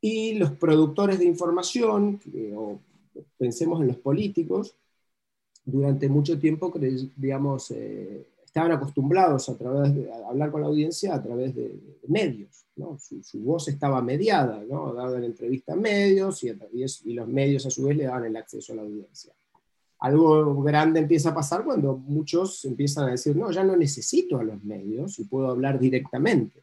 Y 0.00 0.34
los 0.34 0.52
productores 0.52 1.18
de 1.18 1.24
información, 1.24 2.20
o 2.54 2.78
pensemos 3.38 3.80
en 3.80 3.88
los 3.88 3.96
políticos, 3.96 4.76
durante 5.64 6.08
mucho 6.08 6.38
tiempo, 6.38 6.72
digamos, 7.16 7.70
eh, 7.70 8.26
estaban 8.54 8.70
acostumbrados 8.70 9.48
a, 9.48 9.58
través 9.58 9.92
de, 9.96 10.12
hablar 10.12 10.52
con 10.52 10.60
la 10.60 10.68
audiencia 10.68 11.12
a 11.12 11.20
través 11.20 11.56
de, 11.56 11.76
medios. 12.06 12.64
Su, 12.98 13.40
voz 13.40 13.66
estaba 13.66 14.00
mediada, 14.00 14.62
¿no? 14.62 14.94
daban 14.94 15.24
entrevista 15.24 15.72
a 15.72 15.76
medios 15.76 16.44
y, 16.44 16.52
y, 17.04 17.14
los 17.14 17.26
medios 17.26 17.66
a 17.66 17.70
su 17.70 17.82
vez 17.82 17.96
le 17.96 18.04
daban 18.04 18.26
el 18.26 18.36
acceso 18.36 18.72
a 18.72 18.76
la 18.76 18.82
audiencia. 18.82 19.32
Algo 19.98 20.62
grande 20.62 21.00
empieza 21.00 21.30
a 21.30 21.34
pasar 21.34 21.64
cuando 21.64 21.96
muchos 21.96 22.64
empiezan 22.64 23.08
a 23.08 23.10
decir, 23.10 23.34
no, 23.34 23.50
ya 23.50 23.64
no 23.64 23.74
necesito 23.74 24.38
a 24.38 24.44
los 24.44 24.62
medios 24.62 25.18
y 25.18 25.24
puedo 25.24 25.48
hablar 25.48 25.80
directamente. 25.80 26.62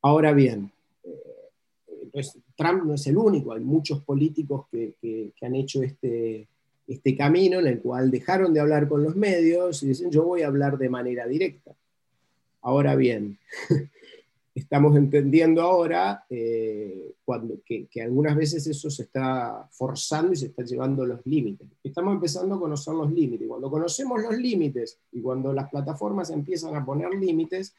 Ahora 0.00 0.32
bien, 0.32 0.72
eh, 1.02 2.22
Trump 2.56 2.84
no 2.84 2.94
es 2.94 3.06
el 3.06 3.18
único, 3.18 3.52
hay 3.52 3.62
muchos 3.62 4.02
políticos 4.02 4.68
que, 4.70 5.34
han 5.42 5.54
hecho 5.54 5.82
este, 5.82 6.48
este 6.86 7.16
camino 7.16 7.60
en 7.60 7.66
el 7.66 7.80
cual 7.80 8.10
dejaron 8.10 8.52
de 8.52 8.60
hablar 8.60 8.88
con 8.88 9.02
los 9.02 9.16
medios 9.16 9.82
y 9.82 9.88
dicen 9.88 10.10
yo 10.10 10.24
voy 10.24 10.42
a 10.42 10.48
hablar 10.48 10.78
de 10.78 10.88
manera 10.88 11.26
directa. 11.26 11.72
Ahora 12.62 12.96
bien, 12.96 13.38
estamos 14.54 14.96
entendiendo 14.96 15.62
ahora 15.62 16.24
eh, 16.30 17.14
cuando, 17.24 17.60
que, 17.64 17.88
algunas 18.02 18.36
veces 18.36 18.66
eso 18.66 18.88
se 18.88 19.02
está 19.04 19.68
forzando 19.72 20.32
y 20.32 20.36
se 20.36 20.46
está 20.46 20.62
llevando 20.62 21.04
los 21.04 21.20
límites. 21.26 21.66
Estamos 21.82 22.14
empezando 22.14 22.54
a 22.54 22.60
conocer 22.60 22.94
los 22.94 23.12
límites. 23.12 23.48
Cuando 23.48 23.70
conocemos 23.70 24.22
los 24.22 24.36
límites 24.36 24.98
y 25.12 25.20
cuando 25.20 25.52
las 25.52 25.68
plataformas 25.70 26.30
empiezan 26.30 26.76
a 26.76 26.84
poner 26.84 27.10
límites, 27.10 27.74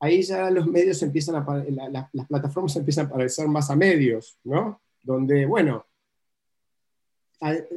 ahí 0.00 0.22
ya 0.22 0.50
los 0.50 0.66
medios 0.66 1.02
empiezan 1.02 1.36
a, 1.36 1.64
las 2.12 2.26
plataformas 2.26 2.74
empiezan 2.76 3.06
a 3.06 3.10
parecer 3.10 3.46
más 3.46 3.70
a 3.70 3.76
medios, 3.76 4.38
¿no? 4.44 4.80
Donde, 5.02 5.46
bueno, 5.46 5.86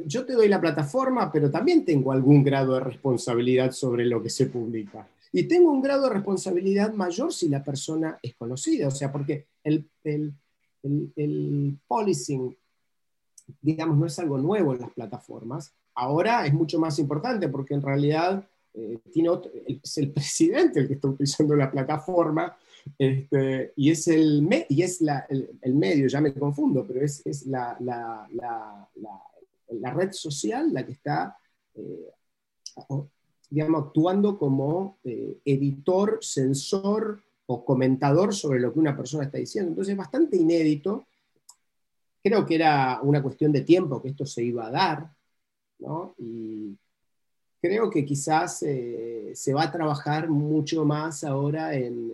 yo 0.06 0.24
te 0.24 0.32
doy 0.32 0.48
la 0.48 0.60
plataforma, 0.60 1.30
pero 1.30 1.50
también 1.50 1.84
tengo 1.84 2.12
algún 2.12 2.42
grado 2.42 2.74
de 2.74 2.80
responsabilidad 2.80 3.72
sobre 3.72 4.04
lo 4.04 4.22
que 4.22 4.30
se 4.30 4.46
publica. 4.46 5.06
Y 5.32 5.44
tengo 5.44 5.70
un 5.70 5.80
grado 5.80 6.04
de 6.04 6.14
responsabilidad 6.14 6.92
mayor 6.92 7.32
si 7.32 7.48
la 7.48 7.62
persona 7.62 8.18
es 8.22 8.34
conocida, 8.34 8.88
o 8.88 8.90
sea, 8.90 9.10
porque 9.10 9.46
el, 9.64 9.88
el, 10.04 10.32
el, 11.16 11.78
policing, 11.86 12.54
digamos, 13.60 13.96
no 13.96 14.06
es 14.06 14.18
algo 14.18 14.36
nuevo 14.36 14.74
en 14.74 14.80
las 14.80 14.90
plataformas. 14.90 15.72
Ahora 15.94 16.44
es 16.46 16.52
mucho 16.52 16.78
más 16.78 16.98
importante 16.98 17.48
porque 17.48 17.74
en 17.74 17.82
realidad 17.82 18.46
eh, 18.74 18.98
tiene 19.12 19.30
es 19.82 19.98
el 19.98 20.10
presidente 20.12 20.80
el 20.80 20.88
que 20.88 20.94
está 20.94 21.08
utilizando 21.08 21.54
la 21.54 21.70
plataforma 21.70 22.56
este, 22.98 23.72
y 23.76 23.90
es, 23.90 24.08
el, 24.08 24.48
y 24.68 24.82
es 24.82 25.00
la, 25.00 25.26
el, 25.28 25.74
medio, 25.74 26.08
ya 26.08 26.20
me 26.20 26.34
confundo, 26.34 26.86
pero 26.86 27.04
es, 27.04 27.46
la, 27.46 27.76
red 29.94 30.12
social 30.12 30.72
la 30.72 30.84
que 30.84 30.92
está, 30.92 31.36
eh, 31.74 32.14
digamos, 33.50 33.86
actuando 33.86 34.38
como 34.38 34.98
eh, 35.04 35.38
editor, 35.44 36.18
censor 36.22 37.22
o 37.46 37.64
comentador 37.64 38.34
sobre 38.34 38.60
lo 38.60 38.72
que 38.72 38.78
una 38.78 38.96
persona 38.96 39.24
está 39.24 39.38
diciendo. 39.38 39.70
Entonces 39.70 39.92
es 39.92 39.98
bastante 39.98 40.36
inédito. 40.36 41.06
Creo 42.22 42.46
que 42.46 42.54
era 42.54 43.00
una 43.02 43.22
cuestión 43.22 43.52
de 43.52 43.62
tiempo 43.62 44.00
que 44.00 44.10
esto 44.10 44.24
se 44.24 44.44
iba 44.44 44.66
a 44.66 44.70
dar, 44.70 45.10
¿no? 45.78 46.14
Y, 46.18 46.76
creo 47.62 47.88
que 47.88 48.04
quizás 48.04 48.64
eh, 48.64 49.30
se 49.34 49.54
va 49.54 49.62
a 49.62 49.70
trabajar 49.70 50.28
mucho 50.28 50.84
más 50.84 51.22
ahora 51.22 51.74
en, 51.74 52.10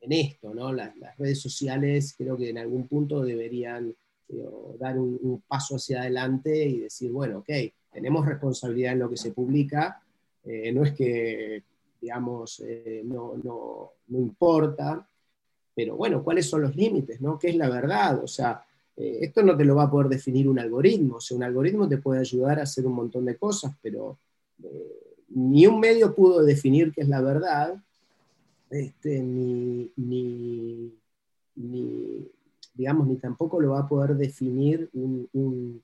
esto, 0.00 0.52
¿no? 0.52 0.70
Las, 0.70 0.94
redes 1.16 1.40
sociales 1.40 2.14
creo 2.16 2.36
que 2.36 2.50
en 2.50 2.58
algún 2.58 2.86
punto 2.86 3.22
deberían 3.22 3.94
eh, 4.28 4.76
dar 4.78 4.98
un, 4.98 5.42
paso 5.46 5.76
hacia 5.76 6.00
adelante 6.00 6.66
y 6.66 6.80
decir, 6.80 7.10
bueno, 7.10 7.38
ok, 7.38 7.50
tenemos 7.92 8.26
responsabilidad 8.26 8.92
en 8.92 8.98
lo 9.00 9.10
que 9.10 9.16
se 9.16 9.32
publica, 9.32 10.00
eh, 10.44 10.72
no 10.72 10.84
es 10.84 10.92
que, 10.92 11.62
digamos, 12.00 12.62
no, 13.04 13.34
no, 13.42 13.92
no, 14.08 14.18
importa, 14.18 15.08
pero 15.74 15.96
bueno, 15.96 16.22
¿cuáles 16.22 16.46
son 16.46 16.62
los 16.62 16.76
límites, 16.76 17.20
no? 17.20 17.38
¿Qué 17.38 17.48
es 17.48 17.56
la 17.56 17.70
verdad? 17.70 18.22
O 18.22 18.26
sea, 18.26 18.62
esto 18.94 19.42
no 19.42 19.56
te 19.56 19.64
lo 19.64 19.74
va 19.74 19.84
a 19.84 19.90
poder 19.90 20.08
definir 20.08 20.48
un 20.48 20.58
algoritmo, 20.58 21.16
o 21.16 21.20
sea, 21.20 21.36
un 21.36 21.44
algoritmo 21.44 21.88
te 21.88 21.98
puede 21.98 22.20
ayudar 22.20 22.60
a 22.60 22.64
hacer 22.64 22.86
un 22.86 22.94
montón 22.94 23.24
de 23.24 23.36
cosas, 23.36 23.74
pero 23.80 24.18
ni 25.30 25.66
un 25.66 25.80
medio 25.80 26.14
pudo 26.14 26.44
definir 26.44 26.92
qué 26.92 27.02
es 27.02 27.08
la 27.08 27.20
verdad, 27.20 27.74
este, 28.70 29.20
ni, 29.22 29.90
digamos, 32.74 33.06
ni 33.06 33.16
tampoco 33.16 33.60
lo 33.60 33.70
va 33.70 33.80
a 33.80 33.88
poder 33.88 34.16
definir 34.16 34.90
un, 34.92 35.82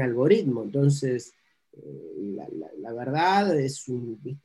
algoritmo. 0.00 0.62
Entonces, 0.62 1.34
eh, 1.72 2.36
la, 2.78 2.92
verdad 2.92 3.58
es 3.58 3.84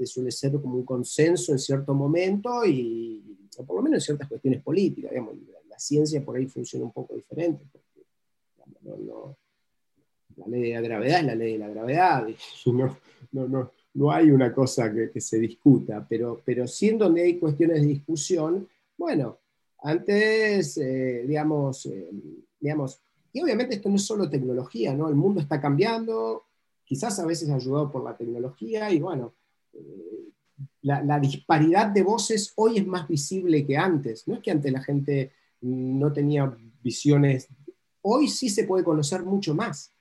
suele 0.05 0.31
ser 0.31 0.51
como 0.53 0.75
un 0.75 0.85
consenso 0.85 1.51
en 1.51 1.59
cierto 1.59 1.93
momento 1.93 2.65
y, 2.65 3.47
por 3.65 3.77
lo 3.77 3.81
menos 3.81 3.97
en 3.97 4.05
ciertas 4.05 4.27
cuestiones 4.27 4.61
políticas. 4.61 5.11
la, 5.13 5.79
ciencia 5.79 6.23
por 6.23 6.37
ahí 6.37 6.47
funciona 6.47 6.85
un 6.85 6.91
poco 6.93 7.15
diferente. 7.15 7.63
Porque, 7.71 8.05
la 10.37 10.47
ley 10.47 10.63
de 10.63 10.73
la 10.73 10.81
gravedad 10.81 11.19
es 11.19 11.25
la 11.25 11.35
ley 11.35 11.53
de 11.53 11.59
la 11.59 11.69
gravedad 11.69 12.27
y 12.27 12.35
no, 12.71 12.97
no, 13.31 13.47
no, 13.47 13.71
no 13.95 14.11
hay 14.11 14.29
una 14.29 14.53
cosa 14.53 14.93
que, 14.93 15.21
se 15.21 15.39
discuta, 15.39 16.05
pero, 16.07 16.41
pero 16.45 16.67
sí 16.67 16.89
en 16.89 16.97
donde 16.97 17.23
hay 17.23 17.39
cuestiones 17.39 17.81
de 17.81 17.87
discusión, 17.87 18.67
bueno, 18.97 19.39
antes, 19.85 20.77
eh, 20.77 21.25
digamos, 21.27 21.85
eh, 21.85 22.09
digamos, 22.59 22.99
y 23.31 23.41
obviamente 23.41 23.75
esto 23.75 23.87
no 23.87 23.97
es 23.97 24.05
solo 24.05 24.27
tecnología, 24.27 24.95
¿no? 24.95 25.07
El 25.07 25.15
mundo 25.15 25.39
está 25.39 25.61
cambiando, 25.61 26.45
quizás 26.83 27.19
a 27.19 27.25
veces 27.25 27.49
ayudado 27.51 27.91
por 27.91 28.03
la 28.03 28.17
tecnología, 28.17 28.89
y 28.89 28.99
bueno, 28.99 29.35
eh, 29.73 30.29
la, 30.81 31.19
disparidad 31.19 31.87
de 31.87 32.01
voces 32.01 32.51
hoy 32.55 32.77
es 32.77 32.87
más 32.87 33.07
visible 33.07 33.63
que 33.65 33.77
antes. 33.77 34.27
No 34.27 34.35
es 34.35 34.39
que 34.41 34.51
antes 34.51 34.71
la 34.71 34.81
gente 34.81 35.31
no 35.61 36.11
tenía 36.11 36.57
visiones, 36.81 37.47
hoy 38.01 38.27
sí 38.27 38.49
se 38.49 38.63
puede 38.63 38.83
conocer 38.83 39.21
mucho 39.23 39.53
más. 39.53 39.93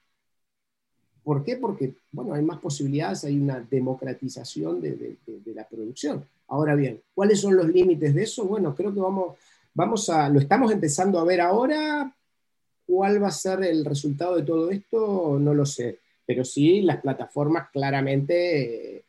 ¿Por 1.22 1.44
qué? 1.44 1.56
Porque, 1.56 1.94
bueno, 2.10 2.32
hay 2.32 2.42
más 2.42 2.58
posibilidades, 2.58 3.24
hay 3.24 3.38
una 3.38 3.60
democratización 3.60 4.80
de, 4.80 5.18
la 5.54 5.68
producción. 5.68 6.24
Ahora 6.48 6.74
bien, 6.74 7.02
¿cuáles 7.14 7.40
son 7.40 7.56
los 7.56 7.68
límites 7.68 8.14
de 8.14 8.22
eso? 8.22 8.44
Bueno, 8.46 8.74
creo 8.74 8.94
que 8.94 9.00
vamos, 9.00 9.36
vamos 9.74 10.08
a, 10.08 10.28
lo 10.28 10.38
estamos 10.38 10.72
empezando 10.72 11.18
a 11.18 11.24
ver 11.24 11.40
ahora. 11.40 12.14
¿Cuál 12.86 13.22
va 13.22 13.28
a 13.28 13.32
ser 13.32 13.64
el 13.64 13.84
resultado 13.84 14.36
de 14.36 14.42
todo 14.42 14.70
esto? 14.70 15.38
No 15.40 15.54
lo 15.54 15.66
sé. 15.66 16.00
Pero 16.26 16.44
sí, 16.44 16.82
las 16.82 17.00
plataformas 17.00 17.68
claramente 17.70 18.96
eh, 18.96 19.04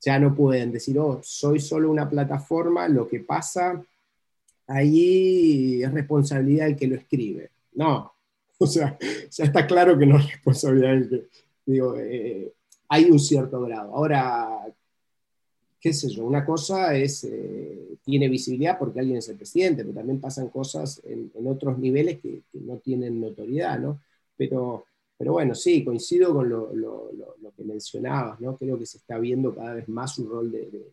ya 0.00 0.18
no 0.18 0.34
pueden 0.34 0.72
decir, 0.72 0.98
oh, 0.98 1.20
soy 1.22 1.60
solo 1.60 1.90
una 1.90 2.08
plataforma, 2.08 2.88
lo 2.88 3.08
que 3.08 3.20
pasa 3.20 3.84
ahí 4.66 5.82
es 5.82 5.92
responsabilidad 5.92 6.66
del 6.66 6.76
que 6.76 6.86
lo 6.86 6.96
escribe. 6.96 7.50
No, 7.74 8.12
o 8.58 8.66
sea, 8.66 8.96
ya 9.30 9.44
está 9.44 9.66
claro 9.66 9.98
que 9.98 10.06
no 10.06 10.18
es 10.18 10.30
responsabilidad 10.32 10.90
del 10.90 11.08
que, 11.08 11.28
Digo, 11.66 11.94
eh, 11.96 12.52
hay 12.88 13.04
un 13.10 13.18
cierto 13.18 13.60
grado. 13.60 13.94
Ahora, 13.94 14.66
qué 15.80 15.92
sé 15.92 16.08
yo, 16.10 16.24
una 16.24 16.44
cosa 16.44 16.94
es, 16.94 17.24
eh, 17.24 17.96
tiene 18.02 18.28
visibilidad 18.28 18.78
porque 18.78 19.00
alguien 19.00 19.18
es 19.18 19.28
el 19.28 19.36
presidente, 19.36 19.82
pero 19.82 19.94
también 19.94 20.20
pasan 20.20 20.48
cosas 20.48 21.00
en, 21.04 21.30
otros 21.46 21.78
niveles 21.78 22.20
que, 22.20 22.42
no 22.52 22.78
tienen 22.78 23.20
notoriedad, 23.20 23.78
¿no? 23.78 24.00
Pero 24.36 24.84
pero 25.16 25.34
bueno, 25.34 25.54
sí, 25.54 25.84
coincido 25.84 26.32
con 26.32 26.48
lo, 26.48 26.70
que 27.54 27.62
mencionabas, 27.62 28.40
¿no? 28.40 28.56
Creo 28.56 28.78
que 28.78 28.86
se 28.86 28.96
está 28.96 29.18
viendo 29.18 29.54
cada 29.54 29.74
vez 29.74 29.86
más 29.86 30.18
un 30.18 30.30
rol 30.30 30.50
de, 30.50 30.86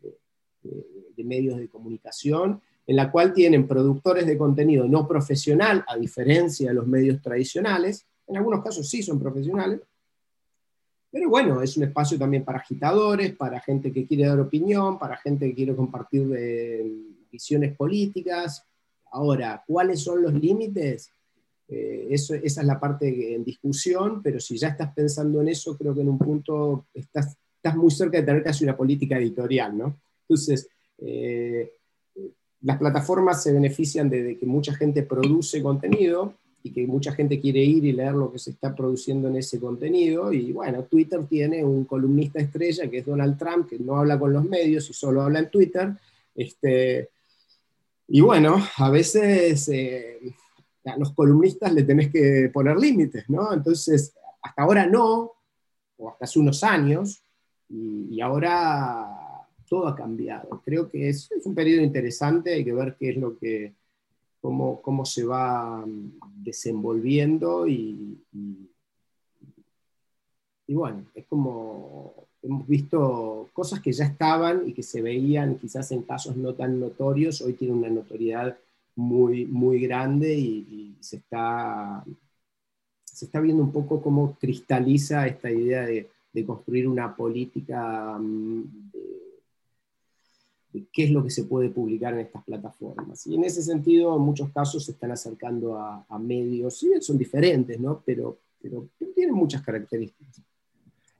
de 1.15 1.23
medios 1.23 1.57
de 1.57 1.69
comunicación, 1.69 2.61
en 2.85 2.95
la 2.95 3.09
cual 3.09 3.33
tienen 3.33 3.67
productores 3.67 4.25
de 4.25 4.37
contenido 4.37 4.85
no 4.85 5.07
profesional, 5.07 5.85
a 5.87 5.97
diferencia 5.97 6.69
de 6.69 6.75
los 6.75 6.87
medios 6.87 7.21
tradicionales, 7.21 8.05
en 8.27 8.37
algunos 8.37 8.63
casos 8.63 8.89
sí 8.89 9.01
son 9.01 9.19
profesionales, 9.19 9.81
pero 11.11 11.29
bueno, 11.29 11.61
es 11.61 11.77
un 11.77 11.83
espacio 11.83 12.17
también 12.17 12.43
para 12.43 12.59
agitadores, 12.59 13.35
para 13.35 13.59
gente 13.61 13.91
que 13.91 14.05
quiere 14.05 14.25
dar 14.25 14.39
opinión, 14.39 14.99
para 14.99 15.17
gente 15.17 15.47
que 15.47 15.55
quiere 15.55 15.75
compartir 15.75 16.29
eh, 16.37 16.85
visiones 17.31 17.75
políticas. 17.75 18.65
Ahora, 19.11 19.63
¿cuáles 19.65 20.01
son 20.01 20.21
los 20.21 20.33
límites? 20.33 21.11
Eh, 21.69 22.07
eso, 22.09 22.33
esa 22.35 22.61
es 22.61 22.67
la 22.67 22.79
parte 22.79 23.35
en 23.35 23.43
discusión, 23.43 24.21
pero 24.21 24.39
si 24.39 24.57
ya 24.57 24.69
estás 24.69 24.93
pensando 24.93 25.41
en 25.41 25.49
eso, 25.49 25.77
creo 25.77 25.93
que 25.93 26.01
en 26.01 26.09
un 26.09 26.17
punto 26.17 26.87
estás, 26.93 27.37
muy 27.75 27.91
cerca 27.91 28.17
de 28.17 28.23
tener 28.23 28.43
casi 28.43 28.63
una 28.63 28.77
política 28.77 29.17
editorial, 29.17 29.77
¿no? 29.77 29.99
Entonces, 30.21 30.69
eh, 30.99 31.73
las 32.61 32.77
plataformas 32.77 33.43
se 33.43 33.51
benefician 33.51 34.09
de, 34.09 34.37
que 34.37 34.45
mucha 34.45 34.73
gente 34.73 35.03
produce 35.03 35.61
contenido 35.61 36.33
y 36.67 36.71
que 36.71 36.85
mucha 36.85 37.13
gente 37.13 37.39
quiere 37.39 37.63
ir 37.63 37.85
y 37.85 37.93
leer 37.93 38.13
lo 38.13 38.31
que 38.31 38.39
se 38.39 38.51
está 38.51 38.75
produciendo 38.75 39.27
en 39.29 39.37
ese 39.37 39.59
contenido. 39.59 40.31
Y 40.33 40.51
bueno, 40.51 40.83
Twitter 40.83 41.25
tiene 41.27 41.63
un 41.63 41.85
columnista 41.85 42.39
estrella 42.39 42.89
que 42.89 42.99
es 42.99 43.05
Donald 43.05 43.37
Trump, 43.37 43.69
que 43.69 43.79
no 43.79 43.97
habla 43.97 44.19
con 44.19 44.33
los 44.33 44.43
medios 44.43 44.89
y 44.89 44.93
solo 44.93 45.21
habla 45.21 45.39
en 45.39 45.49
Twitter. 45.49 45.93
Este, 46.35 47.09
y 48.07 48.21
bueno, 48.21 48.61
a 48.77 48.89
veces 48.89 49.69
eh, 49.69 50.19
a 50.85 50.97
los 50.97 51.13
columnistas 51.13 51.73
le 51.73 51.83
tenés 51.83 52.11
que 52.11 52.49
poner 52.53 52.77
límites, 52.77 53.29
¿no? 53.29 53.53
Entonces, 53.53 54.13
hasta 54.41 54.61
ahora 54.61 54.85
no, 54.85 55.31
o 55.97 56.09
hasta 56.09 56.25
hace 56.25 56.39
unos 56.39 56.63
años, 56.63 57.21
y 57.69 58.21
ahora 58.21 59.17
todo 59.67 59.87
ha 59.87 59.95
cambiado. 59.95 60.61
Creo 60.63 60.89
que 60.89 61.09
es, 61.09 61.29
un 61.43 61.55
periodo 61.55 61.81
interesante, 61.81 62.53
hay 62.53 62.63
que 62.63 62.73
ver 62.73 62.95
qué 62.99 63.09
es 63.09 63.17
lo 63.17 63.37
que, 63.37 63.73
cómo, 64.47 64.81
cómo 64.81 65.03
se 65.03 65.25
va 65.25 65.85
mm, 65.85 66.19
desenvolviendo 66.41 67.67
y, 67.67 68.17
y, 70.65 70.73
bueno, 70.73 71.03
es 71.13 71.25
como 71.25 72.13
hemos 72.41 72.65
visto 72.65 73.49
cosas 73.51 73.81
que 73.81 73.91
ya 73.91 74.05
estaban 74.05 74.65
y 74.65 74.71
que 74.71 74.83
se 74.83 75.01
veían 75.01 75.57
quizás 75.57 75.91
en 75.91 76.03
casos 76.03 76.37
no 76.37 76.53
tan 76.53 76.79
notorios, 76.79 77.41
hoy 77.41 77.53
tiene 77.53 77.73
una 77.73 77.89
notoriedad 77.89 78.57
muy, 78.95 79.45
muy 79.45 79.81
grande 79.81 80.33
y, 80.33 80.95
se, 81.01 81.17
está, 81.17 82.05
se 83.03 83.25
está 83.25 83.41
viendo 83.41 83.63
un 83.63 83.73
poco 83.73 84.01
cómo 84.01 84.37
cristaliza 84.39 85.27
esta 85.27 85.51
idea 85.51 85.85
de, 85.85 86.09
de 86.31 86.45
construir 86.45 86.87
una 86.87 87.17
política 87.17 88.17
mm, 88.17 88.86
qué 90.91 91.05
es 91.05 91.11
lo 91.11 91.23
que 91.23 91.29
se 91.29 91.43
puede 91.43 91.69
publicar 91.69 92.13
en 92.13 92.21
estas 92.21 92.43
plataformas. 92.43 93.25
Y 93.27 93.35
en 93.35 93.43
ese 93.43 93.61
sentido, 93.61 94.15
en 94.15 94.21
muchos 94.21 94.51
casos 94.51 94.85
se 94.85 94.91
están 94.91 95.11
acercando 95.11 95.77
a, 95.77 96.05
medios, 96.19 96.77
si 96.77 96.89
son 97.01 97.17
diferentes, 97.17 97.79
¿no? 97.79 98.01
pero, 98.05 98.39
pero 98.61 98.87
tienen 99.15 99.35
muchas 99.35 99.61
características. 99.61 100.41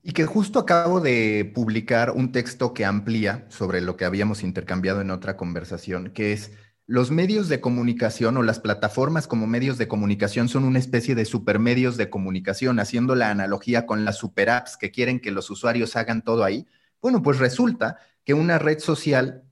Y 0.03 0.11
que 0.11 0.25
justo 0.25 0.59
acabo 0.59 1.01
de 1.01 1.51
publicar 1.53 2.11
un 2.11 2.31
texto 2.31 2.73
que 2.73 2.85
amplía 2.85 3.45
sobre 3.49 3.81
lo 3.81 3.97
que 3.97 4.05
habíamos 4.05 4.43
intercambiado 4.43 5.01
en 5.01 5.11
otra 5.11 5.35
conversación, 5.35 6.11
que 6.11 6.33
es 6.33 6.51
los 6.89 7.11
medios 7.11 7.49
de 7.49 7.59
comunicación 7.59 8.37
o 8.37 8.43
las 8.43 8.61
plataformas 8.61 9.27
como 9.27 9.45
medios 9.45 9.77
de 9.77 9.89
comunicación 9.89 10.47
son 10.47 10.63
una 10.63 10.79
especie 10.79 11.15
de 11.15 11.25
supermedios 11.25 11.97
de 11.97 12.09
comunicación, 12.09 12.79
haciendo 12.79 13.13
la 13.13 13.29
analogía 13.29 13.85
con 13.85 14.05
las 14.05 14.17
super 14.17 14.49
apps 14.49 14.77
que 14.77 14.89
quieren 14.89 15.19
que 15.19 15.31
los 15.31 15.49
usuarios 15.49 15.97
hagan 15.97 16.23
todo 16.23 16.45
ahí. 16.45 16.65
Bueno, 17.01 17.21
pues 17.21 17.39
resulta 17.39 17.97
que 18.23 18.33
una 18.33 18.57
red 18.57 18.79
social 18.79 19.43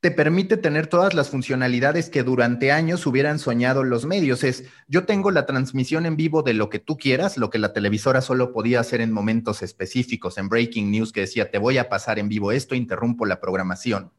te 0.00 0.10
permite 0.10 0.56
tener 0.56 0.86
todas 0.86 1.12
las 1.12 1.28
funcionalidades 1.28 2.08
que 2.08 2.22
durante 2.22 2.72
años 2.72 3.06
hubieran 3.06 3.38
soñado 3.38 3.84
los 3.84 4.06
medios. 4.06 4.42
Es, 4.44 4.64
yo 4.88 5.04
tengo 5.04 5.30
la 5.30 5.44
transmisión 5.44 6.06
en 6.06 6.16
vivo 6.16 6.42
de 6.42 6.54
lo 6.54 6.70
que 6.70 6.78
tú 6.78 6.96
quieras, 6.96 7.36
lo 7.36 7.50
que 7.50 7.58
la 7.58 7.74
televisora 7.74 8.22
solo 8.22 8.52
podía 8.52 8.80
hacer 8.80 9.02
en 9.02 9.12
momentos 9.12 9.62
específicos, 9.62 10.38
en 10.38 10.48
Breaking 10.48 10.90
News 10.90 11.12
que 11.12 11.20
decía, 11.20 11.50
te 11.50 11.58
voy 11.58 11.76
a 11.76 11.90
pasar 11.90 12.18
en 12.18 12.30
vivo 12.30 12.50
esto, 12.50 12.74
interrumpo 12.74 13.26
la 13.26 13.40
programación. 13.40 14.12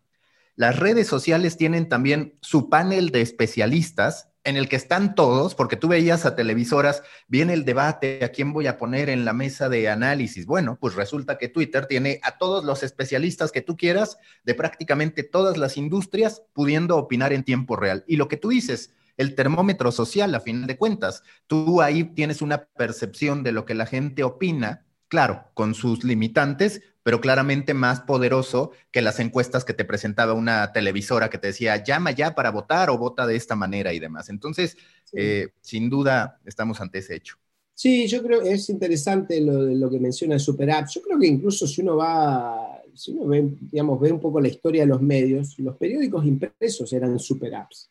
Las 0.56 0.78
redes 0.78 1.08
sociales 1.08 1.58
tienen 1.58 1.90
también 1.90 2.38
su 2.42 2.70
panel 2.70 3.10
de 3.10 3.22
especialistas 3.22 4.31
en 4.44 4.58
el 4.58 4.68
que 4.68 4.76
están 4.76 5.16
todos, 5.16 5.56
porque 5.56 5.76
tú 5.76 5.88
veías 5.88 6.26
a 6.26 6.36
televisoras, 6.36 7.04
viene 7.28 7.54
el 7.54 7.64
debate, 7.66 8.24
¿a 8.24 8.30
quién 8.30 8.54
voy 8.54 8.68
a 8.68 8.78
poner 8.78 9.10
en 9.10 9.24
la 9.24 9.34
mesa 9.34 9.70
de 9.70 9.89
análisis? 9.89 10.46
Bueno, 10.46 10.78
pues 10.80 10.96
resulta 10.96 11.38
que 11.38 11.48
Twitter 11.48 11.86
tiene 11.86 12.20
a 12.24 12.38
todos 12.38 12.64
los 12.64 12.84
especialistas 12.84 13.52
que 13.52 13.62
tú 13.62 13.78
quieras 13.78 14.18
de 14.44 14.56
prácticamente 14.56 15.24
todas 15.24 15.58
las 15.58 15.78
industrias 15.78 16.44
pudiendo 16.54 16.98
opinar 16.98 17.34
en 17.34 17.44
tiempo 17.44 17.76
real. 17.76 18.04
Y 18.08 18.16
lo 18.16 18.28
que 18.28 18.38
tú 18.38 18.50
dices, 18.50 18.94
el 19.18 19.36
termómetro 19.36 19.92
social, 19.92 20.34
a 20.34 20.39
fin 20.39 20.66
de 20.66 20.78
cuentas, 20.78 21.24
tú 21.46 21.82
ahí 21.82 22.04
tienes 22.04 22.42
una 22.42 22.66
percepción 22.66 23.44
de 23.44 23.52
lo 23.52 23.66
que 23.66 23.76
la 23.76 23.86
gente 23.86 24.24
opina, 24.24 24.86
claro, 25.12 25.43
con 25.53 25.76
sus 25.76 26.05
limitantes, 26.05 26.82
pero 27.03 27.20
claramente 27.20 27.74
más 27.74 27.99
poderoso 27.99 28.72
que 28.91 29.01
las 29.01 29.20
encuestas 29.20 29.66
que 29.66 29.74
te 29.74 29.84
presentaba 29.84 30.34
una 30.34 30.72
televisora 30.72 31.30
que 31.30 31.38
te 31.38 31.47
decía, 31.47 31.84
llama 31.84 32.12
ya 32.12 32.34
para 32.34 32.49
votar 32.49 32.89
o 32.89 32.97
vota 32.97 33.28
de 33.28 33.36
esta 33.36 33.57
manera 33.57 33.91
y 33.91 33.99
demás. 33.99 34.30
Entonces, 34.30 34.78
eh, 35.12 35.49
sin 35.59 35.89
duda, 35.89 36.39
estamos 36.45 36.80
ante 36.80 36.99
ese 36.99 37.16
hecho. 37.16 37.36
Sí, 37.74 38.07
yo 38.07 38.24
creo 38.24 38.41
que 38.41 38.53
es 38.53 38.70
interesante 38.70 39.41
lo, 39.41 39.64
lo 39.64 39.89
que 39.89 39.99
menciona 39.99 40.36
el 40.36 40.39
Super 40.39 40.72
App. 40.72 40.88
Yo 40.88 41.01
creo 41.01 41.20
que 41.20 41.28
incluso 41.28 41.68
si 41.68 41.82
uno 41.82 41.97
va, 41.97 42.82
si 42.93 43.12
uno 43.12 43.28
ve, 43.28 43.53
digamos, 43.59 43.99
ve 43.99 44.14
un 44.14 44.20
poco 44.22 44.39
la 44.39 44.47
historia 44.47 44.84
de 44.84 44.88
los 44.88 45.01
medios, 45.01 45.59
los 45.59 45.76
periódicos 45.76 46.26
impresos 46.26 46.93
eran 46.93 47.20
Super 47.20 47.53
Apps. 47.55 47.89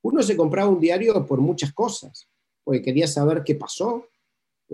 Uno 0.00 0.22
se 0.22 0.34
compraba 0.34 0.70
un 0.70 0.80
diario 0.80 1.26
por 1.26 1.42
muchas 1.42 1.74
cosas, 1.74 2.26
porque 2.62 2.80
quería 2.80 3.06
saber 3.06 3.42
qué 3.44 3.54
pasó, 3.54 4.08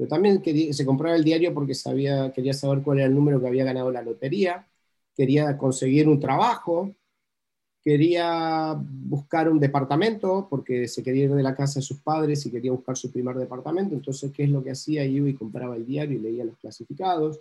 pero 0.00 0.08
también 0.08 0.42
se 0.72 0.86
compraba 0.86 1.14
el 1.14 1.24
diario 1.24 1.52
porque 1.52 1.74
sabía, 1.74 2.32
quería 2.32 2.54
saber 2.54 2.82
cuál 2.82 3.00
era 3.00 3.06
el 3.06 3.14
número 3.14 3.38
que 3.38 3.48
había 3.48 3.64
ganado 3.64 3.90
la 3.90 4.00
lotería, 4.00 4.66
quería 5.14 5.58
conseguir 5.58 6.08
un 6.08 6.18
trabajo, 6.18 6.94
quería 7.82 8.74
buscar 8.80 9.50
un 9.50 9.60
departamento 9.60 10.46
porque 10.48 10.88
se 10.88 11.02
quería 11.02 11.24
ir 11.24 11.34
de 11.34 11.42
la 11.42 11.54
casa 11.54 11.80
de 11.80 11.84
sus 11.84 12.00
padres 12.00 12.46
y 12.46 12.50
quería 12.50 12.72
buscar 12.72 12.96
su 12.96 13.12
primer 13.12 13.36
departamento. 13.36 13.94
Entonces, 13.94 14.32
¿qué 14.32 14.44
es 14.44 14.48
lo 14.48 14.64
que 14.64 14.70
hacía? 14.70 15.04
Iba 15.04 15.28
y 15.28 15.34
compraba 15.34 15.76
el 15.76 15.84
diario 15.84 16.16
y 16.16 16.22
leía 16.22 16.46
los 16.46 16.56
clasificados. 16.56 17.38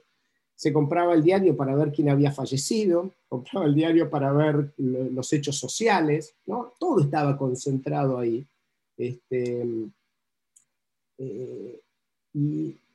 Se 0.54 0.74
compraba 0.74 1.14
el 1.14 1.24
diario 1.24 1.56
para 1.56 1.74
ver 1.76 1.94
quién 1.94 2.10
había 2.10 2.34
fallecido, 2.34 3.14
compraba 3.30 3.68
el 3.68 3.74
diario 3.74 4.10
para 4.10 4.34
ver 4.34 4.74
los 4.78 5.32
hechos 5.32 5.58
sociales, 5.58 6.36
¿no? 6.46 6.74
Todo 6.78 7.00
estaba 7.00 7.38
concentrado 7.38 8.18
ahí. 8.18 8.46
Este, 8.98 9.66
eh, 11.20 11.80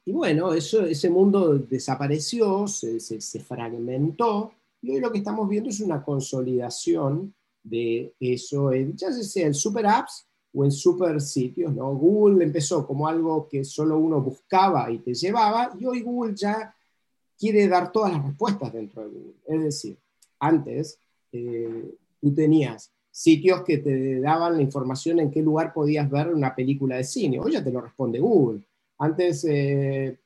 y, 0.07 0.13
bueno, 0.13 0.53
eso, 0.53 0.85
ese 0.85 1.11
mundo 1.11 1.59
desapareció, 1.59 2.67
se, 2.67 3.01
se, 3.01 3.41
fragmentó, 3.41 4.53
y 4.83 4.93
hoy 4.93 5.01
lo 5.01 5.11
que 5.11 5.19
estamos 5.19 5.49
viendo 5.49 5.71
es 5.71 5.81
una 5.81 6.03
consolidación 6.03 7.35
de 7.63 8.15
eso, 8.21 8.73
en, 8.73 8.97
ya 8.97 9.11
sea 9.13 9.47
en 9.47 9.55
super 9.55 9.87
apps 9.87 10.27
o 10.53 10.65
en 10.65 10.71
super 10.71 11.21
sitios. 11.21 11.75
¿no? 11.75 11.95
Google 11.95 12.45
empezó 12.45 12.87
como 12.87 13.09
algo 13.09 13.49
que 13.49 13.65
solo 13.65 13.99
uno 13.99 14.21
buscaba 14.21 14.91
y 14.91 14.99
te 14.99 15.15
llevaba, 15.15 15.73
y 15.79 15.87
hoy 15.87 16.03
Google 16.03 16.35
ya 16.37 16.75
quiere 17.39 17.67
dar 17.67 17.91
todas 17.91 18.13
las 18.13 18.25
respuestas 18.25 18.73
dentro 18.73 19.03
de 19.03 19.09
Google. 19.09 19.35
Es 19.47 19.63
decir, 19.63 19.97
antes 20.39 20.99
eh, 21.33 21.95
tú 22.21 22.35
tenías 22.35 22.91
sitios 23.11 23.63
que 23.63 23.79
te 23.79 24.21
daban 24.21 24.57
la 24.57 24.63
información 24.63 25.21
en 25.21 25.31
qué 25.31 25.41
lugar 25.41 25.73
podías 25.73 26.11
ver 26.11 26.29
una 26.29 26.55
película 26.55 26.97
de 26.97 27.05
cine. 27.05 27.41
Hoy 27.41 27.53
ya 27.53 27.65
te 27.65 27.71
lo 27.71 27.81
responde 27.81 28.19
Google. 28.19 28.61
Antes 29.05 29.45
eh, 29.45 30.19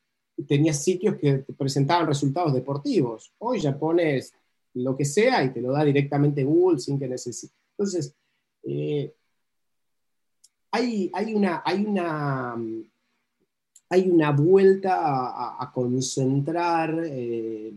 tenías 0.47 0.83
sitios 0.85 1.17
que 1.17 1.39
te 1.39 1.53
presentaban 1.53 2.07
resultados 2.07 2.55
deportivos. 2.55 3.33
Hoy 3.39 3.59
ya 3.59 3.77
pones 3.77 4.33
lo 4.75 4.97
que 4.97 5.05
sea 5.05 5.43
y 5.43 5.53
te 5.53 5.61
lo 5.61 5.73
da 5.73 5.85
directamente 5.85 6.45
Google 6.45 6.79
sin 6.79 6.97
que 6.97 7.09
necesites. 7.09 7.57
Entonces, 7.73 8.15
eh, 8.63 9.13
hay, 10.71 11.11
una, 11.35 11.61
vuelta 14.31 15.61
a, 15.61 15.73
concentrar. 15.75 17.03
Eh, 17.05 17.73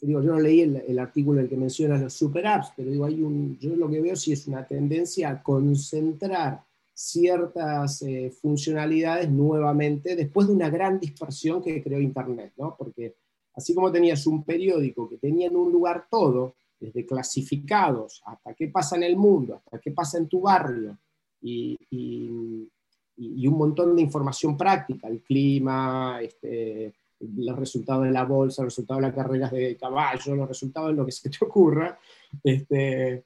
digo, 0.00 0.22
yo 0.22 0.32
no 0.32 0.40
leí 0.40 0.62
el, 0.62 0.98
artículo 0.98 1.40
el 1.40 1.50
que 1.50 1.56
menciona 1.58 1.98
los 1.98 2.14
super 2.14 2.46
apps, 2.46 2.72
pero 2.74 2.90
digo, 2.90 3.04
hay 3.04 3.18
yo 3.60 3.76
lo 3.76 3.90
que 3.90 4.00
veo 4.00 4.16
sí 4.16 4.32
es 4.32 4.46
una 4.46 4.66
tendencia 4.66 5.28
a 5.28 5.42
concentrar 5.42 6.64
ciertas 7.00 8.02
eh, 8.02 8.30
funcionalidades 8.30 9.30
nuevamente 9.30 10.14
después 10.14 10.46
de 10.46 10.52
una 10.52 10.68
gran 10.68 11.00
dispersión 11.00 11.62
que 11.62 11.82
creó 11.82 11.98
Internet, 11.98 12.52
¿no? 12.58 12.76
Porque 12.76 13.16
así 13.54 13.74
como 13.74 13.90
tenías 13.90 14.26
un 14.26 14.44
periódico 14.44 15.08
que 15.08 15.16
tenía 15.16 15.46
en 15.46 15.56
un 15.56 15.72
lugar 15.72 16.06
todo, 16.10 16.54
desde 16.78 17.06
clasificados 17.06 18.22
hasta 18.26 18.54
qué 18.54 18.68
pasa 18.68 18.96
en 18.96 19.04
el 19.04 19.16
mundo, 19.16 19.54
hasta 19.54 19.78
qué 19.78 19.92
pasa 19.92 20.18
en 20.18 20.28
tu 20.28 20.40
barrio, 20.40 20.98
y, 21.40 21.78
y, 21.90 23.46
un 23.46 23.58
montón 23.58 23.96
de 23.96 24.02
información 24.02 24.56
práctica, 24.56 25.08
el 25.08 25.22
clima, 25.22 26.20
este, 26.22 26.92
los 27.18 27.58
resultados 27.58 28.04
de 28.04 28.12
la 28.12 28.24
bolsa, 28.24 28.62
los 28.62 28.74
resultados 28.74 29.00
de 29.02 29.08
las 29.08 29.16
carreras 29.16 29.50
de 29.50 29.76
caballo, 29.76 30.36
los 30.36 30.48
resultados 30.48 30.90
de 30.90 30.96
lo 30.96 31.06
que 31.06 31.12
se 31.12 31.30
te 31.30 31.44
ocurra. 31.44 31.98
Este, 32.42 33.24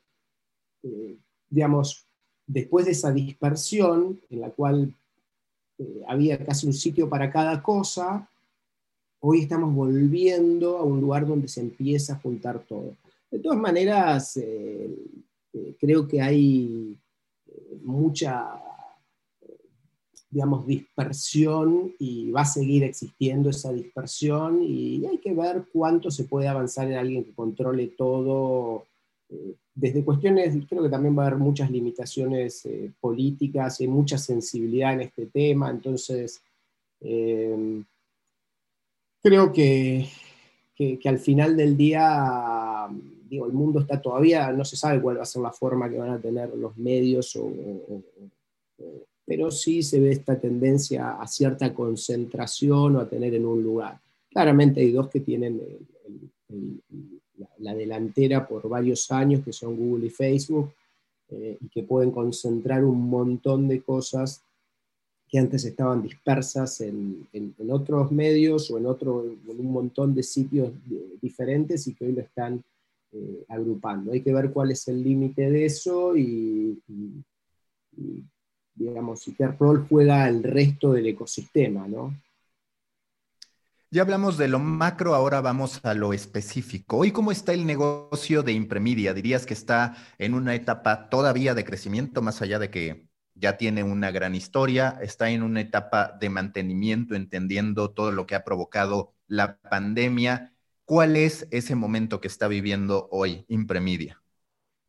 eh, 0.83 1.19
digamos, 1.49 2.09
después 2.47 2.87
de 2.87 2.93
esa 2.93 3.13
dispersión 3.13 4.21
en 4.31 4.41
la 4.41 4.51
cual 4.51 4.95
eh, 5.79 6.03
había 6.07 6.45
casi 6.45 6.67
un 6.67 6.73
sitio 6.73 7.09
para 7.09 7.31
cada 7.31 7.63
cosa, 7.63 8.29
hoy 9.21 9.41
estamos 9.41 9.75
volviendo 9.75 10.77
a 10.79 10.83
un 10.83 11.01
lugar 11.01 11.27
donde 11.27 11.49
se 11.49 11.61
empieza 11.61 12.15
a 12.15 12.19
juntar 12.21 12.61
todo. 12.61 12.97
De 13.31 13.39
todas 13.39 13.59
maneras, 13.59 14.37
eh, 14.37 14.95
eh, 15.53 15.77
creo 15.81 16.07
que 16.07 16.21
hay 16.21 16.97
mucha, 17.83 18.61
digamos, 20.31 20.67
dispersión 20.67 21.93
y 21.99 22.31
va 22.31 22.43
a 22.43 22.47
seguir 22.47 22.85
existiendo 22.85 23.51
esa 23.51 23.73
dispersión 23.73 24.63
y 24.63 25.05
hay 25.07 25.19
que 25.19 25.33
ver 25.33 25.65
cuánto 25.73 26.11
se 26.11 26.25
puede 26.25 26.47
avanzar 26.47 26.91
en 26.91 26.99
alguien 26.99 27.25
que 27.25 27.35
controle 27.35 27.89
todo 27.89 28.87
desde 29.75 30.05
cuestiones, 30.05 30.57
creo 30.69 30.83
que 30.85 30.89
también 30.89 31.19
va 31.19 31.25
a 31.25 31.27
haber 31.27 31.39
muchas 31.39 31.71
limitaciones 31.71 32.65
eh, 32.67 32.93
políticas 33.01 33.81
y 33.81 33.89
mucha 33.89 34.19
sensibilidad 34.19 34.93
en 34.95 35.01
este 35.03 35.27
tema, 35.27 35.71
entonces 35.71 36.41
eh, 37.01 37.83
creo 39.21 39.53
que, 39.53 40.09
que, 40.77 41.01
al 41.07 41.19
final 41.19 41.57
del 41.57 41.77
día, 41.77 42.89
digo, 43.29 43.47
el 43.47 43.53
mundo 43.53 43.81
está 43.81 44.01
todavía, 44.01 44.53
no 44.53 44.65
se 44.65 44.77
sabe 44.77 45.03
cuál 45.03 45.19
va 45.19 45.23
a 45.23 45.27
ser 45.27 45.43
la 45.43 45.53
forma 45.53 45.91
que 45.91 45.99
van 45.99 46.11
a 46.11 46.21
tener 46.21 46.55
los 46.55 46.77
medios, 46.77 47.37
pero 49.27 49.51
sí 49.51 49.83
se 49.83 49.99
ve 50.01 50.13
esta 50.13 50.39
tendencia 50.39 51.13
a 51.21 51.27
cierta 51.27 51.75
concentración 51.75 52.97
o 52.97 53.01
a 53.01 53.09
tener 53.09 53.35
en 53.35 53.47
un 53.47 53.63
lugar. 53.63 53.99
Claramente 54.31 54.81
hay 54.81 54.93
dos 54.93 55.09
que 55.09 55.21
tienen 55.21 55.61
el 56.49 56.81
la, 57.59 57.75
delantera 57.75 58.47
por 58.47 58.69
varios 58.69 59.11
años, 59.11 59.45
que 59.45 59.53
son 59.53 59.77
Google 59.77 60.07
y 60.07 60.11
Facebook, 60.11 60.73
eh, 61.31 61.59
y 61.61 61.69
que 61.69 61.83
pueden 61.83 62.11
concentrar 62.11 62.85
un 62.85 63.09
montón 63.09 63.69
de 63.69 63.81
cosas 63.83 64.43
que 65.29 65.39
antes 65.39 65.65
estaban 65.65 66.03
dispersas 66.03 66.81
en, 66.81 67.27
otros 67.69 68.13
medios 68.13 68.71
o 68.71 68.79
en, 68.79 68.87
otro, 68.87 69.25
un 69.47 69.73
montón 69.73 70.15
de 70.15 70.23
sitios 70.23 70.71
diferentes 71.21 71.87
y 71.89 71.95
que 71.95 72.07
hoy 72.07 72.13
lo 72.13 72.21
están 72.21 72.63
eh, 73.13 73.45
agrupando. 73.49 74.13
Hay 74.13 74.21
que 74.21 74.33
ver 74.33 74.53
cuál 74.53 74.71
es 74.71 74.87
el 74.87 75.03
límite 75.03 75.51
de 75.51 75.65
eso 75.65 76.17
y, 76.17 76.79
digamos, 78.75 79.27
y 79.27 79.35
qué 79.35 79.49
rol 79.49 79.87
juega 79.89 80.29
el 80.29 80.43
resto 80.43 80.93
del 80.93 81.07
ecosistema, 81.07 81.89
¿no? 81.89 82.15
Ya 83.91 84.03
hablamos 84.03 84.37
de 84.39 84.49
lo 84.49 84.59
macro, 84.59 85.15
ahora 85.15 85.41
vamos 85.41 85.81
a 85.85 85.95
lo 85.95 86.13
específico. 86.13 86.97
Hoy, 86.99 87.13
¿cómo 87.13 87.31
está 87.31 87.53
el 87.53 87.65
negocio 87.65 88.43
de 88.43 88.53
Impremedia? 88.53 89.15
¿Dirías 89.15 89.47
que 89.47 89.55
está 89.55 89.97
en 90.19 90.35
una 90.35 90.55
etapa 90.55 91.09
todavía 91.09 91.55
de 91.55 91.65
crecimiento, 91.65 92.21
más 92.21 92.43
allá 92.43 92.59
de 92.59 92.71
que 92.71 93.07
ya 93.35 93.57
tiene 93.57 93.85
una 93.85 94.11
gran 94.11 94.35
historia? 94.35 94.99
¿Está 95.01 95.31
en 95.31 95.45
una 95.45 95.61
etapa 95.61 96.17
de 96.19 96.29
mantenimiento, 96.29 97.15
entendiendo 97.15 97.93
todo 97.93 98.11
lo 98.11 98.27
que 98.27 98.35
ha 98.35 98.43
provocado 98.43 99.15
la 99.29 99.59
pandemia? 99.59 100.53
¿Cuál 100.85 101.17
es 101.17 101.47
ese 101.53 101.77
momento 101.77 102.21
que 102.21 102.29
está 102.29 102.49
viviendo 102.49 103.09
hoy 103.13 103.45
Impremedia? 103.47 104.21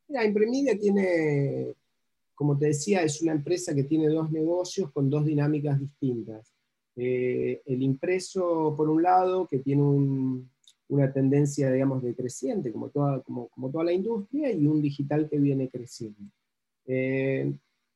Mira, 0.08 0.26
Impremedia 0.26 0.80
tiene, 0.80 1.76
como 2.34 2.58
te 2.58 2.68
decía, 2.68 3.04
es 3.04 3.22
una 3.22 3.34
empresa 3.34 3.76
que 3.76 3.84
tiene 3.84 4.08
dos 4.10 4.32
negocios 4.32 4.92
con 4.92 5.12
dos 5.12 5.26
dinámicas 5.26 5.80
distintas. 5.80 6.55
Eh, 6.96 7.62
el 7.66 7.84
impreso, 7.84 8.74
por 8.76 8.90
un 8.90 9.04
lado, 9.04 9.48
que 9.48 9.60
tiene 9.60 9.82
una 10.88 11.12
tendencia, 11.12 11.72
digamos, 11.72 12.02
decreciente, 12.02 12.72
como 12.72 12.90
toda, 12.90 13.22
como, 13.22 13.50
toda 13.72 13.84
la 13.84 13.94
industria, 13.94 14.52
y 14.52 14.66
un 14.66 14.82
digital 14.82 15.28
que 15.30 15.40
viene 15.40 15.70
creciendo. 15.70 16.32
Eh, 16.86 17.54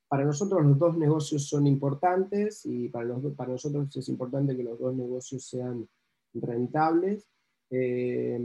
para 0.07 0.25
nosotros 0.25 0.65
los 0.65 0.77
dos 0.79 0.97
negocios 0.97 1.47
son 1.47 1.67
importantes 1.67 2.65
y 2.65 2.89
para, 2.89 3.05
nosotros 3.05 3.95
es 3.95 4.09
importante 4.09 4.57
que 4.57 4.63
los 4.63 4.79
dos 4.79 4.95
negocios 4.95 5.45
sean 5.45 5.87
rentables 6.33 7.27
eh, 7.69 8.39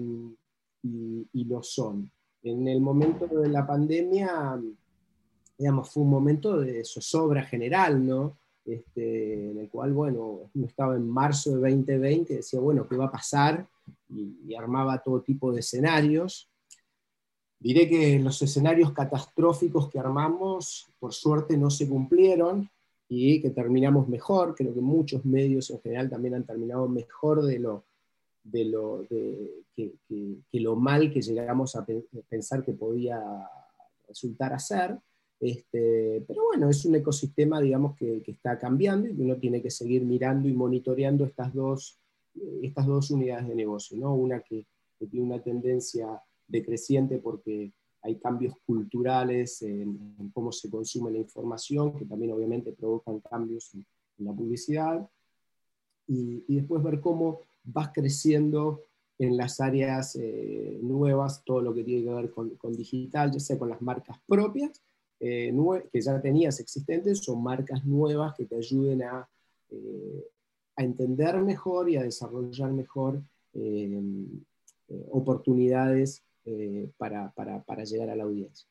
y, 0.83 1.27
y, 1.33 1.45
lo 1.45 1.63
son. 1.63 2.11
En 2.43 2.69
el 2.69 2.83
momento 2.83 3.27
de 3.27 3.49
la 3.49 3.67
pandemia, 3.67 4.61
digamos, 5.57 5.91
fue 5.91 6.03
un 6.03 6.11
momento 6.11 6.61
de 6.61 6.85
zozobra 6.85 7.43
general, 7.45 8.07
¿no? 8.07 8.37
Este, 8.65 9.51
en 9.51 9.59
el 9.59 9.69
cual, 9.69 9.93
bueno, 9.93 10.51
estaba 10.65 10.97
en 10.97 11.09
marzo 11.09 11.51
de 11.51 11.71
2020 11.71 12.33
y 12.33 12.37
decía, 12.37 12.61
bueno, 12.61 12.89
¿qué 12.89 12.97
va 12.97 13.07
a 13.07 13.13
pasar? 13.13 13.67
Y, 14.09 14.55
armaba 14.55 15.03
todo 15.03 15.21
tipo 15.21 15.53
de 15.53 15.61
escenarios. 15.61 16.49
Diré 17.61 17.89
que 17.89 18.19
los 18.19 18.41
escenarios 18.41 18.93
catastróficos 18.93 19.91
que 19.91 19.99
armamos, 19.99 20.87
por 20.99 21.13
suerte, 21.13 21.59
no 21.59 21.71
se 21.71 21.89
cumplieron 21.89 22.71
y 23.09 23.43
que 23.43 23.51
terminamos 23.51 24.09
mejor. 24.09 24.55
Creo 24.55 24.73
que 24.73 24.81
muchos 24.81 25.25
medios 25.27 25.71
en 25.71 25.81
general 25.81 26.09
también 26.09 26.35
han 26.35 26.47
terminado 26.47 26.89
mejor 26.89 27.43
de 27.43 27.59
lo, 27.59 27.85
de 28.43 28.65
lo 28.65 29.05
que, 29.09 29.65
que, 29.75 30.61
lo 30.61 30.77
mal 30.77 31.13
que 31.13 31.21
llegamos 31.21 31.77
a 31.77 31.85
pensar 32.29 32.65
que 32.65 32.73
podía 32.73 33.23
resultar 34.09 34.53
a 34.53 34.59
ser. 34.59 34.99
Este, 35.41 36.25
pero 36.27 36.45
bueno, 36.45 36.71
es 36.71 36.85
un 36.85 36.95
ecosistema, 36.95 37.61
digamos, 37.61 37.97
que, 37.97 38.23
está 38.27 38.59
cambiando 38.59 39.09
y 39.09 39.21
uno 39.21 39.37
tiene 39.37 39.61
que 39.61 39.71
seguir 39.71 40.05
mirando 40.05 40.49
y 40.49 40.53
monitoreando 40.53 41.25
estas 41.25 41.53
dos, 41.53 41.99
estas 42.63 42.87
dos 42.87 43.11
unidades 43.11 43.49
de 43.49 43.55
negocio, 43.55 43.99
¿no? 43.99 44.15
Una 44.15 44.41
que, 44.41 44.67
tiene 45.11 45.27
una 45.27 45.43
tendencia 45.43 46.23
decreciente 46.49 47.19
porque 47.19 47.73
hay 48.01 48.17
cambios 48.17 48.55
culturales 48.65 49.61
en, 49.61 50.31
cómo 50.33 50.51
se 50.51 50.71
consume 50.71 51.11
la 51.11 51.19
información, 51.19 51.99
que 51.99 52.07
también 52.07 52.33
obviamente 52.33 52.73
provocan 52.73 53.21
cambios 53.21 53.75
en, 53.75 53.85
la 54.19 54.33
publicidad, 54.33 55.07
y, 56.07 56.55
después 56.55 56.83
ver 56.83 57.01
cómo 57.01 57.41
vas 57.65 57.91
creciendo 57.93 58.81
en 59.19 59.37
las 59.37 59.61
áreas 59.61 60.17
eh, 60.17 60.79
nuevas, 60.81 61.43
todo 61.45 61.61
lo 61.61 61.75
que 61.75 61.85
tiene 61.85 62.05
que 62.05 62.15
ver 62.15 62.31
con 62.31 62.77
digital, 62.77 63.31
ya 63.31 63.41
sea 63.41 63.59
con 63.59 63.69
las 63.69 63.83
marcas 63.83 64.19
propias, 64.27 64.84
eh, 65.27 65.55
que 65.91 66.03
ya 66.03 66.21
tenías 66.21 66.61
existentes 66.61 67.21
son 67.21 67.43
marcas 67.43 67.83
nuevas 67.87 68.35
que 68.35 68.45
te 68.45 68.57
ayuden 68.57 69.03
a, 69.05 69.27
eh, 69.71 70.29
a 70.77 70.83
entender 70.83 71.39
mejor 71.39 71.89
y 71.89 71.97
a 71.97 72.03
desarrollar 72.03 72.71
mejor 72.73 73.23
eh, 73.55 74.03
oportunidades 75.11 76.23
para, 76.99 77.33
para, 77.33 77.63
para 77.65 77.85
llegar 77.85 78.11
a 78.11 78.17
la 78.17 78.25
audiencia. 78.25 78.69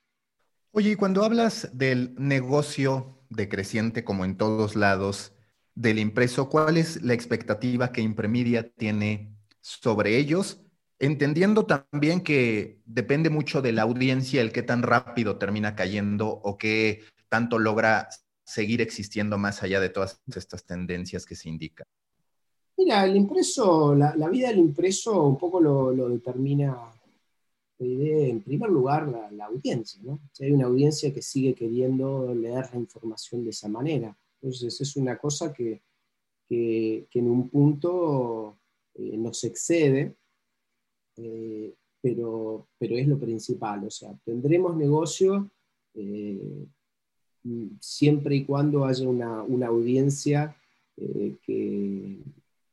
Oye, 0.74 0.92
y 0.92 0.96
cuando 0.96 1.24
hablas 1.24 1.70
del 1.74 2.14
negocio 2.20 3.18
decreciente 3.32 4.04
como 4.04 4.24
en 4.24 4.38
todos 4.38 4.76
lados 4.76 5.34
del 5.74 5.98
impreso, 5.98 6.50
¿cuál 6.50 6.78
es 6.78 7.02
la 7.02 7.16
expectativa 7.16 7.92
que 7.92 8.02
Impremedia 8.02 8.72
tiene 8.76 9.36
sobre 9.60 10.20
ellos 10.20 10.63
entendiendo 11.06 11.66
también 11.66 12.22
que 12.22 12.80
depende 12.86 13.30
mucho 13.30 13.62
de 13.62 13.74
la 13.74 13.82
audiencia 13.82 14.42
el 14.42 14.52
que 14.52 14.64
tan 14.64 14.84
rápido 14.84 15.38
termina 15.38 15.76
cayendo 15.76 16.30
o 16.30 16.58
qué 16.58 17.04
tanto 17.28 17.60
logra 17.60 18.08
seguir 18.46 18.82
existiendo 18.82 19.38
más 19.38 19.64
allá 19.64 19.80
de 19.80 19.90
todas 19.90 20.22
estas 20.34 20.66
tendencias 20.66 21.26
que 21.26 21.36
se 21.36 21.50
indican. 21.50 21.86
Mira, 22.78 23.06
el 23.06 23.16
impreso, 23.16 23.94
la, 23.94 24.30
vida 24.30 24.48
del 24.48 24.60
impreso 24.60 25.24
un 25.24 25.38
poco 25.38 25.60
lo, 25.60 26.10
determina, 26.10 26.76
en 27.80 28.42
primer 28.42 28.70
lugar, 28.70 29.08
la, 29.32 29.46
audiencia. 29.46 30.02
¿no? 30.04 30.20
Si 30.32 30.46
hay 30.46 30.52
una 30.52 30.68
audiencia 30.68 31.14
que 31.14 31.22
sigue 31.22 31.54
queriendo 31.54 32.34
leer 32.34 32.70
la 32.72 32.80
información 32.80 33.44
de 33.44 33.52
esa 33.52 33.68
manera. 33.68 34.16
Entonces, 34.42 34.80
es 34.80 34.96
una 34.96 35.18
cosa 35.18 35.54
que, 35.54 35.82
en 36.50 37.30
un 37.30 37.50
punto 37.50 38.58
eh, 38.94 39.18
nos 39.18 39.44
excede 39.44 40.16
eh, 41.18 41.74
pero, 42.02 42.68
pero 42.78 42.98
es 42.98 43.08
lo 43.08 43.18
principal, 43.18 43.86
o 43.86 43.90
sea, 43.90 44.14
tendremos 44.26 44.76
negocio 44.76 45.50
eh, 45.94 46.66
siempre 47.80 48.36
y 48.38 48.46
cuando 48.46 48.86
haya 48.86 49.08
una, 49.08 49.44
una 49.44 49.68
audiencia 49.68 50.56
eh, 50.98 51.36
que, 51.46 52.18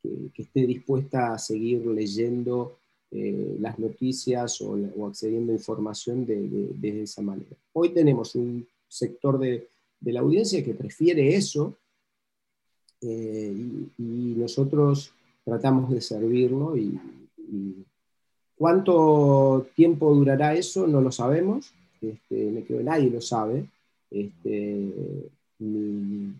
que, 0.02 0.42
esté 0.42 0.66
dispuesta 0.66 1.34
a 1.34 1.38
seguir 1.38 1.86
leyendo 1.86 2.76
las 3.12 3.76
noticias 3.76 4.60
o, 4.60 4.78
accediendo 5.04 5.50
a 5.50 5.56
información 5.56 6.24
de, 6.24 6.70
de, 6.74 7.02
esa 7.02 7.20
manera. 7.22 7.56
Hoy 7.72 7.88
tenemos 7.88 8.36
un 8.36 8.64
sector 8.86 9.36
de, 9.36 9.66
de 9.98 10.12
la 10.12 10.20
audiencia 10.20 10.62
que 10.64 10.74
prefiere 10.74 11.34
eso 11.34 11.76
y, 13.02 14.34
nosotros 14.36 15.12
tratamos 15.44 15.90
de 15.90 16.00
servirlo 16.00 16.76
y, 16.76 16.98
¿Cuánto 18.60 19.68
tiempo 19.74 20.14
durará 20.14 20.52
eso? 20.52 20.86
No 20.86 21.00
lo 21.00 21.10
sabemos. 21.10 21.72
Este, 22.02 22.50
me 22.50 22.62
creo 22.62 22.80
que 22.80 22.84
nadie 22.84 23.08
lo 23.08 23.22
sabe. 23.22 23.64
Este, 24.10 24.92
ni, 25.60 26.34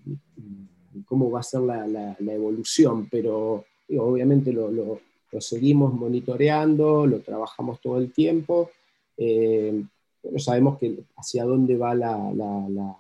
cómo 1.07 1.31
va 1.31 1.41
a 1.41 1.43
ser 1.43 1.63
la, 1.63 2.15
evolución, 2.21 3.09
pero 3.11 3.65
obviamente 3.97 4.53
lo, 4.53 5.01
seguimos 5.39 5.95
monitoreando, 5.95 7.07
lo 7.07 7.21
trabajamos 7.21 7.81
todo 7.81 7.97
el 7.97 8.13
tiempo, 8.13 8.71
eh, 9.17 9.83
pero 10.21 10.39
sabemos 10.39 10.79
hacia 11.17 11.47
dónde 11.47 11.79
va 11.79 11.95
la, 11.95 12.99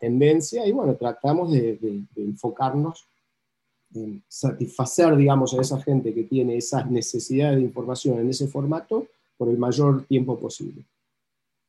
tendencia 0.00 0.66
y 0.66 0.72
bueno, 0.72 0.96
tratamos 0.96 1.52
de, 1.52 2.02
enfocarnos 2.16 3.06
en 3.94 4.22
satisfacer, 4.28 5.16
digamos, 5.16 5.54
a 5.54 5.60
esa 5.60 5.80
gente 5.82 6.14
que 6.14 6.24
tiene 6.24 6.56
esas 6.56 6.90
necesidades 6.90 7.56
de 7.56 7.64
información 7.64 8.18
en 8.18 8.30
ese 8.30 8.46
formato 8.46 9.06
por 9.36 9.48
el 9.48 9.58
mayor 9.58 10.04
tiempo 10.04 10.38
posible. 10.38 10.84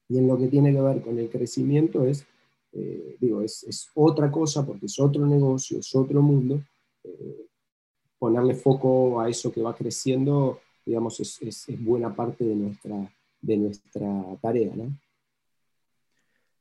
Y 0.10 0.18
en 0.18 0.28
lo 0.28 0.38
que 0.38 0.48
tiene 0.48 0.74
que 0.74 0.82
ver 0.82 1.02
con 1.02 1.18
el 1.18 1.30
crecimiento 1.30 2.06
es, 2.06 2.26
eh, 2.74 3.16
digo, 3.20 3.42
es, 3.42 3.90
otra 3.94 4.30
cosa 4.30 4.66
porque 4.66 4.86
es 4.86 5.00
otro 5.00 5.26
negocio, 5.26 5.80
es 5.80 5.96
otro 5.96 6.22
mundo. 6.22 6.62
Eh, 7.04 7.48
ponerle 8.20 8.54
foco 8.54 9.20
a 9.20 9.30
eso 9.30 9.52
que 9.52 9.64
va 9.64 9.76
creciendo, 9.76 10.60
digamos, 10.86 11.20
es, 11.20 11.66
buena 11.80 12.16
parte 12.16 12.44
de 12.44 12.56
nuestra, 12.56 13.12
de 13.42 13.58
nuestra 13.58 14.38
tarea. 14.40 14.76
¿no? 14.76 14.96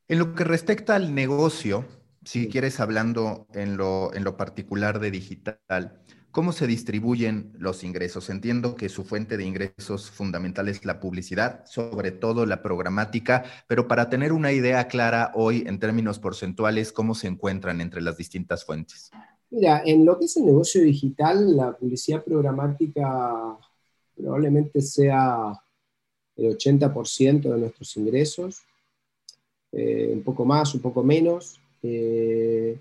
En 0.09 0.19
lo 0.19 0.35
que 0.35 0.45
respecta 0.45 0.95
al 0.95 1.15
negocio, 1.15 1.85
si 2.25 2.49
quieres 2.49 2.81
hablando 2.81 3.47
en 3.55 3.77
lo, 3.77 4.13
en 4.15 4.25
lo 4.25 4.37
particular 4.37 5.01
de 5.01 5.11
digital, 5.11 6.01
¿Cómo 6.33 6.53
se 6.53 6.69
distribuyen 6.69 7.53
los 7.59 7.83
ingresos? 7.83 8.31
Entiendo 8.31 8.77
que 8.77 8.89
su 8.89 9.03
fuente 9.03 9.37
de 9.37 9.45
ingresos 9.45 10.13
fundamental 10.13 10.69
es 10.69 10.85
la 10.85 11.01
publicidad, 11.01 11.65
sobre 11.67 12.13
todo 12.13 12.47
la 12.47 12.63
programática, 12.63 13.43
pero 13.67 13.89
para 13.89 14.09
tener 14.09 14.33
una 14.33 14.53
idea 14.53 14.87
clara 14.87 15.33
hoy 15.35 15.65
en 15.67 15.81
términos 15.81 16.21
porcentuales, 16.21 16.93
¿cómo 16.93 17.17
se 17.17 17.27
encuentran 17.27 17.81
entre 17.81 18.01
las 18.01 18.17
distintas 18.17 18.65
fuentes? 18.65 19.11
Mira, 19.51 19.83
en 19.85 20.07
lo 20.07 20.21
que 20.21 20.27
es 20.27 20.37
el 20.37 20.47
negocio 20.47 20.83
digital, 20.83 21.57
la 21.57 21.77
publicidad 21.77 22.23
programática 22.23 23.59
probablemente 24.17 24.81
sea 24.83 25.53
el 26.37 26.57
80% 26.57 27.41
de 27.43 27.59
nuestros 27.59 27.97
ingresos, 27.97 28.61
eh, 29.73 30.13
un 30.13 30.23
poco 30.23 30.45
más, 30.45 30.73
un 30.77 30.81
poco 30.81 31.03
menos. 31.03 31.61
Eh, 31.83 32.79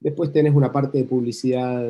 después 0.00 0.32
tenés 0.32 0.54
una 0.54 0.72
parte 0.72 0.98
de 0.98 1.04
publicidad 1.04 1.86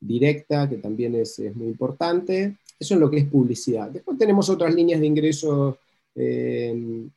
directa, 0.00 0.68
que 0.68 0.76
también 0.76 1.14
es, 1.14 1.40
muy 1.54 1.68
importante. 1.68 2.56
Eso 2.78 2.94
es 2.94 3.00
lo 3.00 3.10
que 3.10 3.18
es 3.18 3.26
publicidad. 3.26 3.90
Después 3.90 4.18
tenemos 4.18 4.48
otras 4.48 4.74
líneas 4.74 5.00
de 5.00 5.06
ingresos 5.06 5.76
eh, 6.14 7.08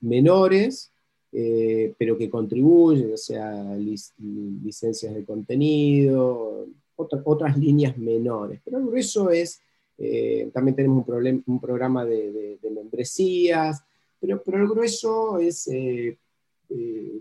menores, 0.00 0.90
eh, 1.32 1.94
pero 1.98 2.18
que 2.18 2.28
contribuyen, 2.28 3.12
o 3.12 3.16
sea, 3.16 3.74
licencias 3.76 5.14
de 5.14 5.24
contenido, 5.24 6.66
otras 6.96 7.56
líneas 7.56 7.96
menores. 7.96 8.60
Pero 8.64 8.78
el 8.78 8.86
grueso 8.86 9.30
es, 9.30 9.60
eh, 9.98 10.50
también 10.52 10.76
tenemos 10.76 11.06
un, 11.06 11.42
un 11.46 11.60
programa 11.60 12.04
de, 12.04 12.58
membresías, 12.62 13.82
pero, 14.20 14.42
pero 14.44 14.58
el 14.58 14.68
grueso 14.68 15.38
es 15.38 15.68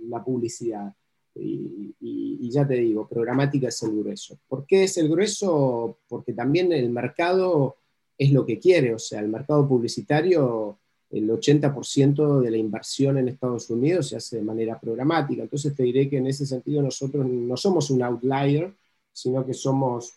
la 0.10 0.24
publicidad. 0.24 0.94
Y, 1.36 2.50
ya 2.50 2.68
te 2.68 2.74
digo, 2.74 3.08
programática 3.08 3.70
es 3.70 3.82
el 3.84 3.98
grueso. 3.98 4.38
¿Por 4.48 4.66
qué 4.66 4.84
es 4.84 4.98
el 4.98 5.08
grueso? 5.08 6.00
Porque 6.10 6.34
también 6.34 6.74
el 6.74 6.90
mercado 6.90 7.78
es 8.18 8.32
lo 8.32 8.46
que 8.46 8.60
quiere, 8.60 8.94
o 8.94 9.00
sea, 9.00 9.22
el 9.22 9.30
mercado 9.30 9.68
publicitario, 9.68 10.78
el 11.10 11.30
80% 11.30 12.42
de 12.42 12.52
la 12.52 12.58
inversión 12.58 13.18
en 13.18 13.30
Estados 13.30 13.70
Unidos 13.70 14.10
se 14.10 14.18
hace 14.18 14.38
de 14.38 14.44
manera 14.44 14.80
programática. 14.80 15.44
Entonces 15.44 15.76
te 15.76 15.84
diré 15.84 16.10
que 16.10 16.18
en 16.18 16.28
ese 16.28 16.46
sentido 16.46 16.82
nosotros 16.82 17.26
no 17.26 17.56
somos 17.56 17.90
un 17.90 18.04
outlier, 18.04 18.74
sino 19.14 19.46
que 19.46 19.54
somos 19.54 20.14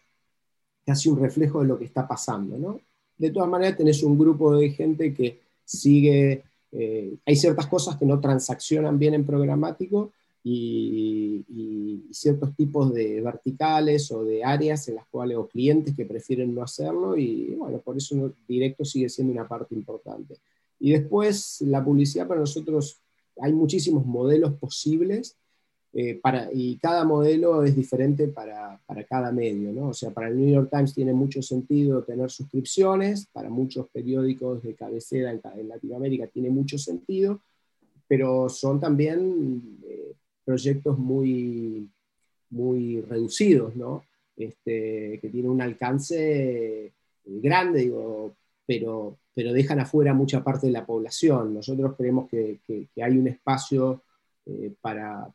casi 0.85 1.09
un 1.09 1.19
reflejo 1.19 1.63
de 1.63 1.69
lo 1.69 1.79
que 1.79 1.87
está 1.87 2.07
pasando. 2.07 2.59
¿no? 2.59 2.81
De 3.17 3.31
todas 3.31 3.49
maneras, 3.49 3.77
tenés 3.77 4.03
un 4.03 4.19
grupo 4.19 4.57
de 4.57 4.71
gente 4.71 5.15
que 5.15 5.41
sigue, 5.65 6.45
eh, 6.75 7.15
hay 7.25 7.37
ciertas 7.37 7.67
cosas 7.67 7.97
que 7.97 8.07
no 8.07 8.21
transaccionan 8.21 8.99
bien 8.99 9.15
en 9.15 9.25
programático, 9.25 10.13
y, 10.45 12.05
ciertos 12.13 12.55
tipos 12.55 12.95
de 12.95 13.21
verticales 13.21 14.11
o 14.13 14.25
de 14.25 14.45
áreas 14.45 14.87
en 14.89 14.97
las 14.97 15.07
cuales, 15.07 15.37
o 15.37 15.49
clientes 15.49 15.97
que 15.97 16.07
prefieren 16.07 16.55
no 16.55 16.63
hacerlo, 16.63 17.17
y 17.17 17.55
bueno, 17.57 17.79
por 17.79 17.97
eso 17.97 18.33
directo 18.47 18.85
sigue 18.85 19.09
siendo 19.09 19.33
una 19.33 19.49
parte 19.49 19.75
importante. 19.75 20.37
Y 20.79 20.93
después, 20.93 21.61
la 21.63 21.85
publicidad 21.85 22.29
para 22.29 22.41
nosotros, 22.41 23.01
hay 23.41 23.53
muchísimos 23.53 24.07
modelos 24.07 24.53
posibles, 24.55 25.37
eh, 25.97 26.19
para, 26.21 26.49
y 26.53 26.77
cada 26.79 27.05
modelo 27.05 27.63
es 27.63 27.77
diferente 27.77 28.27
para, 28.27 28.81
para, 28.85 29.05
cada 29.05 29.31
medio, 29.31 29.73
¿no? 29.73 29.89
O 29.89 29.95
sea, 29.95 30.11
para 30.11 30.27
el 30.27 30.37
New 30.37 30.53
York 30.53 30.69
Times 30.69 30.93
tiene 30.93 31.13
mucho 31.13 31.41
sentido 31.41 32.03
tener 32.03 32.31
suscripciones, 32.31 33.27
para 33.27 33.49
muchos 33.49 33.89
periódicos 33.91 34.63
de 34.65 34.75
cabecera 34.75 35.31
en, 35.31 35.69
Latinoamérica 35.69 36.27
tiene 36.27 36.51
mucho 36.51 36.79
sentido, 36.79 37.41
pero 38.09 38.49
son 38.49 38.81
también 38.81 39.79
eh, 39.87 40.15
proyectos 40.45 40.99
muy, 40.99 41.89
muy 42.51 43.01
reducidos, 43.03 43.77
¿no? 43.77 44.05
Este, 44.37 45.21
que 45.21 45.29
tienen 45.31 45.53
un 45.53 45.63
alcance 45.63 46.93
grande, 47.25 47.81
digo, 47.81 48.35
pero, 48.67 49.19
pero 49.35 49.53
dejan 49.53 49.81
afuera 49.81 50.13
mucha 50.13 50.43
parte 50.43 50.67
de 50.67 50.73
la 50.73 50.85
población. 50.85 51.55
Nosotros 51.55 51.95
creemos 51.97 52.29
que, 52.29 52.59
hay 53.01 53.17
un 53.17 53.29
espacio 53.29 54.03
eh, 54.47 54.75
para, 54.81 55.33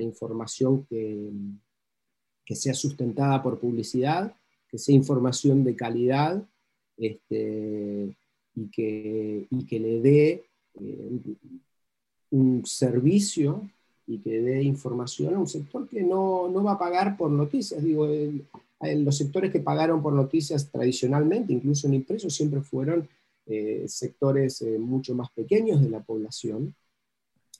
información 0.00 0.84
que, 0.84 1.30
que, 2.44 2.54
sea 2.54 2.74
sustentada 2.74 3.42
por 3.42 3.58
publicidad, 3.58 4.34
que 4.68 4.76
sea 4.76 4.94
información 4.94 5.64
de 5.64 5.74
calidad 5.74 6.46
este, 6.98 8.14
y, 8.54 8.66
que, 8.70 9.48
que 9.66 9.80
le 9.80 10.00
dé 10.02 10.44
eh, 10.74 11.20
un 12.30 12.66
servicio 12.66 13.66
y 14.06 14.18
que 14.18 14.42
dé 14.42 14.62
información 14.62 15.34
a 15.34 15.38
un 15.38 15.48
sector 15.48 15.88
que 15.88 16.02
no, 16.02 16.48
no 16.48 16.62
va 16.62 16.72
a 16.72 16.78
pagar 16.78 17.16
por 17.16 17.30
noticias. 17.30 17.82
Digo, 17.82 18.06
los 18.80 19.16
sectores 19.16 19.50
que 19.50 19.60
pagaron 19.60 20.02
por 20.02 20.12
noticias 20.12 20.70
tradicionalmente, 20.70 21.54
incluso 21.54 21.86
en 21.86 21.94
impresos, 21.94 22.34
siempre 22.34 22.60
fueron 22.60 23.08
eh, 23.46 23.84
sectores 23.88 24.62
mucho 24.78 25.14
más 25.14 25.30
pequeños 25.30 25.80
de 25.80 25.88
la 25.88 26.00
población. 26.00 26.74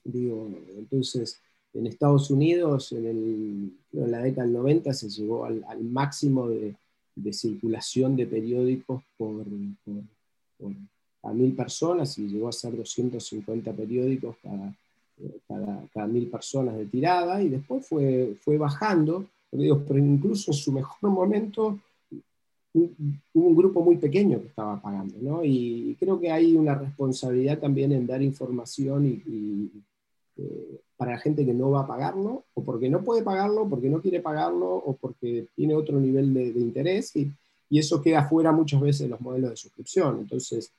Digo, 0.03 0.49
entonces, 0.77 1.39
en 1.73 1.87
Estados 1.87 2.31
Unidos, 2.31 2.91
en, 2.91 3.77
la 3.91 4.19
década 4.19 4.45
del 4.45 4.53
90, 4.53 4.93
se 4.93 5.09
llegó 5.09 5.45
al, 5.45 5.83
máximo 5.83 6.49
de, 6.49 6.75
circulación 7.31 8.15
de 8.15 8.25
periódicos 8.25 9.03
por, 9.17 9.45
a 11.23 11.33
mil 11.33 11.53
personas 11.53 12.17
y 12.17 12.27
llegó 12.27 12.47
a 12.47 12.53
ser 12.53 12.75
250 12.77 13.73
periódicos 13.73 14.37
cada 14.41 14.73
cada, 15.93 16.07
mil 16.07 16.27
personas 16.27 16.77
de 16.77 16.85
tirada, 16.85 17.41
y 17.41 17.49
después 17.49 17.85
fue, 17.85 18.35
fue 18.41 18.57
bajando, 18.57 19.25
pero, 19.51 19.97
incluso 19.97 20.51
en 20.51 20.57
su 20.57 20.71
mejor 20.71 21.09
momento 21.09 21.79
hubo 22.71 23.47
un 23.47 23.55
grupo 23.55 23.81
muy 23.81 23.97
pequeño 23.97 24.39
que 24.39 24.47
estaba 24.47 24.79
pagando, 24.79 25.15
¿no? 25.21 25.43
Y 25.43 25.97
creo 25.99 26.19
que 26.19 26.31
hay 26.31 26.55
una 26.55 26.75
responsabilidad 26.75 27.57
también 27.57 27.91
en 27.91 28.05
dar 28.05 28.21
información 28.21 29.05
y, 29.07 29.71
eh, 30.39 30.79
para 30.97 31.11
la 31.11 31.19
gente 31.19 31.45
que 31.45 31.53
no 31.53 31.71
va 31.71 31.81
a 31.81 31.87
pagarlo, 31.87 32.45
o 32.53 32.63
porque 32.63 32.89
no 32.89 33.03
puede 33.03 33.23
pagarlo, 33.23 33.67
porque 33.67 33.89
no 33.89 34.01
quiere 34.01 34.21
pagarlo, 34.21 34.75
o 34.75 34.95
porque 34.95 35.47
tiene 35.55 35.75
otro 35.75 35.99
nivel 35.99 36.33
de, 36.33 36.47
interés, 36.47 37.15
y, 37.15 37.31
y, 37.69 37.79
eso 37.79 38.01
queda 38.01 38.27
fuera 38.27 38.51
muchas 38.51 38.81
veces 38.81 39.01
de 39.01 39.09
los 39.09 39.21
modelos 39.21 39.51
de 39.51 39.57
suscripción. 39.57 40.19
Entonces, 40.19 40.71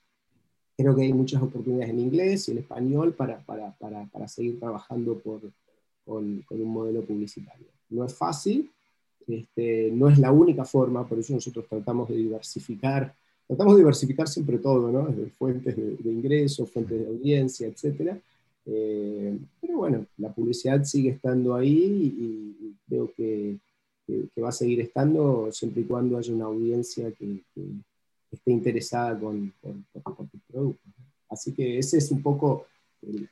Creo 0.80 0.96
que 0.96 1.02
hay 1.02 1.12
muchas 1.12 1.42
oportunidades 1.42 1.90
en 1.90 2.00
inglés 2.00 2.48
y 2.48 2.52
en 2.52 2.58
español 2.58 3.12
para, 3.12 3.38
para, 3.40 3.72
para, 3.72 4.06
para 4.06 4.26
seguir 4.26 4.58
trabajando 4.58 5.18
por, 5.18 5.40
con, 6.06 6.40
con, 6.40 6.58
un 6.58 6.68
modelo 6.70 7.02
publicitario. 7.02 7.66
No 7.90 8.06
es 8.06 8.14
fácil, 8.14 8.70
este, 9.28 9.90
no 9.92 10.08
es 10.08 10.18
la 10.18 10.32
única 10.32 10.64
forma, 10.64 11.06
por 11.06 11.18
eso 11.18 11.34
nosotros 11.34 11.66
tratamos 11.68 12.08
de 12.08 12.16
diversificar, 12.16 13.14
tratamos 13.46 13.74
de 13.74 13.80
diversificar 13.80 14.26
siempre 14.26 14.56
todo, 14.56 14.90
¿no? 14.90 15.06
Desde 15.08 15.28
fuentes 15.28 15.76
de, 15.76 16.10
ingresos, 16.10 16.70
fuentes 16.70 16.98
de 16.98 17.08
audiencia, 17.08 17.66
etc. 17.68 18.16
Eh, 18.72 19.36
pero 19.60 19.78
bueno, 19.78 20.06
la 20.18 20.32
publicidad 20.32 20.84
sigue 20.84 21.10
estando 21.10 21.56
ahí 21.56 22.14
y, 22.20 22.76
creo 22.88 23.12
que, 23.16 23.58
que, 24.06 24.40
va 24.40 24.50
a 24.50 24.52
seguir 24.52 24.80
estando 24.80 25.50
siempre 25.50 25.82
y 25.82 25.84
cuando 25.84 26.18
haya 26.18 26.32
una 26.32 26.44
audiencia 26.46 27.10
que, 27.12 27.42
esté 28.30 28.52
interesada 28.52 29.18
con, 29.18 29.52
con, 29.60 29.84
tus 30.28 30.40
productos. 30.46 30.92
Así 31.28 31.52
que 31.52 31.78
ese 31.78 31.98
es 31.98 32.10
un 32.12 32.22
poco 32.22 32.66
el, 33.02 33.28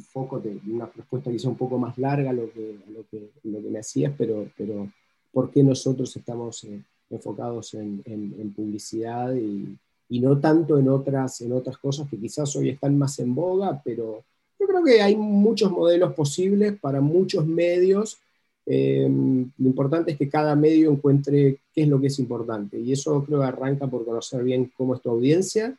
foco 0.00 0.38
de 0.38 0.58
una 0.66 0.86
respuesta 0.86 1.30
quizá 1.30 1.48
un 1.48 1.56
poco 1.56 1.78
más 1.78 1.98
larga 1.98 2.30
a 2.30 2.32
lo 2.32 2.50
que, 2.52 2.78
lo 2.88 3.06
que, 3.08 3.30
lo 3.44 3.62
que 3.62 3.70
me 3.70 3.78
hacías, 3.78 4.12
pero, 4.16 4.50
pero 4.56 4.90
¿por 5.32 5.50
qué 5.50 5.62
nosotros 5.62 6.14
estamos 6.16 6.64
eh, 6.64 6.82
enfocados 7.10 7.74
en, 7.74 8.02
en, 8.06 8.52
publicidad 8.52 9.34
y, 9.34 9.76
y, 10.08 10.20
no 10.20 10.38
tanto 10.38 10.78
en 10.78 10.88
otras, 10.88 11.40
en 11.40 11.52
otras 11.52 11.78
cosas 11.78 12.08
que 12.08 12.18
quizás 12.18 12.54
hoy 12.56 12.70
están 12.70 12.96
más 12.98 13.18
en 13.18 13.34
boga, 13.34 13.80
pero 13.84 14.24
creo 14.68 14.84
que 14.84 15.02
hay 15.02 15.16
muchos 15.16 15.70
modelos 15.72 16.14
posibles 16.14 16.78
para 16.78 17.00
muchos 17.00 17.46
medios. 17.46 18.18
Eh, 18.66 19.08
lo 19.08 19.66
importante 19.66 20.12
es 20.12 20.18
que 20.18 20.28
cada 20.28 20.54
medio 20.54 20.90
encuentre 20.90 21.58
qué 21.74 21.82
es 21.82 21.88
lo 21.88 22.00
que 22.00 22.08
es 22.08 22.18
importante. 22.18 22.78
Y 22.78 22.92
eso 22.92 23.24
creo 23.24 23.40
que 23.40 23.46
arranca 23.46 23.86
por 23.86 24.04
conocer 24.04 24.44
bien 24.44 24.70
cómo 24.76 24.94
es 24.94 25.00
tu 25.00 25.10
audiencia, 25.10 25.76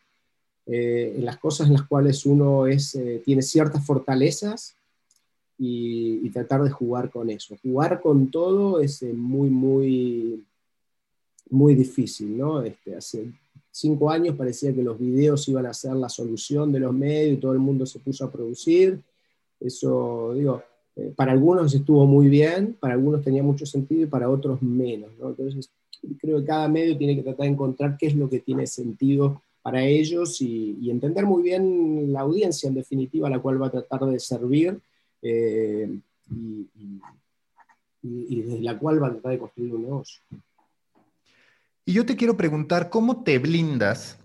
eh, 0.65 1.15
en 1.17 1.25
las 1.25 1.37
cosas 1.37 1.67
en 1.67 1.73
las 1.73 1.83
cuales 1.83 2.25
uno 2.25 2.67
es, 2.67 2.93
eh, 2.95 3.21
tiene 3.23 3.41
ciertas 3.41 3.85
fortalezas 3.85 4.75
y, 5.57 6.19
y, 6.23 6.29
tratar 6.29 6.63
de 6.63 6.69
jugar 6.69 7.09
con 7.09 7.29
eso. 7.29 7.57
Jugar 7.61 8.01
con 8.01 8.29
todo 8.29 8.79
es 8.79 9.01
muy, 9.03 9.49
muy, 9.49 10.43
muy 11.49 11.75
difícil, 11.75 12.37
¿no? 12.37 12.61
Este, 12.61 12.95
hace 12.95 13.31
cinco 13.71 14.09
años 14.09 14.35
parecía 14.35 14.73
que 14.73 14.83
los 14.83 14.99
videos 14.99 15.47
iban 15.47 15.65
a 15.65 15.73
ser 15.73 15.95
la 15.95 16.09
solución 16.09 16.71
de 16.71 16.79
los 16.79 16.93
medios 16.93 17.37
y 17.37 17.41
todo 17.41 17.53
el 17.53 17.59
mundo 17.59 17.85
se 17.85 17.99
puso 17.99 18.25
a 18.25 18.31
producir. 18.31 18.99
Eso, 19.59 20.33
digo, 20.33 20.63
eh, 20.95 21.13
para 21.15 21.31
algunos 21.31 21.73
estuvo 21.73 22.05
muy 22.05 22.27
bien, 22.27 22.75
para 22.79 22.93
algunos 22.93 23.23
tenía 23.23 23.43
mucho 23.43 23.65
sentido 23.65 24.03
y 24.03 24.07
para 24.07 24.29
otros 24.29 24.61
menos. 24.61 25.11
¿no? 25.19 25.29
Entonces, 25.29 25.69
creo 26.19 26.39
que 26.39 26.45
cada 26.45 26.67
medio 26.67 26.97
tiene 26.97 27.15
que 27.15 27.23
tratar 27.23 27.45
de 27.45 27.51
encontrar 27.51 27.97
qué 27.97 28.07
es 28.07 28.15
lo 28.15 28.29
que 28.29 28.39
tiene 28.39 28.67
sentido 28.67 29.41
para 29.61 29.85
ellos 29.85 30.41
y, 30.41 30.89
entender 30.89 31.25
muy 31.25 31.43
bien 31.43 32.11
la 32.11 32.21
audiencia, 32.21 32.67
en 32.67 32.75
definitiva, 32.75 33.27
a 33.27 33.31
la 33.31 33.39
cual 33.39 33.61
va 33.61 33.67
a 33.67 33.71
tratar 33.71 34.05
de 34.05 34.19
servir 34.19 34.79
eh, 35.21 35.89
y, 36.31 36.67
y 38.01 38.41
desde 38.41 38.61
la 38.61 38.79
cual 38.79 39.03
va 39.03 39.07
a 39.07 39.11
tratar 39.11 39.33
de 39.33 39.39
construir 39.39 39.73
un 39.73 39.83
negocio. 39.83 40.21
Y 41.89 41.93
yo 41.93 42.05
te 42.05 42.15
quiero 42.15 42.37
preguntar, 42.37 42.91
¿cómo 42.91 43.23
te 43.23 43.39
blindas 43.39 44.19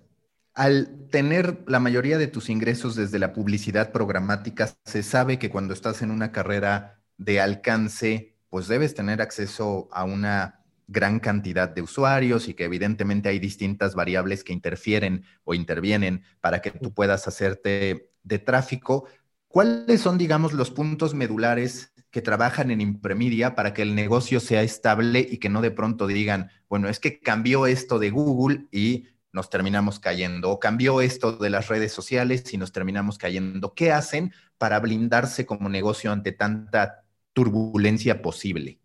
al 0.52 1.08
tener 1.10 1.64
la 1.66 1.80
mayoría 1.80 2.18
de 2.18 2.26
tus 2.26 2.50
ingresos 2.50 2.94
desde 2.94 3.18
la 3.18 3.32
publicidad 3.32 3.90
programática? 3.90 4.68
Se 4.84 5.02
sabe 5.02 5.38
que 5.38 5.48
cuando 5.48 5.72
estás 5.72 6.02
en 6.02 6.10
una 6.10 6.30
carrera 6.30 7.00
de 7.16 7.40
alcance, 7.40 8.36
pues 8.50 8.68
debes 8.68 8.94
tener 8.94 9.22
acceso 9.22 9.88
a 9.92 10.04
una 10.04 10.62
gran 10.88 11.20
cantidad 11.20 11.70
de 11.70 11.80
usuarios 11.80 12.48
y 12.48 12.52
que 12.52 12.64
evidentemente 12.64 13.30
hay 13.30 13.38
distintas 13.38 13.94
variables 13.94 14.44
que 14.44 14.52
interfieren 14.52 15.24
o 15.44 15.54
intervienen 15.54 16.22
para 16.42 16.60
que 16.60 16.70
tú 16.70 16.92
puedas 16.92 17.26
hacerte 17.26 18.10
de 18.24 18.38
tráfico. 18.40 19.06
¿Cuáles 19.48 20.02
son, 20.02 20.18
digamos, 20.18 20.52
los 20.52 20.70
puntos 20.70 21.14
medulares 21.14 21.93
que 22.14 22.22
trabajan 22.22 22.70
en 22.70 22.80
Impremedia 22.80 23.56
para 23.56 23.74
que 23.74 23.82
el 23.82 23.96
negocio 23.96 24.38
sea 24.38 24.62
estable 24.62 25.26
y 25.28 25.38
que 25.38 25.48
no 25.48 25.60
de 25.62 25.72
pronto 25.72 26.06
digan, 26.06 26.48
bueno, 26.68 26.88
es 26.88 27.00
que 27.00 27.18
cambió 27.18 27.66
esto 27.66 27.98
de 27.98 28.10
Google 28.10 28.66
y 28.70 29.08
nos 29.32 29.50
terminamos 29.50 29.98
cayendo, 29.98 30.52
o 30.52 30.60
cambió 30.60 31.00
esto 31.00 31.32
de 31.32 31.50
las 31.50 31.66
redes 31.66 31.90
sociales 31.90 32.54
y 32.54 32.56
nos 32.56 32.70
terminamos 32.70 33.18
cayendo. 33.18 33.74
¿Qué 33.74 33.90
hacen 33.90 34.32
para 34.58 34.78
blindarse 34.78 35.44
como 35.44 35.68
negocio 35.68 36.12
ante 36.12 36.30
tanta 36.30 37.02
turbulencia 37.32 38.22
posible? 38.22 38.78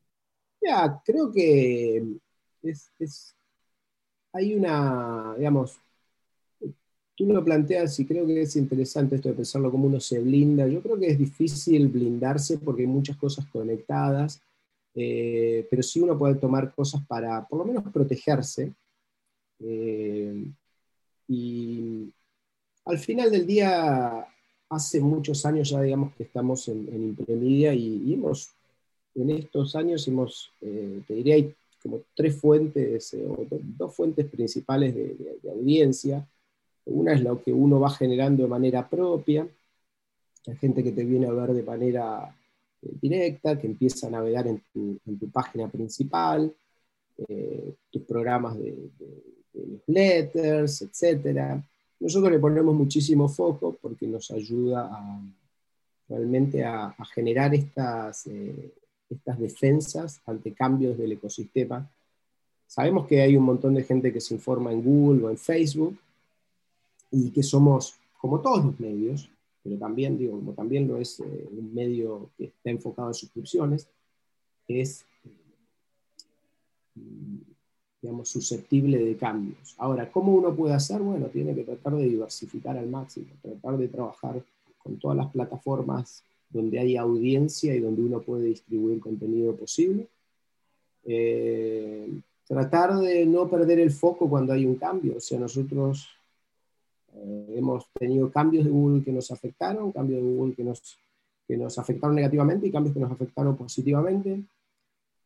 Ya, 0.60 1.00
creo 1.06 1.32
que 1.32 2.04
es, 2.64 3.36
hay 4.34 4.56
una, 4.56 5.36
digamos, 5.38 5.80
tú 7.20 7.26
lo 7.26 7.44
planteas 7.44 8.00
y 8.00 8.06
creo 8.06 8.26
que 8.26 8.44
es 8.44 8.56
interesante 8.56 9.18
esto 9.18 9.28
de 9.28 9.36
pensarlo 9.36 9.70
como 9.70 9.88
uno 9.88 10.00
se 10.00 10.22
blinda. 10.22 10.66
Yo 10.70 10.82
creo 10.82 10.98
que 10.98 11.08
es 11.08 11.20
difícil 11.20 11.90
blindarse 11.90 12.60
porque 12.60 12.84
hay 12.84 12.88
muchas 12.88 13.18
cosas 13.18 13.46
conectadas, 13.48 14.42
eh, 14.96 15.68
pero 15.70 15.84
sí 15.84 16.00
uno 16.00 16.18
puede 16.18 16.36
tomar 16.36 16.74
cosas 16.74 17.06
para 17.06 17.46
por 17.46 17.60
lo 17.60 17.66
menos 17.66 17.84
protegerse. 17.92 18.72
Eh, 19.60 20.46
y 21.28 22.10
al 22.86 22.98
final 22.98 23.30
del 23.30 23.46
día, 23.46 24.26
hace 24.70 25.02
muchos 25.02 25.46
años 25.46 25.72
ya 25.72 25.82
digamos 25.82 26.16
que 26.16 26.24
estamos 26.24 26.70
en, 26.70 26.88
en 26.88 27.04
Impremedia 27.10 27.74
y, 27.74 28.14
hemos, 28.14 28.50
en 29.14 29.32
estos 29.32 29.76
años 29.76 30.08
hemos, 30.08 30.54
eh, 30.62 31.02
te 31.06 31.16
diría, 31.16 31.36
hay 31.36 31.54
como 31.84 32.00
tres 32.16 32.40
fuentes, 32.40 33.14
o 33.14 33.46
dos 33.52 33.94
fuentes 33.94 34.26
principales 34.28 34.96
de 34.96 35.52
audiencia. 35.52 36.26
Una 36.86 37.14
es 37.14 37.22
lo 37.22 37.42
que 37.42 37.54
uno 37.54 37.80
va 37.80 37.90
generando 37.90 38.44
de 38.44 38.50
manera 38.50 38.88
propia, 38.88 39.48
hay 40.48 40.56
gente 40.56 40.84
que 40.84 40.92
te 40.92 41.04
viene 41.04 41.28
a 41.28 41.32
ver 41.32 41.54
de 41.54 41.64
manera 41.64 42.36
eh, 42.82 42.92
directa, 43.02 43.60
que 43.60 43.68
empieza 43.68 44.08
a 44.08 44.12
navegar 44.12 44.48
en 44.48 44.62
tu, 44.74 45.30
página 45.32 45.68
principal, 45.70 46.54
eh, 47.18 47.74
tus 47.92 48.02
programas 48.04 48.58
de, 48.58 48.76
newsletters, 49.54 50.84
etc. 50.84 51.62
Nosotros 52.00 52.32
le 52.32 52.40
ponemos 52.40 52.74
muchísimo 52.74 53.28
foco 53.28 53.78
porque 53.82 54.08
nos 54.08 54.32
ayuda 54.32 54.90
realmente 56.08 56.64
a, 56.64 56.96
generar 57.14 57.54
estas, 57.54 58.26
eh, 58.28 58.74
estas 59.10 59.40
defensas 59.40 60.22
ante 60.26 60.54
cambios 60.54 60.98
del 60.98 61.12
ecosistema. 61.12 61.90
Sabemos 62.66 63.08
que 63.08 63.22
hay 63.22 63.36
un 63.36 63.44
montón 63.44 63.74
de 63.74 63.84
gente 63.84 64.14
que 64.14 64.22
se 64.22 64.34
informa 64.34 64.72
en 64.72 64.84
Google 64.84 65.26
o 65.26 65.30
en 65.30 65.38
Facebook, 65.38 65.98
y 67.12 67.32
que 67.32 67.44
somos, 67.44 67.96
como 68.20 68.40
todos 68.40 68.66
los 68.66 68.80
medios, 68.80 69.30
pero 69.64 69.78
también, 69.78 70.18
digo, 70.18 70.34
como 70.34 70.54
también 70.54 70.88
lo 70.88 70.98
es 70.98 71.20
eh, 71.20 71.48
un 71.52 71.74
medio 71.74 72.30
que 72.38 72.46
está 72.46 72.70
enfocado 72.70 73.10
en 73.10 73.14
suscripciones, 73.14 73.88
es, 74.68 75.06
mm, 76.96 77.38
digamos, 78.02 78.30
susceptible 78.30 78.98
de 78.98 79.18
cambios. 79.18 79.76
Ahora, 79.78 80.10
¿cómo 80.12 80.34
uno 80.34 80.56
puede 80.56 80.74
hacer? 80.74 81.02
Bueno, 81.02 81.28
tiene 81.28 81.54
que 81.54 81.64
tratar 81.64 81.96
de 81.96 82.06
diversificar 82.06 82.78
al 82.78 82.88
máximo, 82.88 83.28
tratar 83.42 83.78
de 83.78 83.88
trabajar 83.90 84.42
con 84.78 84.98
todas 84.98 85.18
las 85.18 85.32
plataformas 85.32 86.24
donde 86.50 86.80
hay 86.80 86.98
audiencia 86.98 87.76
y 87.76 87.80
donde 87.80 88.02
uno 88.02 88.22
puede 88.22 88.46
distribuir 88.46 89.00
contenido 89.00 89.56
posible. 89.56 90.08
Eh, 91.06 92.10
tratar 92.48 92.98
de 92.98 93.26
no 93.26 93.48
perder 93.50 93.80
el 93.80 93.92
foco 93.92 94.30
cuando 94.30 94.54
hay 94.54 94.66
un 94.66 94.76
cambio. 94.76 95.18
O 95.18 95.20
sea, 95.20 95.40
nosotros 95.40 96.08
eh, 97.16 97.56
hemos 97.58 97.90
tenido 97.94 98.32
cambios 98.32 98.66
de 98.66 98.72
Google 98.72 99.04
que 99.04 99.12
nos 99.12 99.32
afectaron, 99.32 99.92
cambios 99.92 100.22
de 100.22 100.28
Google 100.30 100.56
que 100.56 100.64
nos, 100.64 101.00
que 101.48 101.58
nos 101.58 101.78
afectaron 101.78 102.16
negativamente 102.16 102.68
y 102.68 102.72
cambios 102.72 102.94
que 102.94 103.00
nos 103.00 103.12
afectaron 103.12 103.56
positivamente. 103.56 104.44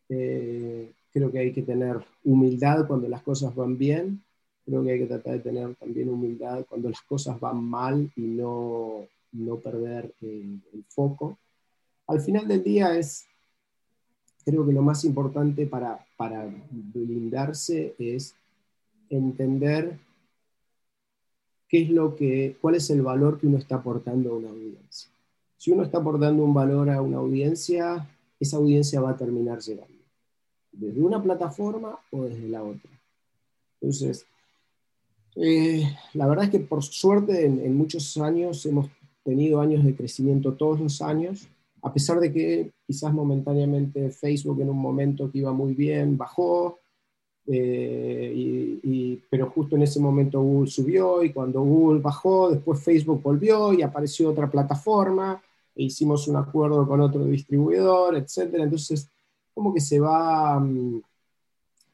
Eh, 0.10 0.92
creo 1.12 1.32
que 1.32 1.40
hay 1.40 1.54
que 1.54 1.62
tener 1.62 1.98
humildad 2.24 2.88
cuando 2.88 3.08
las 3.08 3.22
cosas 3.22 3.54
van 3.56 3.78
bien. 3.78 4.24
Creo 4.66 4.84
que 4.84 4.92
hay 4.92 5.00
que 5.00 5.08
tratar 5.08 5.34
de 5.34 5.40
tener 5.40 5.76
también 5.76 6.10
humildad 6.10 6.66
cuando 6.68 6.90
las 6.90 7.02
cosas 7.02 7.40
van 7.40 7.64
mal 7.64 8.12
y 8.16 8.22
no, 8.22 9.08
no 9.34 9.58
perder 9.58 10.14
el, 10.22 10.62
el 10.74 10.84
foco. 10.88 11.38
Al 12.08 12.22
final 12.22 12.48
del 12.48 12.64
día 12.64 12.98
es, 12.98 13.26
creo 14.46 14.66
que 14.66 14.74
lo 14.74 14.82
más 14.82 15.04
importante 15.04 15.66
para, 15.68 16.06
para 16.18 16.50
blindarse 16.72 17.96
es 17.98 18.36
entender 19.10 20.00
qué 21.74 21.82
es 21.82 21.90
lo 21.90 22.16
que, 22.16 22.56
cuál 22.62 22.76
es 22.76 22.88
el 22.92 23.02
valor 23.02 23.40
que 23.40 23.48
uno 23.48 23.58
está 23.58 23.78
aportando 23.78 24.30
a 24.30 24.36
una 24.36 24.50
audiencia. 24.50 25.10
Si 25.58 25.72
uno 25.72 25.82
está 25.82 25.98
aportando 25.98 26.44
un 26.44 26.54
valor 26.54 26.88
a 26.92 27.02
una 27.02 27.18
audiencia, 27.18 28.08
esa 28.40 28.58
audiencia 28.58 29.02
va 29.02 29.10
a 29.10 29.18
terminar 29.18 29.58
llegando, 29.58 30.04
desde 30.72 31.02
una 31.02 31.20
plataforma 31.24 31.98
o 32.12 32.26
desde 32.26 32.48
la 32.48 32.62
otra. 32.62 32.92
Entonces, 33.82 34.28
eh, 35.36 35.84
la 36.14 36.28
verdad 36.28 36.46
es 36.46 36.52
que 36.52 36.60
por 36.60 36.84
suerte 36.84 37.44
en, 37.44 37.60
en, 37.60 37.76
muchos 37.76 38.18
años 38.18 38.64
hemos 38.68 38.92
tenido 39.24 39.60
años 39.60 39.84
de 39.84 39.96
crecimiento 39.96 40.54
todos 40.54 40.80
los 40.80 41.02
años, 41.02 41.48
a 41.82 41.92
pesar 41.92 42.20
de 42.20 42.32
que 42.32 42.72
quizás 42.86 43.12
momentáneamente 43.12 44.12
Facebook 44.12 44.62
en 44.62 44.70
un 44.70 44.78
momento 44.78 45.32
que 45.32 45.40
iba 45.40 45.52
muy 45.52 45.74
bien 45.74 46.20
bajó, 46.20 46.78
eh, 47.46 49.20
pero 49.30 49.50
justo 49.50 49.76
en 49.76 49.84
ese 49.84 50.00
momento 50.00 50.42
Google 50.42 50.70
subió 50.70 51.24
y 51.24 51.34
cuando 51.34 51.62
Google 51.62 52.02
bajó, 52.02 52.50
después 52.50 52.82
Facebook 52.82 53.22
volvió 53.22 53.74
y 53.74 53.82
apareció 53.82 54.30
otra 54.30 54.50
plataforma 54.50 55.42
e 55.76 55.84
hicimos 55.84 56.28
un 56.28 56.38
acuerdo 56.38 56.88
con 56.88 57.02
otro 57.02 57.26
distribuidor, 57.26 58.16
etc. 58.16 58.54
Entonces, 58.56 59.10
como 59.54 59.74
que 59.74 59.82
se 59.82 60.00
va, 60.00 60.60
mm, 60.60 61.02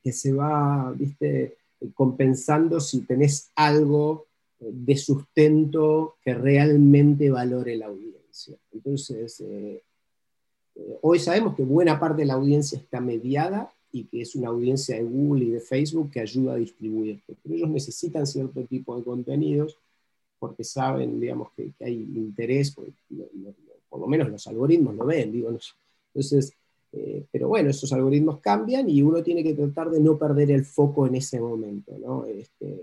que 0.04 0.12
se 0.12 0.34
va, 0.34 0.91
viste, 0.95 1.58
compensando 1.93 2.80
si 2.80 3.02
tenés 3.02 3.52
algo 3.56 4.26
de 4.60 4.97
sustento 4.97 6.16
que 6.24 6.34
realmente 6.34 7.30
valore 7.30 7.78
la 7.78 7.88
audiencia. 7.88 8.58
Entonces, 8.74 9.39
eh, 9.41 9.82
eh, 10.76 10.97
hoy 11.02 11.20
sabemos 11.20 11.56
que 11.56 11.64
buena 11.64 12.00
parte 12.00 12.22
de 12.22 12.28
la 12.28 12.34
audiencia 12.34 12.78
está 12.78 13.00
mediada 13.00 13.72
y 13.92 14.06
que 14.06 14.22
es 14.22 14.36
una 14.36 14.50
audiencia 14.50 14.96
de 14.96 15.04
Google 15.04 15.46
y 15.46 15.50
de 15.52 15.60
Facebook 15.60 16.12
que 16.12 16.20
ayuda 16.20 16.54
a 16.54 16.58
distribuir. 16.58 17.22
Pero 17.26 17.56
ellos 17.56 17.70
necesitan 17.70 18.28
cierto 18.28 18.64
tipo 18.66 18.96
de 18.96 19.04
contenidos 19.04 19.78
porque 20.40 20.64
saben, 20.64 21.20
digamos, 21.20 21.52
que, 21.52 21.74
hay 21.82 21.96
interés, 22.16 22.74
por 23.90 24.00
lo 24.00 24.08
menos 24.08 24.30
los 24.30 24.48
algoritmos 24.48 24.96
lo 24.96 25.06
ven, 25.06 25.32
digo, 25.32 25.50
entonces, 26.14 26.54
eh, 26.94 27.26
pero 27.30 27.50
bueno, 27.50 27.70
esos 27.70 27.92
algoritmos 27.92 28.40
cambian 28.40 28.90
y 28.90 29.02
uno 29.02 29.22
tiene 29.22 29.44
que 29.44 29.54
tratar 29.54 29.90
de 29.90 30.00
no 30.00 30.18
perder 30.18 30.52
el 30.52 30.66
foco 30.66 31.06
en 31.06 31.16
ese 31.16 31.40
momento, 31.42 31.98
¿no? 32.00 32.26
Este, 32.26 32.82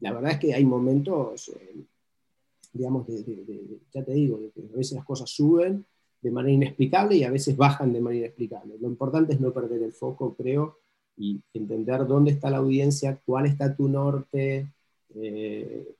la 0.00 0.12
verdad 0.12 0.32
es 0.32 0.38
que 0.38 0.54
hay 0.54 0.64
momentos, 0.64 1.48
eh, 1.48 1.84
digamos, 2.72 3.06
ya 3.92 4.04
te 4.04 4.12
digo, 4.12 4.38
que 4.54 4.62
a 4.72 4.76
veces 4.76 4.92
las 4.92 5.04
cosas 5.04 5.28
suben 5.28 5.84
de 6.22 6.30
manera 6.30 6.54
inexplicable 6.54 7.16
y 7.16 7.24
a 7.24 7.30
veces 7.30 7.56
bajan 7.56 7.92
de 7.92 8.00
manera 8.00 8.26
inexplicable. 8.26 8.76
Lo 8.80 8.88
importante 8.88 9.34
es 9.34 9.40
no 9.40 9.52
perder 9.52 9.82
el 9.82 9.92
foco, 9.92 10.34
creo, 10.34 10.78
y 11.16 11.40
entender 11.52 12.06
dónde 12.06 12.30
está 12.30 12.48
la 12.48 12.58
audiencia, 12.58 13.18
cuál 13.26 13.46
está 13.46 13.74
tu 13.74 13.88
norte, 13.88 14.66
eh, 15.14 15.94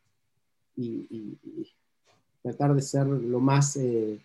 y, 0.77 1.37
tratar 2.43 2.75
de 2.75 2.83
ser 2.83 3.07
lo 3.07 3.39
más 3.39 3.77
eh, 3.77 4.19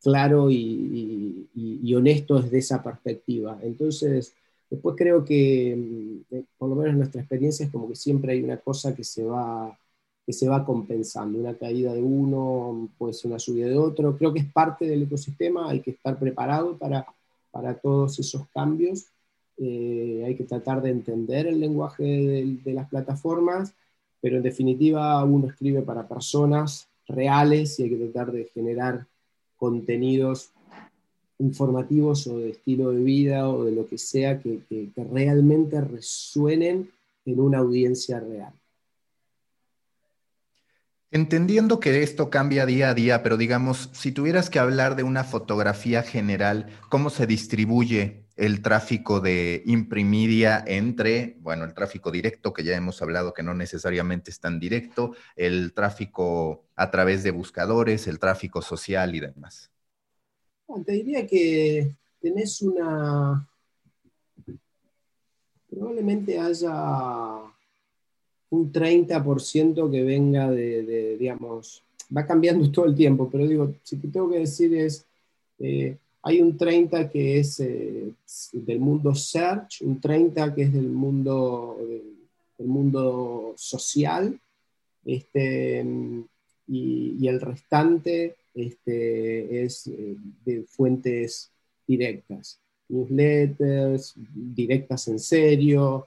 claro 0.00 0.48
y, 0.48 1.48
honesto 1.94 2.40
desde 2.40 2.58
esa 2.58 2.82
perspectiva. 2.82 3.58
Entonces, 3.62 4.32
después 4.70 4.96
creo 4.96 5.24
que, 5.24 5.74
mm, 5.76 6.34
eh, 6.34 6.44
por 6.58 6.68
lo 6.68 6.76
menos 6.76 6.96
nuestra 6.96 7.20
experiencia, 7.20 7.66
es 7.66 7.72
como 7.72 7.88
que 7.88 7.96
siempre 7.96 8.32
hay 8.32 8.42
una 8.42 8.58
cosa 8.58 8.94
que 8.94 9.04
se 9.04 9.24
va 9.24 9.76
que 10.26 10.32
se 10.32 10.48
va 10.48 10.64
compensando. 10.64 11.38
Una 11.38 11.54
caída 11.54 11.92
de 11.92 12.02
uno 12.02 12.88
puede 12.98 13.12
ser 13.12 13.30
una 13.30 13.38
subida 13.38 13.68
de 13.68 13.78
otro. 13.78 14.16
Creo 14.16 14.32
que 14.32 14.40
es 14.40 14.52
parte 14.52 14.86
del 14.86 15.02
ecosistema, 15.02 15.70
hay 15.70 15.80
que 15.80 15.92
estar 15.92 16.18
preparado 16.18 16.76
para, 16.76 17.06
para 17.50 17.74
todos 17.74 18.18
esos 18.18 18.46
cambios. 18.48 19.06
hay 19.58 20.34
que 20.36 20.46
tratar 20.48 20.82
de 20.82 20.90
entender 20.90 21.46
el 21.46 21.60
lenguaje 21.60 22.02
de, 22.02 22.58
de, 22.64 22.72
las 22.72 22.88
plataformas 22.88 23.72
pero 24.24 24.38
en 24.38 24.42
definitiva 24.42 25.22
uno 25.22 25.48
escribe 25.48 25.82
para 25.82 26.08
personas 26.08 26.88
reales 27.06 27.78
y 27.78 27.82
hay 27.82 27.90
que 27.90 28.08
tratar 28.08 28.32
de 28.32 28.46
generar 28.46 29.06
contenidos 29.58 30.48
informativos 31.38 32.26
o 32.26 32.38
de 32.38 32.52
estilo 32.52 32.92
de 32.92 33.04
vida 33.04 33.50
o 33.50 33.64
de 33.64 33.72
lo 33.72 33.86
que 33.86 33.98
sea 33.98 34.40
que, 34.40 34.62
realmente 34.96 35.78
resuenen 35.82 36.90
en 37.26 37.38
una 37.38 37.58
audiencia 37.58 38.18
real. 38.18 38.54
Entendiendo 41.14 41.78
que 41.78 42.02
esto 42.02 42.28
cambia 42.28 42.66
día 42.66 42.90
a 42.90 42.94
día, 42.94 43.22
pero 43.22 43.36
digamos, 43.36 43.88
si 43.92 44.10
tuvieras 44.10 44.50
que 44.50 44.58
hablar 44.58 44.96
de 44.96 45.04
una 45.04 45.22
fotografía 45.22 46.02
general, 46.02 46.66
¿cómo 46.88 47.08
se 47.08 47.28
distribuye 47.28 48.24
el 48.34 48.62
tráfico 48.62 49.20
de 49.20 49.62
imprimidia 49.64 50.64
entre, 50.66 51.36
bueno, 51.38 51.66
el 51.66 51.72
tráfico 51.72 52.10
directo, 52.10 52.52
que 52.52 52.64
ya 52.64 52.74
hemos 52.74 53.00
hablado 53.00 53.32
que 53.32 53.44
no 53.44 53.54
necesariamente 53.54 54.32
es 54.32 54.40
tan 54.40 54.58
directo, 54.58 55.14
el 55.36 55.72
tráfico 55.72 56.64
a 56.74 56.90
través 56.90 57.22
de 57.22 57.30
buscadores, 57.30 58.08
el 58.08 58.18
tráfico 58.18 58.60
social 58.60 59.14
y 59.14 59.20
demás. 59.20 59.70
te 60.84 60.92
diría 60.94 61.28
que 61.28 61.94
tenés 62.20 62.60
una... 62.60 63.48
Probablemente 65.70 66.40
haya 66.40 67.53
un 68.54 68.72
30% 68.72 69.90
que 69.90 70.02
venga 70.02 70.50
de, 70.50 71.16
digamos, 71.18 71.82
va 72.14 72.26
cambiando 72.26 72.70
todo 72.72 72.86
el 72.86 72.94
tiempo, 72.94 73.28
pero 73.30 73.46
digo, 73.46 73.74
si 73.82 73.96
te 73.96 74.08
tengo 74.08 74.30
que 74.30 74.40
decir 74.40 74.74
es... 74.74 75.06
Eh, 75.58 75.96
hay 76.26 76.40
un 76.40 76.56
30 76.56 77.10
que 77.10 77.38
es 77.38 77.60
eh, 77.60 78.10
del 78.52 78.80
mundo 78.80 79.14
search, 79.14 79.82
un 79.82 80.00
30 80.00 80.54
que 80.54 80.62
es 80.62 80.72
del 80.72 80.88
mundo, 80.88 81.76
del, 81.86 82.66
mundo 82.66 83.52
social, 83.56 84.40
este, 85.04 85.84
y, 86.66 87.28
el 87.28 87.40
restante 87.42 88.36
este, 88.54 89.64
es 89.64 89.86
eh, 89.86 90.16
de 90.46 90.62
fuentes 90.62 91.50
directas, 91.86 92.58
newsletters, 92.88 94.14
directas 94.16 95.08
en 95.08 95.18
serio, 95.18 96.06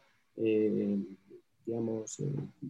digamos, 1.68 2.18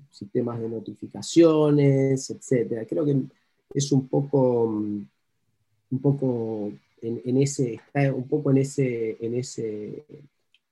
sistemas 0.09 0.59
de 0.59 0.69
notificaciones, 0.69 2.31
etc. 2.31 2.87
Creo 2.89 3.05
que 3.05 3.15
es 3.73 3.91
un 3.91 4.07
poco, 4.07 4.63
un 4.63 6.01
poco 6.01 6.71
en, 7.01 7.37
ese, 7.37 7.79
un 8.15 8.27
poco 8.27 8.49
en 8.49 8.57
ese, 8.57 9.17
en 9.23 9.35
ese, 9.35 10.03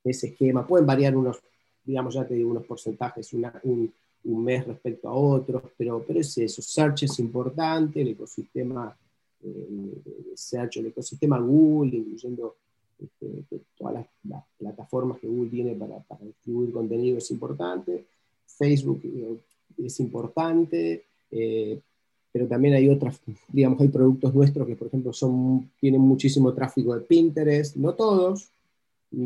esquema. 0.04 0.66
Pueden 0.66 0.86
variar 0.86 1.16
unos, 1.16 1.40
digamos, 1.84 2.14
ya 2.14 2.26
te 2.26 2.34
digo, 2.34 2.50
unos 2.50 2.66
porcentajes, 2.66 3.32
un, 3.32 3.92
mes 4.24 4.66
respecto 4.66 5.08
a 5.08 5.14
otros, 5.14 5.62
pero, 5.78 6.04
pero 6.04 6.18
es 6.18 6.36
eso. 6.36 6.60
Search 6.60 7.04
es 7.04 7.20
importante, 7.20 8.02
el 8.02 8.08
ecosistema 8.08 8.96
eh, 9.40 10.02
Search, 10.34 10.78
el 10.78 10.86
ecosistema 10.86 11.38
Google, 11.38 11.96
incluyendo 11.96 12.56
este, 12.98 13.60
todas 13.78 14.04
las, 14.24 14.44
plataformas 14.58 15.20
que 15.20 15.28
Google 15.28 15.50
tiene 15.50 15.74
para 15.76 16.02
distribuir 16.22 16.72
contenido 16.72 17.18
es 17.18 17.30
importante. 17.30 18.04
Facebook 18.46 19.00
eh, 19.04 19.36
es 19.84 20.00
importante. 20.00 21.04
Eh, 21.30 21.80
pero 22.32 22.46
también 22.48 22.74
hay 22.74 22.88
otras, 22.90 23.18
digamos, 23.48 23.80
hay 23.80 23.88
productos 23.88 24.34
nuestros 24.34 24.66
que, 24.66 24.76
por 24.76 24.88
ejemplo, 24.88 25.10
son, 25.12 25.70
tienen 25.80 26.02
muchísimo 26.02 26.52
tráfico 26.52 26.94
de 26.94 27.00
Pinterest, 27.00 27.76
no 27.76 27.94
todos, 27.94 28.50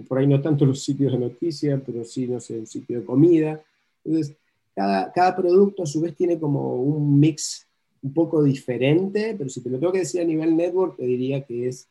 por 0.07 0.19
ahí 0.19 0.29
no 0.29 0.41
tanto 0.41 0.65
los 0.65 0.81
sitios 0.81 1.13
de 1.13 1.19
noticias, 1.19 1.83
pero 1.85 2.05
sí, 2.05 2.29
no 2.29 2.39
sé, 2.39 2.59
el 2.59 2.69
sitio 2.69 3.01
de 3.01 3.05
comida. 3.05 3.61
Entonces, 4.05 4.37
cada, 4.77 5.11
cada 5.11 5.35
producto 5.35 5.83
a 5.83 5.87
su 5.87 6.01
vez 6.01 6.15
tiene 6.15 6.39
como 6.39 6.77
un 6.77 7.19
mix 7.19 7.67
un 8.01 8.13
poco 8.13 8.45
diferente, 8.45 9.35
pero 9.37 9.51
si 9.51 9.61
te 9.61 9.71
lo 9.71 9.81
tengo 9.81 9.93
que 9.93 9.99
decir 9.99 10.21
a 10.21 10.25
nivel 10.25 10.57
network, 10.57 10.97
te 10.97 11.05
diría 11.05 11.43
que 11.43 11.67
es 11.67 11.89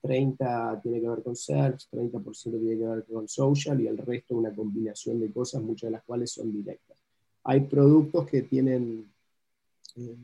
30 0.00 0.72
eh, 0.74 0.80
tiene 0.82 1.00
que 1.00 1.08
ver 1.08 1.22
con 1.22 1.36
search, 1.36 1.88
30% 1.90 2.60
tiene 2.60 2.78
que 2.78 2.86
ver 2.86 3.04
con 3.04 3.28
social 3.28 3.80
y 3.80 3.86
el 3.86 3.98
resto 3.98 4.36
una 4.36 4.54
combinación 4.54 5.20
de 5.20 5.30
cosas, 5.30 5.62
muchas 5.62 5.88
de 5.88 5.92
las 5.92 6.04
cuales 6.04 6.30
son 6.30 6.52
directas. 6.52 6.96
Hay 7.44 7.60
productos 7.60 8.26
que 8.26 8.42
tienen 8.42 9.06
eh, 9.96 10.16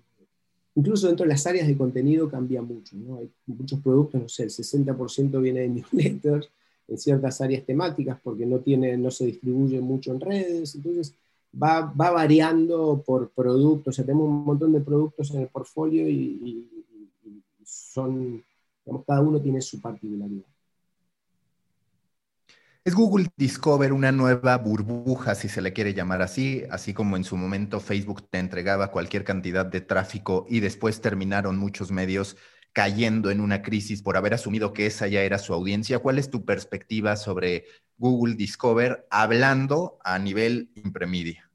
incluso 0.75 1.07
dentro 1.07 1.25
de 1.25 1.31
las 1.31 1.47
áreas 1.47 1.67
de 1.67 1.77
contenido 1.77 2.29
cambia 2.31 2.63
mucho. 2.63 2.97
¿no? 2.97 3.19
Hay 3.19 3.31
muchos 3.47 3.81
productos, 3.81 4.21
no 4.21 4.29
sé, 4.29 4.45
el 4.45 4.51
60% 4.51 5.41
viene 5.41 5.61
de 5.61 5.69
newsletters 5.93 6.49
en 6.89 6.99
ciertas 6.99 7.41
áreas 7.41 7.65
temáticas 7.65 8.19
porque 8.23 8.47
no, 8.47 8.59
tiene, 8.61 8.97
no 8.97 9.11
se 9.11 9.27
distribuye 9.27 9.81
mucho 9.81 10.13
en 10.13 10.21
redes. 10.21 10.75
Entonces 10.75 11.15
va, 11.61 11.93
va 11.93 12.11
variando 12.11 13.03
por 13.05 13.31
productos. 13.31 13.95
O 13.95 13.97
sea, 13.97 14.05
tenemos 14.05 14.29
un 14.29 14.45
montón 14.45 14.73
de 14.73 14.81
productos 14.81 15.31
en 15.33 15.43
el 15.43 15.49
portfolio 15.49 16.09
y, 16.09 16.15
y 16.15 16.69
son, 17.65 18.43
digamos, 18.85 19.05
cada 19.07 19.21
uno 19.21 19.41
tiene 19.41 19.61
su 19.61 19.81
particularidad. 19.81 20.45
¿Es 22.85 22.97
Google 22.97 23.29
Discover 23.37 23.93
una 23.93 24.11
nueva 24.11 24.59
burbuja, 24.59 25.37
si 25.37 25.49
se 25.49 25.63
le 25.63 25.73
quiere 25.73 25.95
llamar 25.95 26.21
así, 26.21 26.65
así 26.69 26.93
como 26.93 27.17
en 27.17 27.23
su 27.23 27.37
momento 27.37 27.79
Facebook 27.79 28.29
te 28.29 28.39
entregaba 28.39 28.91
cualquier 28.91 29.23
cantidad 29.23 29.65
de 29.65 29.83
tráfico 29.83 30.47
y 30.49 30.59
después 30.59 31.01
terminaron 31.01 31.59
muchos 31.59 31.93
medios 31.93 32.37
cayendo 32.73 33.31
en 33.31 33.41
una 33.41 33.63
crisis 33.63 34.03
por 34.03 34.17
haber 34.17 34.35
asumido 34.35 34.73
que 34.73 34.87
esa 34.87 35.07
ya 35.07 35.23
era 35.23 35.39
su 35.39 35.55
audiencia? 35.55 36.01
¿Cuál 36.01 36.19
es 36.19 36.29
tu 36.29 36.45
perspectiva 36.45 37.17
sobre 37.17 37.67
Google 37.99 38.35
Discover 38.35 39.07
hablando 39.11 39.99
a 40.03 40.19
nivel 40.19 40.73
impremedia? 40.75 41.49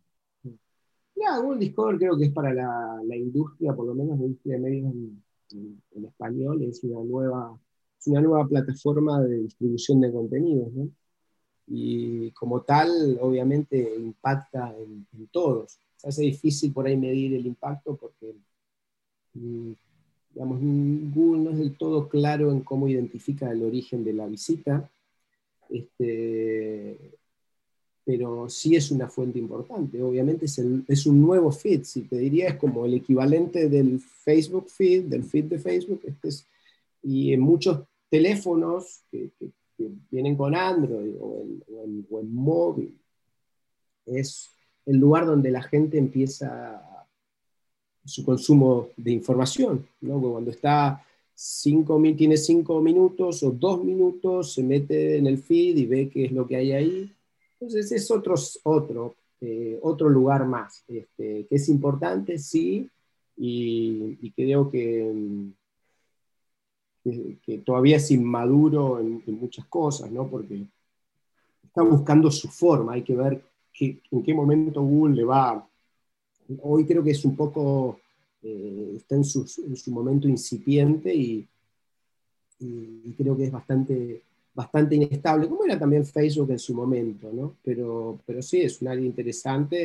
Google 1.42 1.60
Discover 1.60 1.98
creo 1.98 2.18
que 2.18 2.26
es 2.26 2.32
para 2.32 2.54
la, 2.54 3.16
industria, 3.16 3.74
por 3.74 3.88
lo 3.88 3.94
menos 3.94 4.18
la 4.18 4.26
industria 4.26 4.56
de 4.56 4.62
medios 4.62 4.94
en, 4.94 5.24
español, 6.06 6.64
es 6.64 6.84
una 6.84 7.04
nueva, 7.04 7.60
es 8.00 8.08
una 8.08 8.22
nueva 8.22 8.48
plataforma 8.48 9.22
de 9.22 9.40
distribución 9.40 10.02
de 10.02 10.12
contenidos. 10.12 10.74
¿no? 10.74 10.90
y 11.68 12.32
como 12.32 12.62
tal, 12.62 13.18
obviamente, 13.22 13.96
impacta 13.98 14.74
en, 14.78 15.06
todos. 15.32 15.78
Se 15.98 16.08
hace 16.08 16.22
difícil 16.24 16.72
por 16.72 16.88
ahí 16.88 16.96
medir 16.96 17.34
el 17.34 17.46
impacto 17.46 17.98
porque, 17.98 18.34
mm, 19.34 19.72
digamos, 20.34 20.60
Google 21.14 21.42
no 21.42 21.50
es 21.52 21.60
del 21.60 21.78
todo 21.78 22.08
claro 22.08 22.52
en 22.52 22.62
cómo 22.62 22.88
identifica 22.88 23.52
el 23.52 23.64
origen 23.64 24.04
de 24.06 24.14
la 24.14 24.28
visita, 24.28 24.90
este, 25.70 26.98
pero 28.08 28.48
sí 28.48 28.76
es 28.76 28.90
una 28.90 29.10
fuente 29.10 29.38
importante. 29.38 30.02
Obviamente 30.02 30.46
es, 30.46 30.60
es, 30.88 31.06
un 31.06 31.22
nuevo 31.22 31.52
feed, 31.52 31.84
si 31.84 32.04
te 32.04 32.18
diría, 32.18 32.48
es 32.48 32.56
como 32.56 32.86
el 32.86 32.94
equivalente 32.94 33.68
del 33.68 34.00
Facebook 34.00 34.70
feed, 34.70 35.04
del 35.04 35.24
feed 35.26 35.46
de 35.46 35.60
Facebook, 35.60 36.02
este 36.06 36.30
es, 36.30 36.46
y 37.04 37.34
en 37.34 37.42
muchos 37.42 37.82
teléfonos 38.10 39.02
que, 39.12 39.30
que 39.38 39.52
que 39.78 39.90
vienen 40.10 40.36
con 40.36 40.56
Android 40.56 41.14
o 41.20 41.46
en, 41.86 42.34
móvil, 42.34 42.98
es 44.06 44.50
el 44.86 44.98
lugar 44.98 45.26
donde 45.26 45.52
la 45.52 45.62
gente 45.62 45.98
empieza 45.98 46.82
su 48.04 48.26
consumo 48.26 48.90
de 48.96 49.12
información, 49.12 49.86
¿no? 50.02 50.20
cuando 50.20 50.50
está 50.50 51.06
cinco, 51.36 52.02
tiene 52.18 52.38
cinco 52.38 52.82
minutos 52.82 53.44
o 53.44 53.52
dos 53.52 53.84
minutos, 53.84 54.54
se 54.54 54.64
mete 54.64 55.18
en 55.18 55.28
el 55.28 55.38
feed 55.38 55.78
y 55.78 55.86
ve 55.86 56.10
qué 56.10 56.26
es 56.26 56.32
lo 56.32 56.48
que 56.48 56.56
hay 56.56 56.72
ahí. 56.72 57.14
Entonces 57.60 57.92
es 57.92 58.12
otro, 58.12 58.36
otro, 58.64 59.16
eh, 59.42 59.80
otro 59.82 60.10
lugar 60.10 60.46
más, 60.46 60.84
este, 60.88 61.46
que 61.48 61.56
es 61.56 61.70
importante, 61.70 62.38
sí, 62.38 62.90
y, 63.36 64.18
y 64.22 64.32
creo 64.32 64.70
que, 64.70 65.52
que, 67.46 67.58
todavía 67.60 67.98
es 67.98 68.12
inmaduro 68.12 69.00
en, 69.00 69.24
muchas 69.40 69.66
cosas, 69.66 70.12
¿no? 70.12 70.28
porque 70.28 70.66
está 71.64 71.82
buscando 71.82 72.30
su 72.32 72.48
forma, 72.48 72.94
hay 72.94 73.04
que 73.04 73.16
ver 73.16 73.42
en 73.80 74.24
qué 74.24 74.34
momento 74.34 74.82
Google 74.82 75.16
le 75.16 75.24
va. 75.24 75.68
Hoy 76.64 76.86
creo 76.86 77.04
que 77.04 77.12
es 77.12 77.24
un 77.26 77.36
poco 77.36 78.00
eh, 78.42 78.94
está 78.96 79.16
en 79.16 79.24
su, 79.24 79.46
momento 79.92 80.28
incipiente 80.28 81.14
y, 81.14 81.48
creo 83.18 83.38
que 83.38 83.46
es 83.46 83.52
bastante, 83.52 84.24
bastante 84.58 84.96
inestable, 84.96 85.48
como 85.48 85.66
era 85.66 85.78
también 85.78 86.04
Facebook 86.04 86.50
en 86.50 86.58
su 86.58 86.74
momento, 86.74 87.32
¿no? 87.32 87.58
Pero, 87.64 88.20
pero 88.26 88.42
sí, 88.42 88.62
es 88.62 88.82
un 88.82 88.88
área 88.88 89.06
interesante 89.06 89.84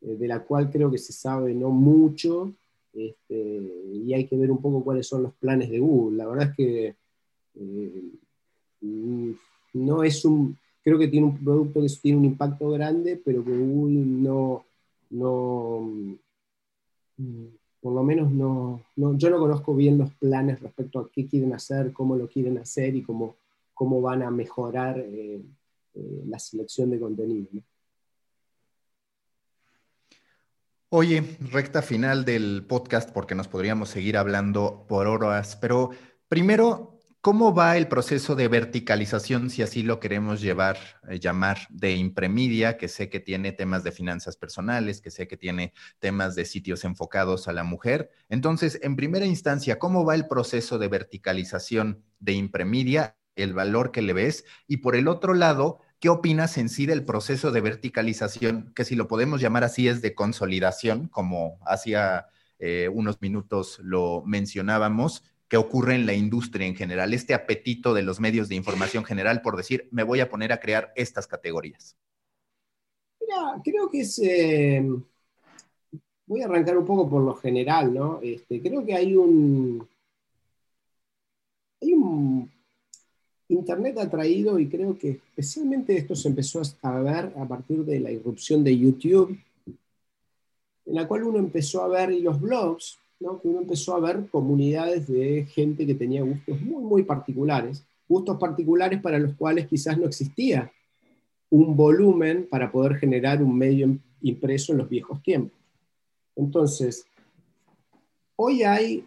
eh, 0.00 0.16
de 0.16 0.26
la 0.26 0.40
cual 0.40 0.70
creo 0.70 0.90
que 0.90 0.96
se 0.96 1.12
sabe 1.12 1.52
no 1.52 1.68
mucho 1.68 2.54
este, 2.94 3.36
y 3.92 4.14
hay 4.14 4.24
que 4.26 4.38
ver 4.38 4.50
un 4.50 4.62
poco 4.62 4.82
cuáles 4.82 5.06
son 5.06 5.24
los 5.24 5.34
planes 5.34 5.68
de 5.68 5.78
Google. 5.78 6.16
La 6.16 6.26
verdad 6.26 6.48
es 6.48 6.56
que 6.56 6.94
eh, 7.56 8.02
no 9.74 10.02
es 10.02 10.24
un, 10.24 10.56
creo 10.82 10.98
que 10.98 11.08
tiene 11.08 11.26
un 11.26 11.44
producto 11.44 11.82
que 11.82 11.88
tiene 12.00 12.16
un 12.16 12.24
impacto 12.24 12.70
grande, 12.70 13.20
pero 13.22 13.44
que 13.44 13.50
Google 13.50 14.06
no, 14.06 14.64
no 15.10 16.16
por 17.84 17.92
lo 17.92 18.02
menos 18.02 18.32
no, 18.32 18.80
yo 18.96 19.28
no 19.28 19.38
conozco 19.38 19.74
bien 19.74 19.98
los 19.98 20.10
planes 20.14 20.60
respecto 20.60 20.98
a 20.98 21.10
qué 21.10 21.26
quieren 21.26 21.52
hacer, 21.52 21.92
cómo 21.92 22.16
lo 22.16 22.26
quieren 22.26 22.56
hacer 22.56 22.96
y 22.96 23.02
cómo, 23.02 23.36
cómo 23.74 24.00
van 24.00 24.22
a 24.22 24.30
mejorar 24.30 24.98
eh, 24.98 25.42
eh, 25.94 26.22
la 26.26 26.38
selección 26.38 26.90
de 26.90 27.00
contenido. 27.00 27.48
Oye, 30.88 31.36
recta 31.40 31.82
final 31.82 32.24
del 32.24 32.64
podcast 32.66 33.10
porque 33.10 33.34
nos 33.34 33.48
podríamos 33.48 33.88
seguir 33.88 34.16
hablando 34.16 34.86
por 34.88 35.08
horas, 35.08 35.56
pero 35.56 35.90
primero 36.28 36.94
¿Cómo 37.24 37.54
va 37.54 37.78
el 37.78 37.88
proceso 37.88 38.36
de 38.36 38.48
verticalización, 38.48 39.48
si 39.48 39.62
así 39.62 39.82
lo 39.82 39.98
queremos 39.98 40.42
llevar, 40.42 40.76
eh, 41.08 41.18
llamar, 41.18 41.56
de 41.70 41.92
Impremedia, 41.92 42.76
que 42.76 42.86
sé 42.86 43.08
que 43.08 43.18
tiene 43.18 43.52
temas 43.52 43.82
de 43.82 43.92
finanzas 43.92 44.36
personales, 44.36 45.00
que 45.00 45.10
sé 45.10 45.26
que 45.26 45.38
tiene 45.38 45.72
temas 46.00 46.34
de 46.34 46.44
sitios 46.44 46.84
enfocados 46.84 47.48
a 47.48 47.54
la 47.54 47.64
mujer? 47.64 48.10
Entonces, 48.28 48.78
en 48.82 48.94
primera 48.94 49.24
instancia, 49.24 49.78
¿cómo 49.78 50.04
va 50.04 50.14
el 50.14 50.28
proceso 50.28 50.78
de 50.78 50.88
verticalización 50.88 52.04
de 52.18 52.32
Impremedia, 52.34 53.16
el 53.36 53.54
valor 53.54 53.92
que 53.92 54.02
le 54.02 54.12
ves? 54.12 54.44
Y 54.66 54.78
por 54.78 54.96
el 54.96 55.08
otro 55.08 55.34
lado, 55.34 55.80
¿qué 56.00 56.08
opinas 56.08 56.58
en 56.58 56.68
sí 56.68 56.86
del 56.86 57.04
proceso 57.04 57.50
de 57.50 57.60
verticalización, 57.60 58.72
que 58.74 58.84
si 58.84 58.96
lo 58.96 59.08
podemos 59.08 59.40
llamar 59.40 59.64
así 59.64 59.88
es 59.88 60.02
de 60.02 60.14
consolidación, 60.14 61.08
como 61.08 61.58
hacía 61.66 62.26
eh, 62.58 62.88
unos 62.92 63.20
minutos 63.20 63.78
lo 63.82 64.22
mencionábamos? 64.26 65.22
que 65.48 65.58
ocurre 65.58 65.94
en 65.94 66.06
la 66.06 66.14
industria 66.14 66.66
en 66.66 66.74
general, 66.74 67.12
este 67.12 67.34
apetito 67.34 67.94
de 67.94 68.02
los 68.02 68.18
medios 68.18 68.48
de 68.48 68.54
información 68.54 69.04
general 69.04 69.42
por 69.42 69.56
decir, 69.56 69.88
me 69.90 70.02
voy 70.02 70.20
a 70.20 70.28
poner 70.28 70.52
a 70.52 70.58
crear 70.58 70.92
estas 70.96 71.26
categorías? 71.26 71.96
Mira, 73.20 73.60
creo 73.62 73.90
que 73.90 74.00
es... 74.00 74.18
Eh, 74.18 74.84
voy 76.26 76.42
a 76.42 76.46
arrancar 76.46 76.76
un 76.78 76.84
poco 76.84 77.08
por 77.08 77.22
lo 77.22 77.34
general, 77.34 77.92
¿no? 77.92 78.20
Este, 78.22 78.60
creo 78.60 78.84
que 78.84 78.94
hay 78.94 79.14
un... 79.14 79.86
Hay 81.82 81.92
un... 81.92 82.50
Internet 83.48 83.98
ha 83.98 84.10
traído, 84.10 84.58
y 84.58 84.68
creo 84.68 84.98
que 84.98 85.20
especialmente 85.36 85.96
esto 85.96 86.14
se 86.14 86.28
empezó 86.28 86.62
a 86.82 87.00
ver 87.00 87.32
a 87.36 87.46
partir 87.46 87.84
de 87.84 88.00
la 88.00 88.10
irrupción 88.10 88.64
de 88.64 88.78
YouTube, 88.78 89.38
en 89.66 90.94
la 90.94 91.06
cual 91.06 91.24
uno 91.24 91.38
empezó 91.38 91.82
a 91.82 91.88
ver, 91.88 92.10
y 92.12 92.20
los 92.20 92.40
blogs, 92.40 92.98
que 93.18 93.48
uno 93.48 93.60
empezó 93.60 93.94
a 93.94 94.00
ver 94.00 94.28
comunidades 94.30 95.06
de 95.08 95.46
gente 95.46 95.86
que 95.86 95.94
tenía 95.94 96.22
gustos 96.22 96.60
muy, 96.60 96.82
muy 96.82 97.02
particulares, 97.04 97.82
gustos 98.06 98.38
particulares 98.38 99.00
para 99.00 99.18
los 99.18 99.34
cuales 99.34 99.66
quizás 99.66 99.96
no 99.96 100.06
existía 100.06 100.70
un 101.48 101.74
volumen 101.76 102.46
para 102.50 102.70
poder 102.70 102.96
generar 102.96 103.42
un 103.42 103.56
medio 103.56 103.96
impreso 104.20 104.72
en 104.72 104.78
los 104.78 104.88
viejos 104.88 105.22
tiempos. 105.22 105.58
Entonces, 106.36 107.06
hoy 108.36 108.62
hay, 108.62 109.04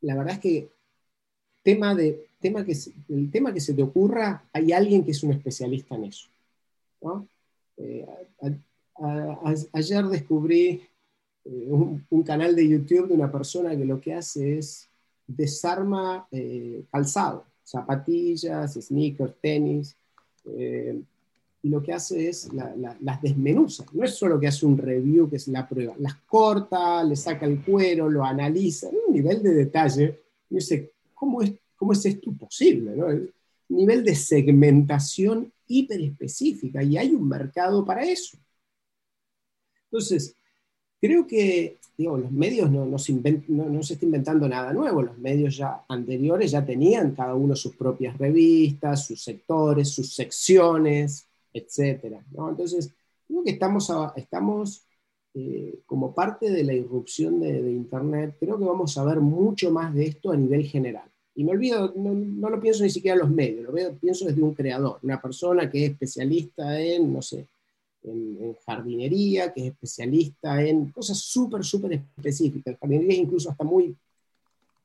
la 0.00 0.16
verdad 0.16 0.34
es 0.34 0.40
que 0.40 0.68
tema 1.62 1.94
de, 1.94 2.26
tema 2.44 2.62
que, 2.62 2.76
el 3.08 3.30
tema 3.30 3.54
que 3.54 3.60
se 3.60 3.72
te 3.72 3.82
ocurra, 3.82 4.44
hay 4.52 4.70
alguien 4.70 5.02
que 5.02 5.12
es 5.12 5.22
un 5.22 5.30
especialista 5.30 5.94
en 5.94 6.04
eso. 6.04 6.28
Eh, 7.78 8.06
ayer 9.72 10.04
descubrí 10.04 10.82
eh, 11.46 11.68
un, 12.10 12.22
canal 12.22 12.54
de 12.54 12.68
YouTube 12.68 13.08
de 13.08 13.14
una 13.14 13.32
persona 13.32 13.74
que 13.74 13.86
lo 13.86 13.98
que 13.98 14.12
hace 14.12 14.58
es 14.58 14.90
desarma 15.26 16.28
eh, 16.30 16.84
calzado, 16.92 17.46
zapatillas, 17.64 18.74
sneakers, 18.74 19.34
tenis, 19.40 19.96
eh, 20.44 21.00
y 21.62 21.68
lo 21.70 21.82
que 21.82 21.94
hace 21.94 22.28
es 22.28 22.50
las 22.52 23.22
desmenuza. 23.22 23.86
No 23.92 24.04
es 24.04 24.14
solo 24.14 24.38
que 24.38 24.48
hace 24.48 24.66
un 24.66 24.76
review, 24.76 25.30
que 25.30 25.36
es 25.36 25.48
la 25.48 25.66
prueba, 25.66 25.94
las 25.98 26.16
corta, 26.26 27.02
le 27.02 27.16
saca 27.16 27.46
el 27.46 27.62
cuero, 27.62 28.10
lo 28.10 28.22
analiza, 28.22 28.90
en 28.90 28.96
un 29.08 29.14
nivel 29.14 29.42
de 29.42 29.54
detalle, 29.54 30.20
y 30.50 30.56
dice, 30.56 30.92
¿cómo 31.14 31.40
es, 31.40 31.54
cómo 31.84 31.92
es 31.92 32.06
esto 32.06 32.32
posible? 32.32 32.96
¿no? 32.96 33.06
nivel 33.68 34.04
de 34.04 34.14
segmentación 34.14 35.52
hiper 35.66 36.00
específica, 36.00 36.82
y 36.82 36.96
hay 36.96 37.14
un 37.14 37.28
mercado 37.28 37.84
para 37.84 38.04
eso. 38.04 38.36
Entonces, 39.86 40.36
Creo 41.04 41.26
que 41.26 41.76
digo, 41.98 42.16
los 42.16 42.32
medios 42.32 42.70
no, 42.70 42.98
se 42.98 43.12
no, 43.48 43.82
se 43.82 43.92
está 43.92 44.06
inventando 44.06 44.48
nada 44.48 44.72
nuevo, 44.72 45.02
los 45.02 45.18
medios 45.18 45.54
ya 45.54 45.84
anteriores 45.86 46.50
ya 46.50 46.64
tenían 46.64 47.14
cada 47.14 47.34
uno 47.34 47.54
sus 47.54 47.76
propias 47.76 48.16
revistas, 48.16 49.06
sus 49.06 49.22
sectores, 49.22 49.90
sus 49.90 50.14
secciones, 50.14 51.28
etc. 51.52 52.22
Entonces, 52.48 52.90
creo 53.28 53.44
que 53.44 53.50
estamos, 53.50 54.86
eh, 55.34 55.80
como 55.84 56.14
parte 56.14 56.50
de 56.50 56.64
la 56.64 56.72
irrupción 56.72 57.38
de, 57.38 57.70
Internet, 57.70 58.36
creo 58.40 58.58
que 58.58 58.64
vamos 58.64 58.96
a 58.96 59.04
ver 59.04 59.20
mucho 59.20 59.70
más 59.70 59.92
de 59.94 60.06
esto 60.06 60.32
a 60.32 60.38
nivel 60.38 60.64
general. 60.64 61.10
Y 61.36 61.42
me 61.42 61.50
olvido, 61.50 61.92
no, 61.96 62.48
lo 62.48 62.60
pienso 62.60 62.84
ni 62.84 62.90
siquiera 62.90 63.14
en 63.16 63.20
los 63.22 63.30
medios, 63.30 63.64
lo 63.64 63.94
pienso 63.94 64.24
desde 64.24 64.40
un 64.40 64.54
creador, 64.54 65.00
una 65.02 65.20
persona 65.20 65.68
que 65.68 65.84
es 65.84 65.90
especialista 65.90 66.80
en, 66.80 67.12
no 67.12 67.22
sé, 67.22 67.48
en, 68.04 68.54
jardinería, 68.64 69.52
que 69.52 69.62
es 69.62 69.66
especialista 69.72 70.62
en 70.62 70.90
cosas 70.90 71.18
súper, 71.18 71.64
súper 71.64 71.94
específicas. 71.94 72.76
Jardinería 72.78 73.14
es 73.14 73.18
incluso 73.18 73.50
hasta 73.50 73.64
muy, 73.64 73.96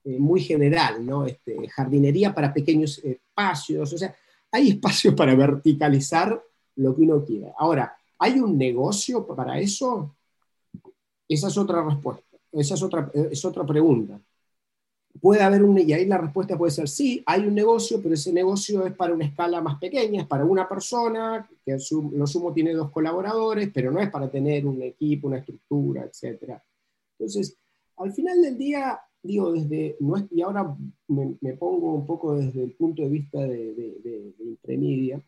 eh, 0.05 0.17
muy 0.17 0.41
general, 0.41 1.05
¿no? 1.05 1.25
Este, 1.25 1.67
jardinería 1.69 2.33
para 2.33 2.51
pequeños 2.51 2.97
espacios, 3.03 3.93
o 3.93 3.97
sea, 3.97 4.15
hay 4.51 4.69
espacios 4.69 5.13
para 5.13 5.35
verticalizar 5.35 6.41
lo 6.77 6.95
que 6.95 7.01
uno 7.03 7.23
quiera. 7.23 7.53
Ahora, 7.59 7.95
¿hay 8.17 8.39
un 8.39 8.57
negocio 8.57 9.23
para 9.27 9.59
eso? 9.59 10.15
Esa 11.27 11.49
es 11.49 11.57
otra 11.57 11.83
respuesta, 11.83 12.37
esa 12.51 12.73
es 12.73 12.81
otra, 12.81 13.11
es 13.13 13.45
otra 13.45 13.63
pregunta 13.67 14.19
puede 15.21 15.41
haber 15.41 15.63
un, 15.63 15.77
y 15.77 15.91
ahí 15.93 16.05
la 16.05 16.17
respuesta 16.17 16.57
puede 16.57 16.71
ser 16.71 16.87
sí, 16.87 17.23
hay 17.25 17.41
un 17.41 17.55
negocio, 17.55 18.01
pero 18.01 18.13
ese 18.13 18.31
negocio 18.31 18.85
es 18.85 18.93
para 18.93 19.13
una 19.13 19.25
escala 19.25 19.61
más 19.61 19.79
pequeña, 19.79 20.21
es 20.21 20.27
para 20.27 20.45
una 20.45 20.67
persona, 20.67 21.49
que 21.65 21.77
lo 22.13 22.27
sumo 22.27 22.53
tiene 22.53 22.73
dos 22.73 22.91
colaboradores, 22.91 23.69
pero 23.73 23.91
no 23.91 23.99
es 23.99 24.09
para 24.09 24.29
tener 24.29 24.65
un 24.65 24.81
equipo, 24.81 25.27
una 25.27 25.39
estructura, 25.39 26.03
etc. 26.05 26.53
Entonces, 27.17 27.57
al 27.97 28.13
final 28.13 28.41
del 28.41 28.57
día, 28.57 28.99
digo, 29.21 29.51
desde, 29.51 29.97
y 30.31 30.41
ahora 30.41 30.75
me, 31.07 31.53
pongo 31.53 31.93
un 31.93 32.05
poco 32.05 32.35
desde 32.35 32.63
el 32.63 32.71
punto 32.71 33.01
de 33.01 33.09
vista 33.09 33.39
de, 33.39 33.73
de, 33.73 35.21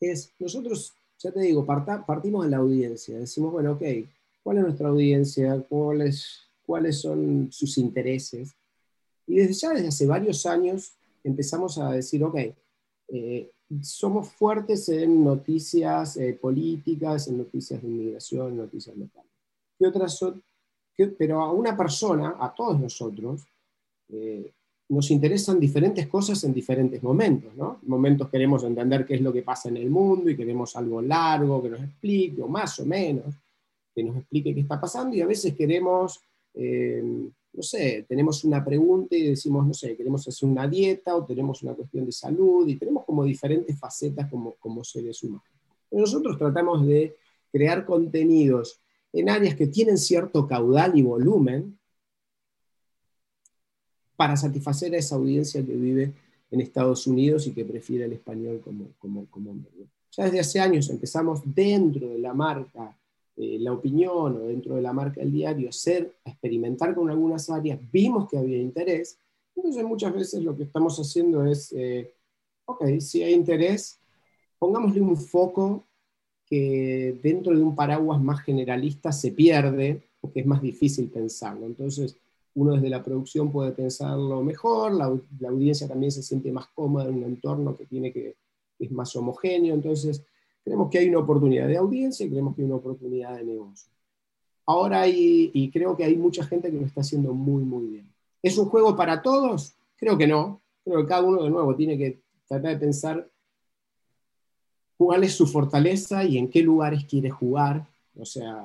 es, 0.00 0.32
nosotros, 0.38 0.94
ya 1.18 1.30
te 1.30 1.40
digo, 1.40 1.64
partimos 1.64 2.44
de 2.44 2.50
la 2.50 2.58
audiencia, 2.58 3.18
decimos, 3.18 3.52
bueno, 3.52 3.72
ok, 3.72 3.82
¿cuál 4.42 4.58
es 4.58 4.64
nuestra 4.64 4.88
audiencia? 4.88 5.64
¿Cuál 5.68 6.02
es 6.02 6.51
cuáles 6.64 7.00
son 7.00 7.48
sus 7.50 7.78
intereses. 7.78 8.54
Y 9.26 9.36
desde 9.36 9.54
ya, 9.54 9.70
desde 9.70 9.88
hace 9.88 10.06
varios 10.06 10.46
años, 10.46 10.92
empezamos 11.24 11.78
a 11.78 11.92
decir, 11.92 12.22
ok, 12.24 12.36
eh, 13.08 13.50
somos 13.80 14.28
fuertes 14.28 14.88
en 14.88 15.24
noticias 15.24 16.16
eh, 16.16 16.38
políticas, 16.40 17.28
en 17.28 17.38
noticias 17.38 17.80
de 17.80 17.88
inmigración, 17.88 18.48
en 18.48 18.56
noticias 18.58 18.96
locales. 18.96 19.30
¿Qué 19.78 19.86
otras 19.86 20.16
son? 20.16 20.42
pero 21.18 21.40
a 21.40 21.50
una 21.52 21.76
persona, 21.76 22.36
a 22.38 22.54
todos 22.54 22.78
nosotros, 22.78 23.42
eh, 24.10 24.52
nos 24.90 25.10
interesan 25.10 25.58
diferentes 25.58 26.06
cosas 26.06 26.44
en 26.44 26.52
diferentes 26.52 27.02
momentos, 27.02 27.54
¿no? 27.56 27.80
En 27.82 27.88
momentos 27.88 28.28
queremos 28.28 28.62
entender 28.62 29.06
qué 29.06 29.14
es 29.14 29.22
lo 29.22 29.32
que 29.32 29.42
pasa 29.42 29.70
en 29.70 29.78
el 29.78 29.88
mundo 29.88 30.28
y 30.28 30.36
queremos 30.36 30.76
algo 30.76 31.00
largo 31.00 31.62
que 31.62 31.70
nos 31.70 31.80
explique, 31.80 32.42
o 32.42 32.48
más 32.48 32.78
o 32.78 32.84
menos, 32.84 33.34
que 33.94 34.02
nos 34.02 34.16
explique 34.16 34.54
qué 34.54 34.60
está 34.60 34.80
pasando, 34.80 35.16
y 35.16 35.22
a 35.22 35.26
veces 35.26 35.54
queremos 35.54 36.20
eh, 36.54 37.30
no 37.52 37.62
sé, 37.62 38.06
tenemos 38.08 38.44
una 38.44 38.64
pregunta 38.64 39.14
y 39.14 39.28
decimos, 39.28 39.66
no 39.66 39.74
sé, 39.74 39.96
queremos 39.96 40.26
hacer 40.26 40.48
una 40.48 40.66
dieta 40.66 41.14
o 41.14 41.24
tenemos 41.24 41.62
una 41.62 41.74
cuestión 41.74 42.06
de 42.06 42.12
salud 42.12 42.66
y 42.66 42.76
tenemos 42.76 43.04
como 43.04 43.24
diferentes 43.24 43.78
facetas 43.78 44.30
como, 44.30 44.54
como 44.54 44.82
seres 44.82 45.22
humanos. 45.22 45.44
nosotros 45.90 46.38
tratamos 46.38 46.86
de 46.86 47.16
crear 47.50 47.84
contenidos 47.84 48.80
en 49.12 49.28
áreas 49.28 49.54
que 49.54 49.66
tienen 49.66 49.98
cierto 49.98 50.46
caudal 50.46 50.96
y 50.96 51.02
volumen 51.02 51.78
para 54.16 54.36
satisfacer 54.36 54.94
a 54.94 54.98
esa 54.98 55.16
audiencia 55.16 55.64
que 55.64 55.74
vive 55.74 56.14
en 56.50 56.60
Estados 56.60 57.06
Unidos 57.06 57.46
y 57.46 57.52
que 57.52 57.64
prefiere 57.64 58.04
el 58.04 58.12
español 58.14 58.62
como, 58.62 58.86
como, 58.98 59.26
como 59.26 59.52
medio. 59.52 59.88
Ya 60.12 60.24
desde 60.24 60.40
hace 60.40 60.60
años 60.60 60.88
empezamos 60.88 61.40
dentro 61.44 62.08
de 62.08 62.18
la 62.18 62.32
marca 62.32 62.96
eh, 63.36 63.58
la 63.58 63.72
opinión 63.72 64.36
o 64.36 64.40
dentro 64.40 64.74
de 64.74 64.82
la 64.82 64.92
marca 64.92 65.20
del 65.20 65.32
diario, 65.32 65.68
hacer, 65.68 66.16
experimentar 66.24 66.94
con 66.94 67.10
algunas 67.10 67.48
áreas, 67.50 67.78
vimos 67.90 68.28
que 68.28 68.38
había 68.38 68.58
interés, 68.58 69.18
entonces 69.54 69.84
muchas 69.84 70.14
veces 70.14 70.42
lo 70.42 70.56
que 70.56 70.64
estamos 70.64 70.98
haciendo 70.98 71.44
es, 71.44 71.72
eh, 71.72 72.14
ok, 72.64 72.98
si 73.00 73.22
hay 73.22 73.34
interés, 73.34 74.00
pongámosle 74.58 75.00
un 75.00 75.16
foco 75.16 75.86
que 76.46 77.18
dentro 77.22 77.56
de 77.56 77.62
un 77.62 77.74
paraguas 77.74 78.20
más 78.20 78.42
generalista 78.42 79.12
se 79.12 79.32
pierde, 79.32 80.02
porque 80.20 80.40
es 80.40 80.46
más 80.46 80.62
difícil 80.62 81.08
pensarlo. 81.08 81.66
Entonces, 81.66 82.16
uno 82.54 82.74
desde 82.74 82.90
la 82.90 83.02
producción 83.02 83.50
puede 83.50 83.72
pensarlo 83.72 84.42
mejor, 84.42 84.92
la, 84.92 85.06
audiencia 85.48 85.88
también 85.88 86.12
se 86.12 86.22
siente 86.22 86.52
más 86.52 86.66
cómoda 86.74 87.08
en 87.08 87.16
un 87.16 87.24
entorno 87.24 87.76
que 87.76 87.86
tiene 87.86 88.12
que, 88.12 88.36
es 88.78 88.90
más 88.90 89.14
homogéneo, 89.16 89.74
entonces 89.74 90.22
creemos 90.64 90.90
que 90.90 90.98
hay 90.98 91.08
una 91.08 91.18
oportunidad 91.18 91.66
de 91.68 91.76
audiencia 91.76 92.26
y 92.26 92.30
creemos 92.30 92.54
que 92.54 92.62
hay 92.62 92.66
una 92.66 92.76
oportunidad 92.76 93.36
de 93.36 93.44
negocio. 93.44 93.90
Ahora 94.66 95.02
hay, 95.02 95.50
y 95.52 95.70
creo 95.70 95.96
que 95.96 96.04
hay 96.04 96.16
mucha 96.16 96.44
gente 96.44 96.70
que 96.70 96.76
lo 96.76 96.86
está 96.86 97.00
haciendo 97.00 97.34
muy, 97.34 97.64
muy 97.64 97.86
bien. 97.86 98.12
¿Es 98.42 98.58
un 98.58 98.66
juego 98.66 98.96
para 98.96 99.22
todos? 99.22 99.74
Creo 99.96 100.16
que 100.16 100.26
no. 100.26 100.60
Creo 100.84 101.02
que 101.02 101.08
cada 101.08 101.22
uno 101.22 101.42
de 101.42 101.50
nuevo 101.50 101.74
tiene 101.74 101.98
que 101.98 102.20
tratar 102.46 102.72
de 102.72 102.78
pensar 102.78 103.28
cuál 104.96 105.24
es 105.24 105.34
su 105.34 105.46
fortaleza 105.46 106.24
y 106.24 106.38
en 106.38 106.48
qué 106.48 106.62
lugares 106.62 107.04
quiere 107.04 107.30
jugar 107.30 107.86
o 108.18 108.26
sea, 108.26 108.62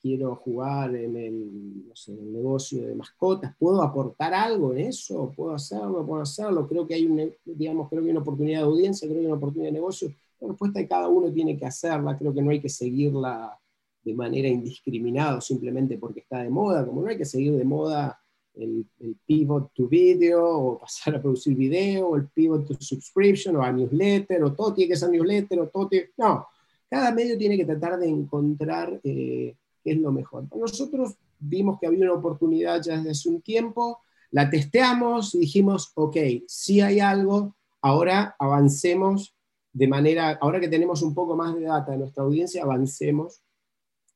quiero 0.00 0.34
jugar 0.36 0.94
en 0.96 1.14
el, 1.14 2.32
negocio 2.32 2.86
de 2.86 2.94
mascotas, 2.94 3.54
¿puedo 3.58 3.82
aportar 3.82 4.32
algo 4.32 4.72
en 4.72 4.86
eso? 4.86 5.30
¿Puedo 5.36 5.54
hacerlo? 5.54 6.06
¿Puedo 6.06 6.22
hacerlo? 6.22 6.66
Creo 6.66 6.86
que 6.86 6.94
hay, 6.94 7.04
un, 7.04 7.30
digamos, 7.44 7.88
creo 7.90 8.00
que 8.00 8.08
hay 8.08 8.12
una 8.12 8.22
oportunidad 8.22 8.60
de 8.60 8.66
audiencia, 8.66 9.06
creo 9.06 9.16
que 9.16 9.20
hay 9.20 9.26
una 9.26 9.36
oportunidad 9.36 9.68
de 9.68 9.72
negocio. 9.72 10.10
La 10.40 10.48
respuesta 10.48 10.78
de 10.78 10.88
cada 10.88 11.08
uno 11.08 11.32
tiene 11.32 11.58
que 11.58 11.66
hacerla, 11.66 12.16
creo 12.16 12.32
que 12.32 12.42
no 12.42 12.50
hay 12.50 12.60
que 12.60 12.68
seguirla 12.68 13.58
de 14.02 14.14
manera 14.14 14.48
indiscriminada 14.48 15.40
simplemente 15.40 15.98
porque 15.98 16.20
está 16.20 16.42
de 16.42 16.50
moda, 16.50 16.86
como 16.86 17.02
no 17.02 17.08
hay 17.08 17.18
que 17.18 17.24
seguir 17.24 17.52
de 17.54 17.64
moda 17.64 18.18
el, 18.54 18.86
pivot 19.26 19.72
to 19.74 19.88
video 19.88 20.44
o 20.44 20.78
pasar 20.78 21.16
a 21.16 21.22
producir 21.22 21.54
video, 21.54 22.08
o 22.08 22.16
el 22.16 22.28
pivot 22.28 22.66
to 22.66 22.74
subscription 22.80 23.56
o 23.56 23.62
a 23.62 23.72
newsletter, 23.72 24.42
o 24.42 24.52
todo 24.52 24.74
tiene 24.74 24.90
que 24.90 24.96
ser 24.96 25.10
newsletter, 25.10 25.60
o 25.60 25.68
todo 25.68 25.88
tiene... 25.88 26.10
No, 26.16 26.46
cada 26.90 27.12
medio 27.12 27.36
tiene 27.36 27.56
que 27.56 27.64
tratar 27.64 27.98
de 27.98 28.08
encontrar 28.08 29.00
eh, 29.04 29.54
qué 29.84 29.90
es 29.92 29.98
lo 29.98 30.10
mejor. 30.10 30.44
Nosotros 30.56 31.14
vimos 31.38 31.78
que 31.78 31.86
había 31.86 32.04
una 32.04 32.14
oportunidad 32.14 32.82
ya 32.82 32.96
desde 32.96 33.10
hace 33.10 33.28
un 33.28 33.42
tiempo, 33.42 34.00
la 34.30 34.50
testeamos 34.50 35.34
y 35.34 35.40
dijimos, 35.40 35.92
ok, 35.94 36.16
si 36.46 36.80
hay 36.80 37.00
algo, 37.00 37.56
ahora 37.80 38.34
avancemos 38.38 39.34
de 39.72 39.88
manera, 39.88 40.38
ahora 40.40 40.60
que 40.60 40.68
tenemos 40.68 41.02
un 41.02 41.14
poco 41.14 41.36
más 41.36 41.54
de 41.54 41.62
data 41.62 41.92
de 41.92 41.98
nuestra 41.98 42.24
audiencia, 42.24 42.62
avancemos. 42.62 43.42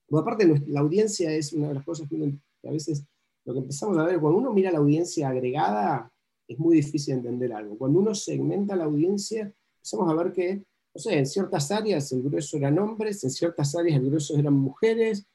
Bueno, 0.08 0.22
aparte, 0.22 0.62
la 0.66 0.80
audiencia 0.80 1.32
es 1.32 1.52
una 1.52 1.68
de 1.68 1.74
las 1.74 1.84
cosas 1.84 2.08
que, 2.08 2.34
a 2.66 2.70
veces 2.70 3.04
lo 3.44 3.52
que 3.54 3.60
empezamos 3.60 3.98
a 3.98 4.04
ver, 4.04 4.20
cuando 4.20 4.38
uno 4.38 4.52
mira 4.52 4.70
la 4.70 4.78
audiencia 4.78 5.28
agregada, 5.28 6.10
es 6.46 6.58
muy 6.58 6.76
difícil 6.76 7.14
entender 7.14 7.52
algo. 7.52 7.76
Cuando 7.76 7.98
uno 7.98 8.14
segmenta 8.14 8.76
la 8.76 8.84
audiencia, 8.84 9.52
empezamos 9.80 10.10
a 10.10 10.14
ver 10.14 10.32
que 10.32 10.64
no 10.94 11.00
sé, 11.00 11.18
en 11.18 11.26
ciertas 11.26 11.70
áreas 11.70 12.12
el 12.12 12.22
grueso 12.22 12.56
eran 12.56 12.78
hombres, 12.78 13.24
en 13.24 13.30
ciertas 13.30 13.74
áreas 13.74 13.98
el 13.98 14.06
grueso 14.06 14.36
eran 14.36 14.54
mujeres, 14.54 15.26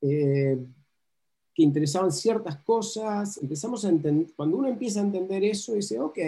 eh, 0.00 0.58
que 1.54 1.62
interesaban 1.62 2.10
ciertas 2.10 2.56
cosas. 2.62 3.36
Empezamos 3.36 3.84
a 3.84 3.90
entender, 3.90 4.32
cuando 4.34 4.56
uno 4.56 4.68
empieza 4.68 5.00
a 5.00 5.04
entender 5.04 5.44
eso, 5.44 5.74
dice, 5.74 6.00
ok, 6.00 6.18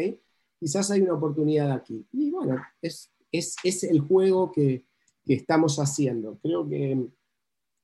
quizás 0.60 0.90
hay 0.90 1.00
una 1.00 1.14
oportunidad 1.14 1.72
aquí. 1.72 2.04
Y 2.12 2.30
bueno, 2.30 2.62
es, 2.82 3.10
es, 3.38 3.56
es 3.64 3.84
el 3.84 4.00
juego 4.00 4.52
que, 4.52 4.84
que, 5.24 5.34
estamos 5.34 5.78
haciendo. 5.78 6.38
Creo 6.42 6.68
que 6.68 7.08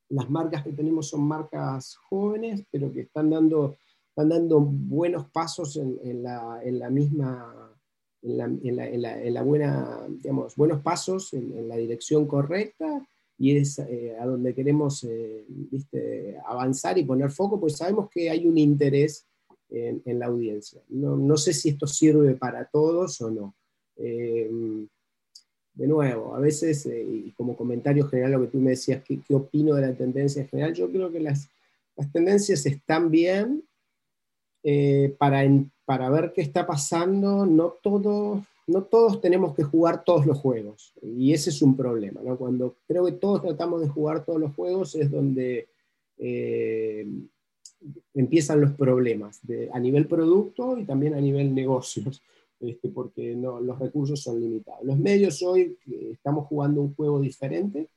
las 0.09 0.31
marcas 0.31 0.63
que 0.63 0.73
tenemos 0.73 1.09
son 1.09 1.23
marcas 1.23 1.97
jóvenes, 2.09 2.65
pero 2.71 2.93
que 2.93 3.03
están 3.03 3.31
dando, 3.31 3.77
están 4.09 4.29
dando 4.29 4.61
buenos 4.61 5.29
pasos 5.31 5.77
en, 5.77 5.99
en, 6.03 6.23
la, 6.23 6.61
en 6.63 6.79
la 6.79 6.91
misma 6.91 7.71
en 8.23 9.35
la, 9.35 9.43
buena, 9.43 10.07
digamos, 10.09 10.55
buenos 10.55 10.83
pasos 10.83 11.33
en, 11.33 11.67
la 11.69 11.77
dirección 11.77 12.27
correcta 12.27 13.07
y 13.39 13.57
es 13.57 13.79
eh, 13.79 14.15
a 14.21 14.27
donde 14.27 14.55
queremos 14.55 15.05
eh, 15.05 15.47
¿viste? 15.49 16.37
avanzar 16.47 16.99
y 16.99 17.05
poner 17.05 17.31
foco, 17.31 17.59
pues 17.59 17.79
sabemos 17.79 18.11
que 18.11 18.29
hay 18.29 18.47
un 18.47 18.59
interés 18.59 19.27
en, 19.71 20.19
la 20.19 20.27
audiencia. 20.27 20.83
No, 20.89 21.17
no, 21.17 21.37
sé 21.37 21.55
si 21.55 21.71
esto 21.71 21.87
sirve 21.87 22.35
para 22.35 22.67
todos 22.67 23.21
o 23.23 23.31
no. 23.31 23.55
Eh, 23.97 24.51
de 25.75 25.87
nuevo, 25.87 26.35
a 26.35 26.41
veces, 26.41 26.87
y 26.87 27.33
como 27.37 27.57
comentario 27.57 28.07
general, 28.07 28.33
lo 28.33 28.41
que 28.43 28.49
tú 28.49 28.59
me 28.59 28.71
decías, 28.71 29.03
¿qué, 29.05 29.21
¿qué, 29.27 29.35
opino 29.35 29.75
de 29.75 29.83
la 29.83 29.95
tendencia 29.95 30.45
general? 30.47 30.75
Yo 30.75 30.91
creo 30.91 31.11
que 31.11 31.21
las, 31.21 31.49
tendencias 32.13 32.65
están 32.67 33.11
bien 33.11 33.63
para, 35.19 35.43
para 35.85 36.11
ver 36.11 36.33
qué 36.35 36.41
está 36.41 36.67
pasando, 36.67 37.47
no, 37.47 37.75
todo, 37.83 38.45
no 38.67 38.83
todos 38.85 39.21
tenemos 39.21 39.55
que 39.55 39.65
jugar 39.65 40.05
todos 40.05 40.27
los 40.27 40.39
juegos, 40.39 40.95
y 41.03 41.33
ese 41.33 41.51
es 41.51 41.63
un 41.63 41.77
problema. 41.77 42.21
Cuando 42.37 42.77
creo 42.87 43.05
que 43.07 43.13
todos 43.13 43.43
tratamos 43.43 43.81
de 43.81 43.89
jugar 43.89 44.25
todos 44.25 44.41
los 44.41 44.55
juegos 44.55 44.95
es 44.95 45.11
donde 45.11 45.69
eh, 46.19 47.07
empiezan 48.15 48.61
los 48.61 48.73
problemas, 48.73 49.41
a 49.73 49.81
nivel 49.81 50.07
producto 50.07 50.79
y 50.79 50.85
también 50.85 51.15
a 51.15 51.21
nivel 51.21 51.55
negocios, 51.55 52.23
este, 52.61 52.89
porque 52.91 53.35
no, 53.35 53.61
los 53.61 53.79
recursos 53.79 54.23
son 54.23 54.41
limitados. 54.41 54.85
Los 54.85 54.99
medios 54.99 55.43
hoy 55.43 55.77
estamos 56.13 56.47
jugando 56.47 56.83
un 56.83 56.95
juego 56.95 57.21
diferente, 57.21 57.89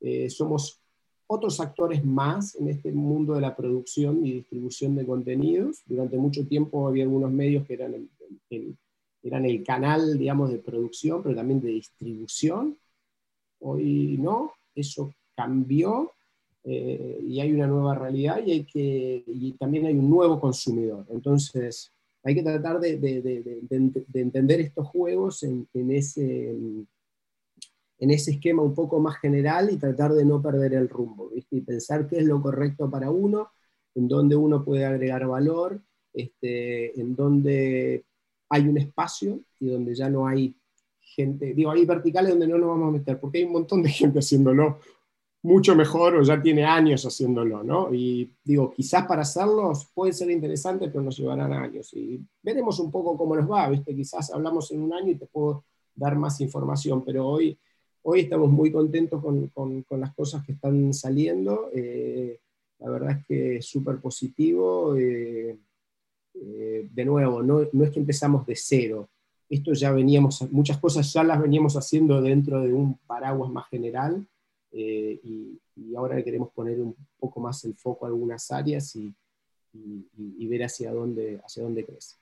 eh, 0.00 0.30
somos 0.30 0.80
otros 1.26 1.60
actores 1.60 2.04
más 2.04 2.54
en 2.56 2.68
este 2.68 2.92
mundo 2.92 3.34
de 3.34 3.40
la 3.40 3.56
producción 3.56 4.24
y 4.26 4.32
distribución 4.34 4.94
de 4.96 5.06
contenidos. 5.06 5.82
Durante 5.86 6.18
mucho 6.18 6.46
tiempo 6.46 6.86
había 6.86 7.04
algunos 7.04 7.32
medios 7.32 7.66
que 7.66 7.74
eran 7.74 7.94
el, 8.50 8.76
eran 9.22 9.46
el 9.46 9.64
canal, 9.64 10.18
digamos, 10.18 10.50
de 10.50 10.58
producción, 10.58 11.22
pero 11.22 11.34
también 11.34 11.60
de 11.60 11.70
distribución. 11.70 12.76
Hoy 13.60 14.18
no, 14.20 14.52
eso 14.74 15.14
cambió 15.34 16.12
eh, 16.64 17.20
y 17.26 17.40
hay 17.40 17.52
una 17.52 17.66
nueva 17.66 17.94
realidad 17.94 18.40
y, 18.44 18.52
hay 18.52 18.64
que, 18.64 19.24
y 19.26 19.52
también 19.52 19.86
hay 19.86 19.94
un 19.94 20.10
nuevo 20.10 20.38
consumidor. 20.40 21.06
Entonces, 21.10 21.92
hay 22.24 22.34
que 22.34 22.42
tratar 22.42 22.78
de, 22.80 22.98
de, 22.98 23.20
de, 23.20 23.62
de 23.68 24.20
entender 24.20 24.60
estos 24.60 24.86
juegos 24.88 25.42
en, 25.42 25.66
ese 25.90 26.50
en 26.50 28.10
esquema 28.10 28.62
un 28.62 28.74
poco 28.74 29.00
más 29.00 29.16
general 29.18 29.70
y 29.70 29.76
tratar 29.76 30.12
de 30.12 30.24
no 30.24 30.42
perder 30.42 30.74
el 30.74 30.88
rumbo, 30.88 31.30
y 31.34 31.60
pensar 31.60 32.08
qué 32.08 32.18
es 32.18 32.26
lo 32.26 32.42
correcto 32.42 32.90
para 32.90 33.10
uno, 33.10 33.50
en 33.94 34.08
dónde 34.08 34.36
uno 34.36 34.64
puede 34.64 34.84
agregar 34.84 35.26
valor, 35.26 35.80
este, 36.12 36.98
en 37.00 37.14
dónde 37.14 38.04
hay 38.48 38.68
un 38.68 38.78
espacio 38.78 39.40
y 39.60 39.70
donde 39.70 39.94
ya 39.94 40.10
no 40.10 40.26
hay 40.26 40.54
gente, 41.00 41.54
digo, 41.54 41.70
hay 41.70 41.84
verticales 41.84 42.30
donde 42.30 42.48
no 42.48 42.58
nos 42.58 42.68
vamos 42.70 42.88
a 42.88 42.98
meter, 42.98 43.20
porque 43.20 43.38
hay 43.38 43.44
un 43.44 43.52
montón 43.52 43.82
de 43.82 43.90
gente 43.90 44.18
haciéndolo 44.18 44.78
mucho 45.42 45.74
mejor 45.74 46.16
o 46.16 46.22
ya 46.22 46.40
tiene 46.40 46.64
años 46.64 47.04
haciéndolo, 47.04 47.64
¿no? 47.64 47.92
Y 47.92 48.30
digo, 48.44 48.72
quizás 48.72 49.06
para 49.06 49.22
hacerlos 49.22 49.90
puede 49.92 50.12
ser 50.12 50.30
interesante, 50.30 50.88
pero 50.88 51.02
nos 51.02 51.16
llevarán 51.18 51.52
años. 51.52 51.92
Y 51.94 52.20
veremos 52.42 52.78
un 52.78 52.90
poco 52.90 53.16
cómo 53.16 53.34
nos 53.36 53.50
va, 53.50 53.68
¿viste? 53.68 53.94
Quizás 53.94 54.32
hablamos 54.32 54.70
en 54.70 54.82
un 54.82 54.92
año 54.92 55.10
y 55.10 55.16
te 55.16 55.26
puedo 55.26 55.64
dar 55.94 56.16
más 56.16 56.40
información, 56.40 57.04
pero 57.04 57.26
hoy 57.26 57.58
Hoy 58.04 58.20
estamos 58.20 58.50
muy 58.50 58.72
contentos 58.72 59.22
con, 59.22 59.48
con, 59.48 60.00
las 60.00 60.12
cosas 60.14 60.44
que 60.44 60.52
están 60.52 60.92
saliendo. 60.92 61.70
Eh, 61.72 62.40
la 62.80 62.90
verdad 62.90 63.12
es 63.12 63.26
que 63.26 63.56
es 63.58 63.66
súper 63.66 64.00
positivo. 64.00 64.96
Eh, 64.96 65.56
eh, 66.34 66.88
de 66.90 67.04
nuevo, 67.04 67.42
no, 67.42 67.60
no, 67.72 67.84
es 67.84 67.90
que 67.90 68.00
empezamos 68.00 68.44
de 68.44 68.56
cero. 68.56 69.08
Esto 69.48 69.72
ya 69.74 69.92
veníamos, 69.92 70.42
muchas 70.50 70.78
cosas 70.78 71.12
ya 71.12 71.22
las 71.22 71.40
veníamos 71.40 71.76
haciendo 71.76 72.20
dentro 72.20 72.60
de 72.60 72.72
un 72.72 72.98
paraguas 73.06 73.50
más 73.52 73.68
general 73.68 74.26
y, 74.72 75.60
y, 75.76 75.94
ahora 75.94 76.22
queremos 76.22 76.50
poner 76.52 76.80
un 76.80 76.96
poco 77.18 77.40
más 77.40 77.64
el 77.64 77.74
foco 77.74 78.06
a 78.06 78.08
algunas 78.08 78.50
áreas 78.50 78.96
y, 78.96 79.14
y, 79.74 80.06
y 80.16 80.46
ver 80.46 80.64
hacia 80.64 80.92
dónde, 80.92 81.40
hacia 81.44 81.62
dónde 81.62 81.84
crece. 81.84 82.16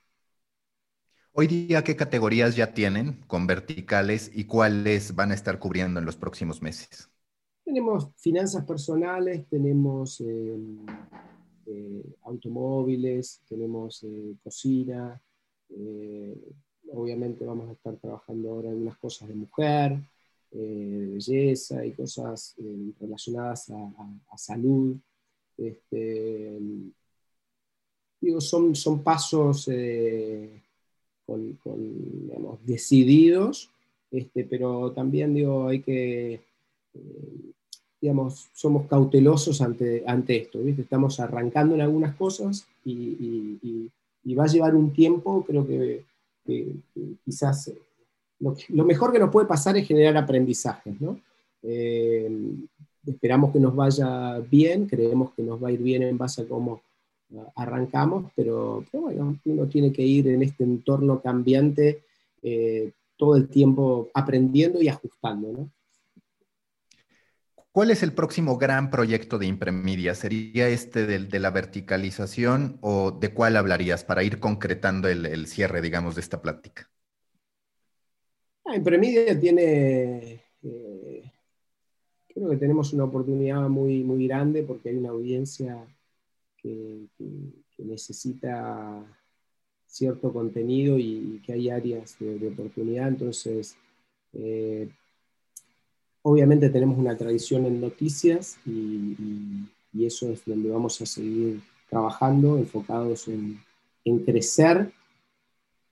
Hoy 1.33 1.47
día, 1.47 1.81
¿qué 1.81 1.95
categorías 1.95 2.57
ya 2.57 2.73
tienen 2.73 3.21
con 3.25 3.47
verticales 3.47 4.29
y 4.33 4.43
cuáles 4.43 5.15
van 5.15 5.31
a 5.31 5.33
estar 5.33 5.59
cubriendo 5.59 6.01
en 6.01 6.05
los 6.05 6.17
próximos 6.17 6.61
meses? 6.61 7.09
Tenemos 7.63 8.09
finanzas 8.17 8.65
personales, 8.65 9.47
tenemos 9.47 10.19
eh, 10.19 10.57
eh, 11.67 12.03
automóviles, 12.23 13.41
tenemos 13.47 14.03
eh, 14.03 14.35
cocina, 14.43 15.21
obviamente 16.91 17.45
vamos 17.45 17.69
a 17.69 17.71
estar 17.71 17.95
trabajando 17.95 18.49
ahora 18.49 18.69
en 18.71 18.81
unas 18.81 18.97
cosas 18.97 19.29
de 19.29 19.35
mujer, 19.35 20.01
de 20.51 21.07
belleza 21.13 21.85
y 21.85 21.91
cosas 21.93 22.55
relacionadas 22.99 23.69
a, 23.69 24.37
salud. 24.37 24.95
Este, 25.57 26.57
digo, 28.19 28.41
son, 28.41 28.75
son 28.75 29.03
pasos 29.03 29.69
con, 31.25 31.57
decididos, 32.65 33.69
este, 34.11 34.43
pero 34.43 34.91
también 34.91 35.33
digo, 35.33 35.67
hay 35.67 35.81
que, 35.81 36.33
eh, 36.33 37.53
digamos, 38.01 38.49
somos 38.53 38.87
cautelosos 38.87 39.61
ante, 39.61 40.03
ante 40.05 40.37
esto, 40.37 40.59
¿viste? 40.59 40.81
Estamos 40.81 41.19
arrancando 41.19 41.75
en 41.75 41.81
algunas 41.81 42.15
cosas 42.15 42.67
y, 42.83 43.89
va 44.37 44.45
a 44.45 44.47
llevar 44.47 44.75
un 44.75 44.91
tiempo, 44.93 45.43
creo 45.45 45.65
que, 45.65 46.03
quizás 47.23 47.71
lo, 48.41 48.85
mejor 48.85 49.11
que 49.11 49.19
nos 49.19 49.29
puede 49.29 49.47
pasar 49.47 49.77
es 49.77 49.87
generar 49.87 50.17
aprendizajes, 50.17 50.99
¿no? 50.99 51.19
Eh, 51.63 52.29
esperamos 53.05 53.51
que 53.51 53.59
nos 53.59 53.75
vaya 53.75 54.39
bien, 54.39 54.87
creemos 54.87 55.31
que 55.33 55.43
nos 55.43 55.63
va 55.63 55.69
a 55.69 55.71
ir 55.71 55.81
bien 55.81 56.03
en 56.03 56.17
base 56.17 56.41
a 56.41 56.47
cómo 56.47 56.81
arrancamos, 57.55 58.31
pero, 58.35 58.83
bueno, 58.91 59.39
uno 59.45 59.67
tiene 59.67 59.93
que 59.93 60.01
ir 60.01 60.27
en 60.27 60.43
este 60.43 60.63
entorno 60.63 61.21
cambiante 61.21 62.03
eh, 62.41 62.91
todo 63.15 63.35
el 63.35 63.47
tiempo 63.47 64.09
aprendiendo 64.13 64.81
y 64.81 64.89
ajustando, 64.89 65.51
¿no? 65.51 65.69
¿Cuál 67.73 67.89
es 67.89 68.03
el 68.03 68.11
próximo 68.11 68.57
gran 68.57 68.89
proyecto 68.89 69.37
de 69.39 69.45
Impremedia? 69.45 70.13
¿Sería 70.13 70.67
este 70.67 71.05
de, 71.07 71.39
la 71.39 71.51
verticalización 71.51 72.77
o 72.81 73.11
de 73.11 73.33
cuál 73.33 73.55
hablarías 73.55 74.03
para 74.03 74.23
ir 74.23 74.41
concretando 74.41 75.07
el, 75.07 75.47
cierre, 75.47 75.81
digamos, 75.81 76.15
de 76.15 76.21
esta 76.21 76.41
plática? 76.41 76.90
Ah, 78.65 78.75
Impremedia 78.75 79.39
tiene, 79.39 80.41
eh, 80.63 81.31
creo 82.33 82.49
que 82.49 82.57
tenemos 82.57 82.93
una 82.93 83.05
oportunidad 83.05 83.67
muy, 83.69 84.03
muy 84.03 84.27
grande 84.27 84.63
porque 84.63 84.89
hay 84.89 84.97
una 84.97 85.09
audiencia 85.09 85.85
que, 86.57 87.07
necesita 87.79 89.03
cierto 89.87 90.31
contenido 90.31 90.99
y, 90.99 91.41
que 91.43 91.53
hay 91.53 91.69
áreas 91.69 92.15
de, 92.19 92.47
oportunidad. 92.47 93.07
Entonces, 93.07 93.75
eh, 94.33 94.87
Obviamente 96.23 96.69
tenemos 96.69 96.99
una 96.99 97.17
tradición 97.17 97.65
en 97.65 97.81
noticias 97.81 98.57
y, 98.65 99.15
eso 99.99 100.31
es 100.31 100.45
donde 100.45 100.69
vamos 100.69 101.01
a 101.01 101.05
seguir 101.05 101.61
trabajando, 101.89 102.57
enfocados 102.57 103.27
en, 103.27 103.59
crecer, 104.23 104.91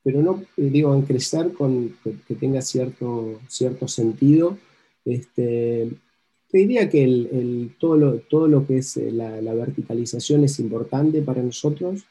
pero 0.03 0.21
no 0.21 0.43
eh, 0.57 0.69
digo 0.69 0.93
en 0.93 1.03
crecer 1.03 1.53
con 1.53 1.95
que, 2.03 2.35
tenga 2.35 2.61
cierto, 2.61 3.39
cierto 3.47 3.87
sentido. 3.87 4.57
Este, 5.05 5.89
te 6.49 6.57
diría 6.57 6.89
que 6.89 7.03
el, 7.03 7.75
todo, 7.79 7.95
lo, 7.95 8.19
todo, 8.21 8.47
lo, 8.47 8.65
que 8.65 8.77
es 8.77 8.97
eh, 8.97 9.11
la, 9.11 9.53
verticalización 9.53 10.43
es 10.43 10.59
importante 10.59 11.21
para 11.21 11.43
nosotros. 11.43 12.05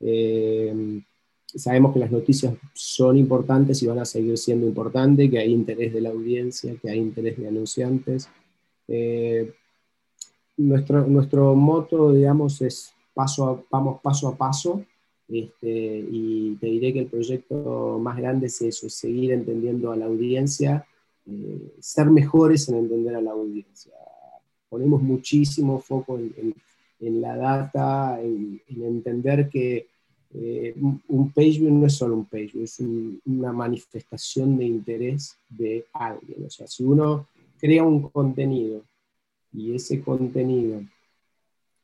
Eh, 0.00 1.02
sabemos 1.44 1.92
que 1.92 1.98
las 1.98 2.12
noticias 2.12 2.54
son 2.72 3.16
importantes 3.16 3.82
y 3.82 3.86
van 3.86 3.98
a 3.98 4.04
seguir 4.04 4.38
siendo 4.38 4.66
importantes, 4.66 5.30
que 5.30 5.38
hay 5.38 5.52
interés 5.52 5.92
de 5.92 6.00
la 6.00 6.10
audiencia, 6.10 6.76
que 6.80 6.90
hay 6.90 6.98
interés 6.98 7.36
de 7.38 7.48
anunciantes. 7.48 8.28
Eh, 8.86 9.52
nuestro, 10.56 11.06
nuestro 11.06 11.54
moto, 11.54 12.12
digamos, 12.12 12.62
es 12.62 12.92
paso 13.12 13.64
vamos 13.70 14.00
paso 14.02 14.28
a 14.28 14.36
paso, 14.36 14.84
este, 15.30 16.04
y 16.10 16.56
te 16.60 16.66
diré 16.66 16.92
que 16.92 17.00
el 17.00 17.06
proyecto 17.06 18.00
más 18.02 18.16
grande 18.16 18.48
es 18.48 18.60
eso, 18.62 18.88
es 18.88 18.94
seguir 18.94 19.32
entendiendo 19.32 19.92
a 19.92 19.96
la 19.96 20.06
audiencia, 20.06 20.84
eh, 21.26 21.72
ser 21.78 22.10
mejores 22.10 22.68
en 22.68 22.78
entender 22.78 23.14
a 23.14 23.20
la 23.20 23.30
audiencia. 23.30 23.92
Ponemos 24.68 25.02
muchísimo 25.02 25.78
foco 25.78 26.18
en, 26.18 26.54
en, 27.00 27.20
la 27.20 27.36
data, 27.36 28.20
en, 28.20 28.60
en 28.68 28.84
entender 28.84 29.48
que 29.48 29.86
eh, 30.34 30.74
un 31.08 31.30
page 31.32 31.58
view 31.58 31.70
no 31.70 31.86
es 31.86 31.94
solo 31.94 32.14
un 32.14 32.24
page 32.24 32.50
view, 32.54 32.64
es 32.64 32.80
una 33.26 33.52
manifestación 33.52 34.56
de 34.58 34.64
interés 34.64 35.36
de 35.48 35.86
alguien. 35.92 36.44
O 36.44 36.50
sea, 36.50 36.66
si 36.66 36.82
uno 36.82 37.28
crea 37.58 37.84
un 37.84 38.02
contenido 38.08 38.82
y 39.52 39.74
ese 39.74 40.00
contenido 40.00 40.82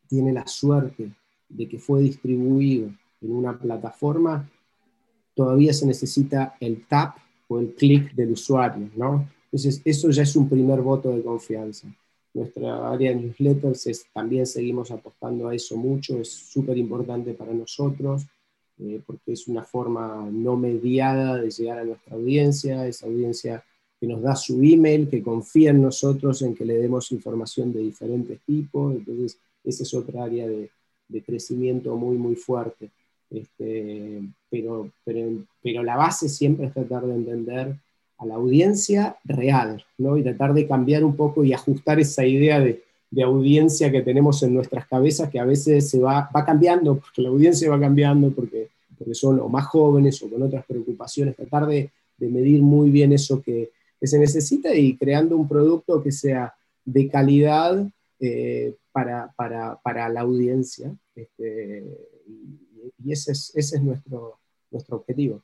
tiene 0.09 0.33
la 0.33 0.47
suerte 0.47 1.11
de 1.49 1.69
que 1.69 1.79
fue 1.79 2.01
distribuido 2.03 2.91
en 3.21 3.33
una 3.33 3.59
plataforma, 3.59 4.49
todavía 5.35 5.73
se 5.73 5.87
necesita 5.87 6.57
el 6.61 6.87
tap 6.87 7.17
o 7.49 7.59
el 7.59 7.75
clic 7.75 8.15
del 8.15 8.33
usuario, 8.33 8.91
¿no? 8.97 9.29
Entonces, 9.45 9.81
eso 9.85 10.11
ya 10.11 10.23
es 10.23 10.35
un 10.37 10.49
primer 10.49 10.81
voto 10.81 11.11
de 11.11 11.23
confianza. 11.23 11.89
Nuestra 12.35 12.91
área 12.91 13.11
de 13.11 13.17
newsletters 13.17 14.07
también 14.13 14.47
seguimos 14.47 14.91
apostando 14.91 15.49
a 15.49 15.55
eso 15.55 15.77
mucho, 15.77 16.19
es 16.19 16.31
súper 16.31 16.77
importante 16.77 17.33
para 17.33 17.55
nosotros. 17.55 18.27
Eh, 18.79 19.01
porque 19.07 19.33
es 19.33 19.49
una 19.49 19.63
forma 19.63 20.29
no 20.31 20.55
mediada 20.55 21.41
de 21.41 21.51
llegar 21.51 21.79
a 21.79 21.85
nuestra 21.85 22.15
audiencia, 22.15 22.87
esa 22.87 23.07
audiencia 23.07 23.65
que 23.99 24.07
nos 24.07 24.21
da 24.21 24.37
su 24.37 24.63
email, 24.63 25.09
que 25.09 25.23
confía 25.23 25.71
en 25.71 25.81
nosotros 25.81 26.43
en 26.43 26.55
que 26.55 26.67
le 26.67 26.77
demos 26.77 27.11
información 27.11 27.73
de 27.73 27.81
diferentes 27.81 28.39
tipos, 28.43 28.95
entonces 28.95 29.39
esa 29.65 29.83
es 29.83 29.95
otra 29.95 30.25
área 30.25 30.47
de, 30.47 30.71
de 31.09 31.23
crecimiento 31.23 31.97
muy, 31.97 32.19
muy 32.19 32.35
fuerte. 32.35 32.91
Este, 33.37 34.23
pero, 34.49 34.91
pero, 35.05 35.45
pero, 35.63 35.83
la 35.83 35.97
base 35.97 36.29
siempre 36.29 36.67
es 36.67 36.73
tratar 36.73 37.05
de 37.05 37.15
entender 37.15 37.77
a 38.17 38.25
la 38.25 38.35
audiencia 38.37 39.17
real, 39.25 39.85
¿no? 39.99 40.17
Y 40.17 40.23
tratar 40.23 40.55
de 40.55 40.67
cambiar 40.67 41.05
un 41.05 41.17
poco 41.17 41.45
y 41.45 41.53
ajustar 41.53 42.01
esa 42.01 42.25
idea 42.25 42.61
de, 42.61 42.83
de 43.11 43.23
audiencia 43.23 43.93
que 43.93 44.03
tenemos 44.03 44.43
en 44.43 44.55
nuestras 44.55 44.87
cabezas 44.87 45.31
que 45.31 45.39
a 45.39 45.45
veces 45.45 45.91
se 45.91 45.99
va, 46.01 46.31
va 46.35 46.45
cambiando, 46.45 46.97
porque 46.97 47.23
la 47.23 47.29
audiencia 47.29 47.71
va 47.71 47.79
cambiando, 47.79 48.31
porque, 48.31 48.69
porque 48.99 49.15
son 49.15 49.39
o 49.41 49.49
más 49.49 49.67
jóvenes 49.67 50.23
o 50.23 50.31
con 50.31 50.43
otras 50.43 50.65
preocupaciones, 50.65 51.37
tratar 51.37 51.67
de, 51.67 51.91
medir 52.19 52.63
muy 52.63 52.91
bien 52.91 53.13
eso 53.13 53.43
que, 53.43 53.71
que, 54.01 54.07
se 54.07 54.19
necesita 54.19 54.75
y 54.75 54.97
creando 54.97 55.37
un 55.37 55.47
producto 55.47 56.03
que 56.03 56.11
sea 56.11 56.55
de 56.83 57.09
calidad 57.09 57.87
eh, 58.19 58.75
para, 58.91 59.31
para, 59.37 59.77
para, 59.83 60.09
la 60.09 60.23
audiencia. 60.23 60.91
Este, 61.15 61.85
y 63.03 63.13
ese 63.13 63.33
es, 63.33 63.53
ese 63.55 63.77
es 63.77 63.83
nuestro, 63.83 64.39
nuestro 64.71 64.97
objetivo. 64.97 65.43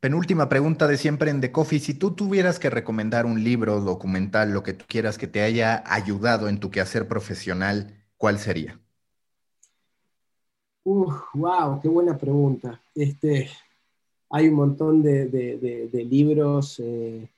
Penúltima 0.00 0.48
pregunta 0.48 0.86
de 0.86 0.96
siempre 0.96 1.30
en 1.30 1.40
The 1.40 1.50
Coffee. 1.50 1.80
Si 1.80 1.92
tú 1.92 2.12
tuvieras 2.12 2.60
que 2.60 2.70
recomendar 2.70 3.26
un 3.26 3.42
libro, 3.42 3.80
documental, 3.80 4.52
lo 4.52 4.62
que 4.62 4.72
tú 4.72 4.84
quieras 4.86 5.18
que 5.18 5.26
te 5.26 5.42
haya 5.42 5.82
ayudado 5.86 6.48
en 6.48 6.60
tu 6.60 6.70
quehacer 6.70 7.08
profesional, 7.08 7.96
¿cuál 8.16 8.38
sería? 8.38 8.78
wow, 10.84 11.80
qué 11.82 11.88
buena 11.88 12.16
pregunta. 12.16 12.80
Este, 12.94 13.50
hay 14.30 14.48
un 14.48 14.54
montón 14.54 15.02
de, 15.02 16.06
libros 16.08 16.80
eh, 16.80 17.28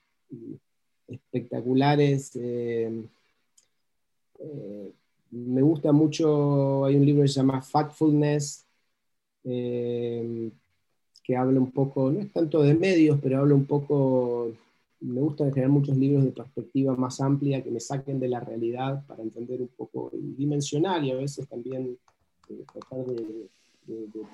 espectaculares. 1.09 2.37
Eh, 2.37 3.05
eh, 4.39 4.93
me 5.31 5.63
gusta 5.63 5.93
mucho, 5.93 6.85
hay 6.85 6.97
un 6.97 7.07
libro 7.07 7.23
que 7.23 7.29
se 7.29 7.41
llama 7.41 7.63
Factfulness 7.63 8.67
que 11.31 11.37
habla 11.37 11.61
un 11.61 11.71
poco, 11.71 12.11
no 12.11 12.19
es 12.19 12.33
tanto 12.33 12.61
de 12.61 12.75
medios, 12.75 13.19
pero 13.23 13.39
habla 13.39 13.55
un 13.55 13.65
poco, 13.65 14.51
me 15.01 15.21
gusta 15.21 15.45
generar 15.51 15.71
muchos 15.71 15.97
libros 15.97 16.25
de 16.25 16.33
perspectiva 16.33 16.97
más 16.97 17.21
amplia 17.21 17.63
que 17.63 17.71
me 17.71 17.79
saquen 17.79 18.19
de 18.19 18.29
la 18.29 18.41
realidad 18.41 19.05
para 19.07 19.23
entender 19.23 19.61
un 19.61 19.69
poco 19.69 20.11
y 20.13 20.35
dimensional 20.35 21.05
y 21.05 21.13
a 21.13 21.15
veces 21.17 21.49
también 21.49 21.97
eh, 22.49 22.65
tratar 22.73 23.07
de, 23.07 23.49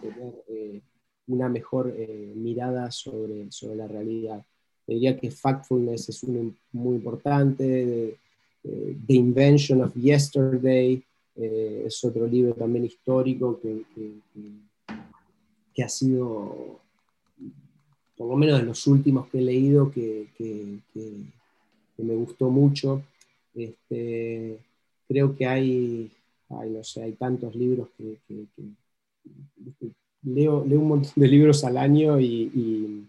tener 0.00 0.34
eh, 0.48 0.80
una 1.26 1.50
mejor 1.50 1.94
eh, 1.94 2.32
mirada 2.34 2.90
sobre, 2.90 3.52
sobre 3.52 3.76
la 3.76 3.88
realidad. 3.88 4.42
Diría 4.86 5.18
que 5.18 5.30
Factfulness 5.30 6.08
es 6.08 6.22
uno 6.22 6.54
muy 6.72 6.96
importante, 6.96 8.16
The 9.06 9.14
Invention 9.14 9.82
of 9.82 9.94
Yesterday 9.94 11.02
es 11.36 12.04
otro 12.04 12.26
libro 12.26 12.54
también 12.54 12.84
histórico 12.86 13.60
que, 13.60 13.82
que 15.76 15.82
ha 15.82 15.88
sido, 15.90 16.80
por 18.16 18.28
lo 18.30 18.36
menos 18.36 18.58
de 18.58 18.64
los 18.64 18.86
últimos 18.86 19.28
que 19.28 19.38
he 19.38 19.42
leído, 19.42 19.90
que, 19.90 20.26
me 21.98 22.14
gustó 22.14 22.50
mucho. 22.50 23.02
Este, 23.54 24.58
creo 25.06 25.36
que 25.36 25.46
hay, 25.46 26.10
no 26.48 26.82
sé, 26.82 27.02
hay 27.02 27.12
tantos 27.12 27.54
libros 27.54 27.88
que, 27.98 28.16
leo, 30.22 30.64
leo, 30.64 30.80
un 30.80 30.88
montón 30.88 31.12
de 31.14 31.28
libros 31.28 31.62
al 31.62 31.76
año 31.76 32.18
y, 32.18 33.06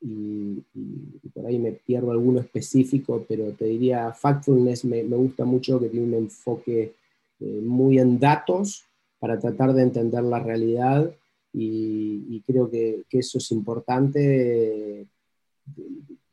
por 0.00 1.46
ahí 1.46 1.58
me 1.58 1.72
pierdo 1.72 2.10
alguno 2.10 2.40
específico, 2.40 3.24
pero 3.28 3.52
te 3.52 3.66
diría, 3.66 4.12
Factfulness 4.12 4.84
me, 4.84 5.02
gusta 5.02 5.44
mucho, 5.44 5.78
que 5.78 5.88
tiene 5.88 6.06
un 6.06 6.14
enfoque 6.14 6.94
eh, 7.40 7.60
muy 7.62 7.98
en 7.98 8.18
datos 8.18 8.84
para 9.18 9.38
tratar 9.38 9.74
de 9.74 9.82
entender 9.82 10.22
la 10.22 10.40
realidad 10.40 11.14
y, 11.52 12.40
creo 12.46 12.70
que, 12.70 13.04
eso 13.10 13.38
es 13.38 13.50
importante 13.50 15.06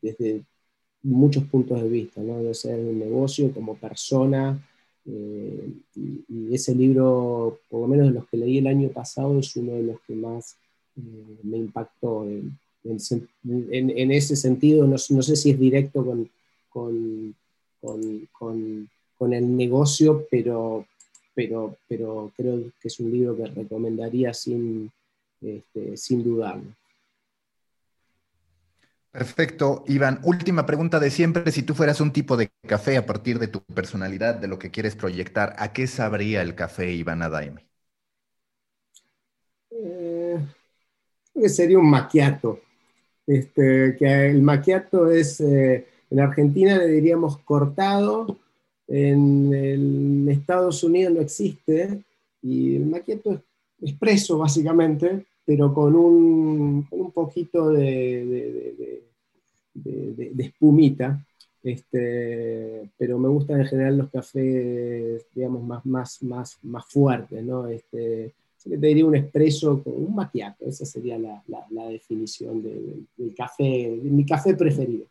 desde 0.02 0.44
muchos 1.03 1.44
puntos 1.45 1.81
de 1.81 1.89
vista, 1.89 2.22
¿no? 2.22 2.41
de 2.44 2.53
ser 2.53 2.80
un 2.80 2.99
negocio 2.99 3.52
como 3.52 3.76
persona. 3.76 4.64
Eh, 5.06 5.73
y, 5.95 6.53
ese 6.53 6.73
libro, 6.73 7.60
por 7.69 7.81
lo 7.81 7.88
menos 7.88 8.07
de 8.07 8.14
los 8.14 8.27
que 8.27 8.38
leí 8.38 8.60
el 8.60 8.68
año 8.68 8.89
pasado, 8.89 9.39
es 9.39 9.56
uno 9.56 9.73
de 9.73 9.84
los 9.84 9.99
que 10.02 10.15
más 10.15 10.56
eh, 10.98 11.39
me 11.44 11.57
impactó. 11.57 12.26
En, 12.26 12.57
ese 14.11 14.35
sentido, 14.35 14.88
no, 14.88 14.97
sé 14.97 15.35
si 15.35 15.51
es 15.51 15.59
directo 15.59 16.05
con, 16.05 16.30
con, 17.80 19.34
el 19.34 19.57
negocio, 19.57 20.26
pero, 20.30 20.85
pero, 21.34 21.77
pero 21.88 22.31
creo 22.35 22.72
que 22.81 22.88
es 22.88 22.99
un 22.99 23.11
libro 23.11 23.35
que 23.35 23.47
recomendaría 23.47 24.34
sin, 24.34 24.91
este, 25.41 25.97
sin 25.97 26.23
dudarlo. 26.23 26.72
Perfecto, 29.11 29.84
Iván. 29.88 30.19
Última 30.23 30.68
pregunta 30.68 30.99
de 30.99 31.09
siempre. 31.09 31.51
Si 31.51 31.64
tú 31.64 31.73
fueras 31.73 32.01
un 32.01 32.11
tipo 32.11 32.38
de 32.38 32.51
café 32.68 32.97
a 32.97 33.05
partir 33.07 33.39
de 33.39 33.47
tu 33.47 33.64
personalidad, 33.64 34.35
de 34.35 34.47
lo 34.47 34.59
que 34.59 34.69
quieres 34.69 34.95
proyectar, 34.95 35.55
¿a 35.57 35.73
qué 35.73 35.88
sabría 35.88 36.43
el 36.43 36.53
café 36.53 36.91
Iván 36.91 37.23
Adaime? 37.23 37.65
Eh, 39.72 40.38
que 41.34 41.49
sería 41.49 41.80
un 41.80 41.89
maquiato. 41.89 42.61
Este, 43.28 43.98
que 43.99 44.30
el 44.30 44.41
maquiato 44.41 45.12
es, 45.12 45.41
eh, 45.41 45.86
en 46.10 46.20
Argentina 46.22 46.78
le 46.78 46.88
diríamos 46.88 47.38
cortado, 47.40 48.40
en, 48.88 50.28
Estados 50.30 50.82
Unidos 50.84 51.14
no 51.14 51.22
existe, 51.22 52.02
y 52.41 52.78
el 52.78 52.86
maquiato 52.86 53.34
es 53.34 53.41
expreso 53.82 54.38
básicamente, 54.38 55.26
pero 55.45 55.74
con 55.74 55.95
un, 55.95 56.88
un 56.90 57.12
poquito 57.12 57.70
de, 57.70 59.04
de, 59.74 60.44
espumita. 60.44 61.24
Este, 61.64 62.90
pero 62.98 63.20
me 63.20 63.28
gustan 63.28 63.60
en 63.60 63.68
general 63.68 63.98
los 63.98 64.10
cafés, 64.10 65.26
digamos, 65.34 65.64
más, 65.64 65.86
más, 65.86 66.24
más, 66.24 66.58
más 66.64 66.86
fuertes, 66.86 67.44
¿no? 67.44 67.68
Este, 67.68 68.34
te 68.63 68.77
diría 68.77 69.05
un 69.05 69.15
expreso 69.15 69.84
con 69.84 69.93
un 69.93 70.15
macchiato, 70.15 70.65
esa 70.65 70.85
sería 70.85 71.17
la, 71.17 71.43
la, 71.47 71.88
definición 71.88 72.61
del 72.63 73.35
café, 73.35 73.99
de 74.01 74.09
mi 74.09 74.25
café 74.25 74.55
preferido. 74.55 75.05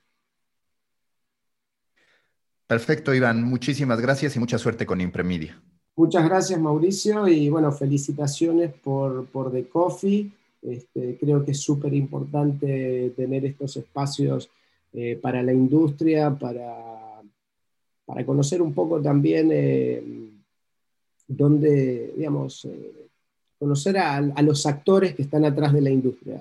Perfecto, 2.67 3.15
Iván. 3.15 3.45
Muchísimas 3.45 4.01
gracias 4.01 4.35
y 4.37 4.41
mucha 4.41 4.59
suerte 4.59 4.85
con 4.85 5.01
Impremedia. 5.01 5.63
Muchas 5.95 6.25
gracias, 6.25 6.61
Mauricio, 6.61 7.27
y 7.29 7.49
bueno, 7.49 7.73
felicitaciones 7.73 8.73
por, 8.75 9.27
por 9.27 9.53
The 9.53 9.69
Coffee. 9.69 10.31
Este, 10.61 11.17
creo 11.19 11.45
que 11.45 11.53
es 11.53 11.61
súper 11.61 11.95
importante 11.95 13.13
tener 13.17 13.45
estos 13.47 13.77
espacios 13.77 14.51
eh, 14.93 15.19
para 15.21 15.43
la 15.43 15.53
industria, 15.53 16.37
para, 16.37 17.23
para, 18.05 18.27
conocer 18.27 18.61
un 18.61 18.75
poco 18.75 19.01
también 19.01 19.51
eh, 19.53 20.03
dónde, 21.29 22.13
digamos, 22.17 22.65
eh, 22.65 23.09
conocer 23.59 23.99
a, 23.99 24.21
los 24.43 24.67
actores 24.67 25.15
que 25.15 25.23
están 25.23 25.45
atrás 25.45 25.73
de 25.73 25.81
la 25.81 25.91
industria. 25.91 26.41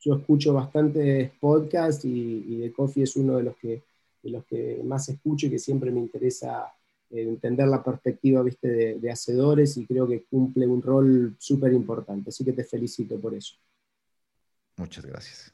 Yo 0.00 0.14
escucho 0.14 0.52
bastantes 0.52 1.30
podcasts 1.40 2.04
y, 2.04 2.44
y 2.48 2.60
The 2.60 2.72
Coffee 2.72 3.04
es 3.04 3.16
uno 3.16 3.36
de 3.36 3.42
los 3.42 3.56
que 3.56 3.82
de 4.24 4.30
los 4.30 4.44
que 4.46 4.80
más 4.84 5.08
escucho 5.08 5.46
y 5.46 5.50
que 5.50 5.58
siempre 5.58 5.90
me 5.90 6.00
interesa 6.00 6.72
entender 7.10 7.68
la 7.68 7.82
perspectiva 7.82 8.42
¿viste? 8.42 8.98
De, 8.98 9.10
hacedores 9.10 9.76
y 9.76 9.86
creo 9.86 10.08
que 10.08 10.24
cumple 10.24 10.66
un 10.66 10.82
rol 10.82 11.36
súper 11.38 11.72
importante. 11.72 12.30
Así 12.30 12.44
que 12.44 12.52
te 12.52 12.64
felicito 12.64 13.20
por 13.20 13.34
eso. 13.34 13.54
Muchas 14.76 15.04
gracias. 15.04 15.53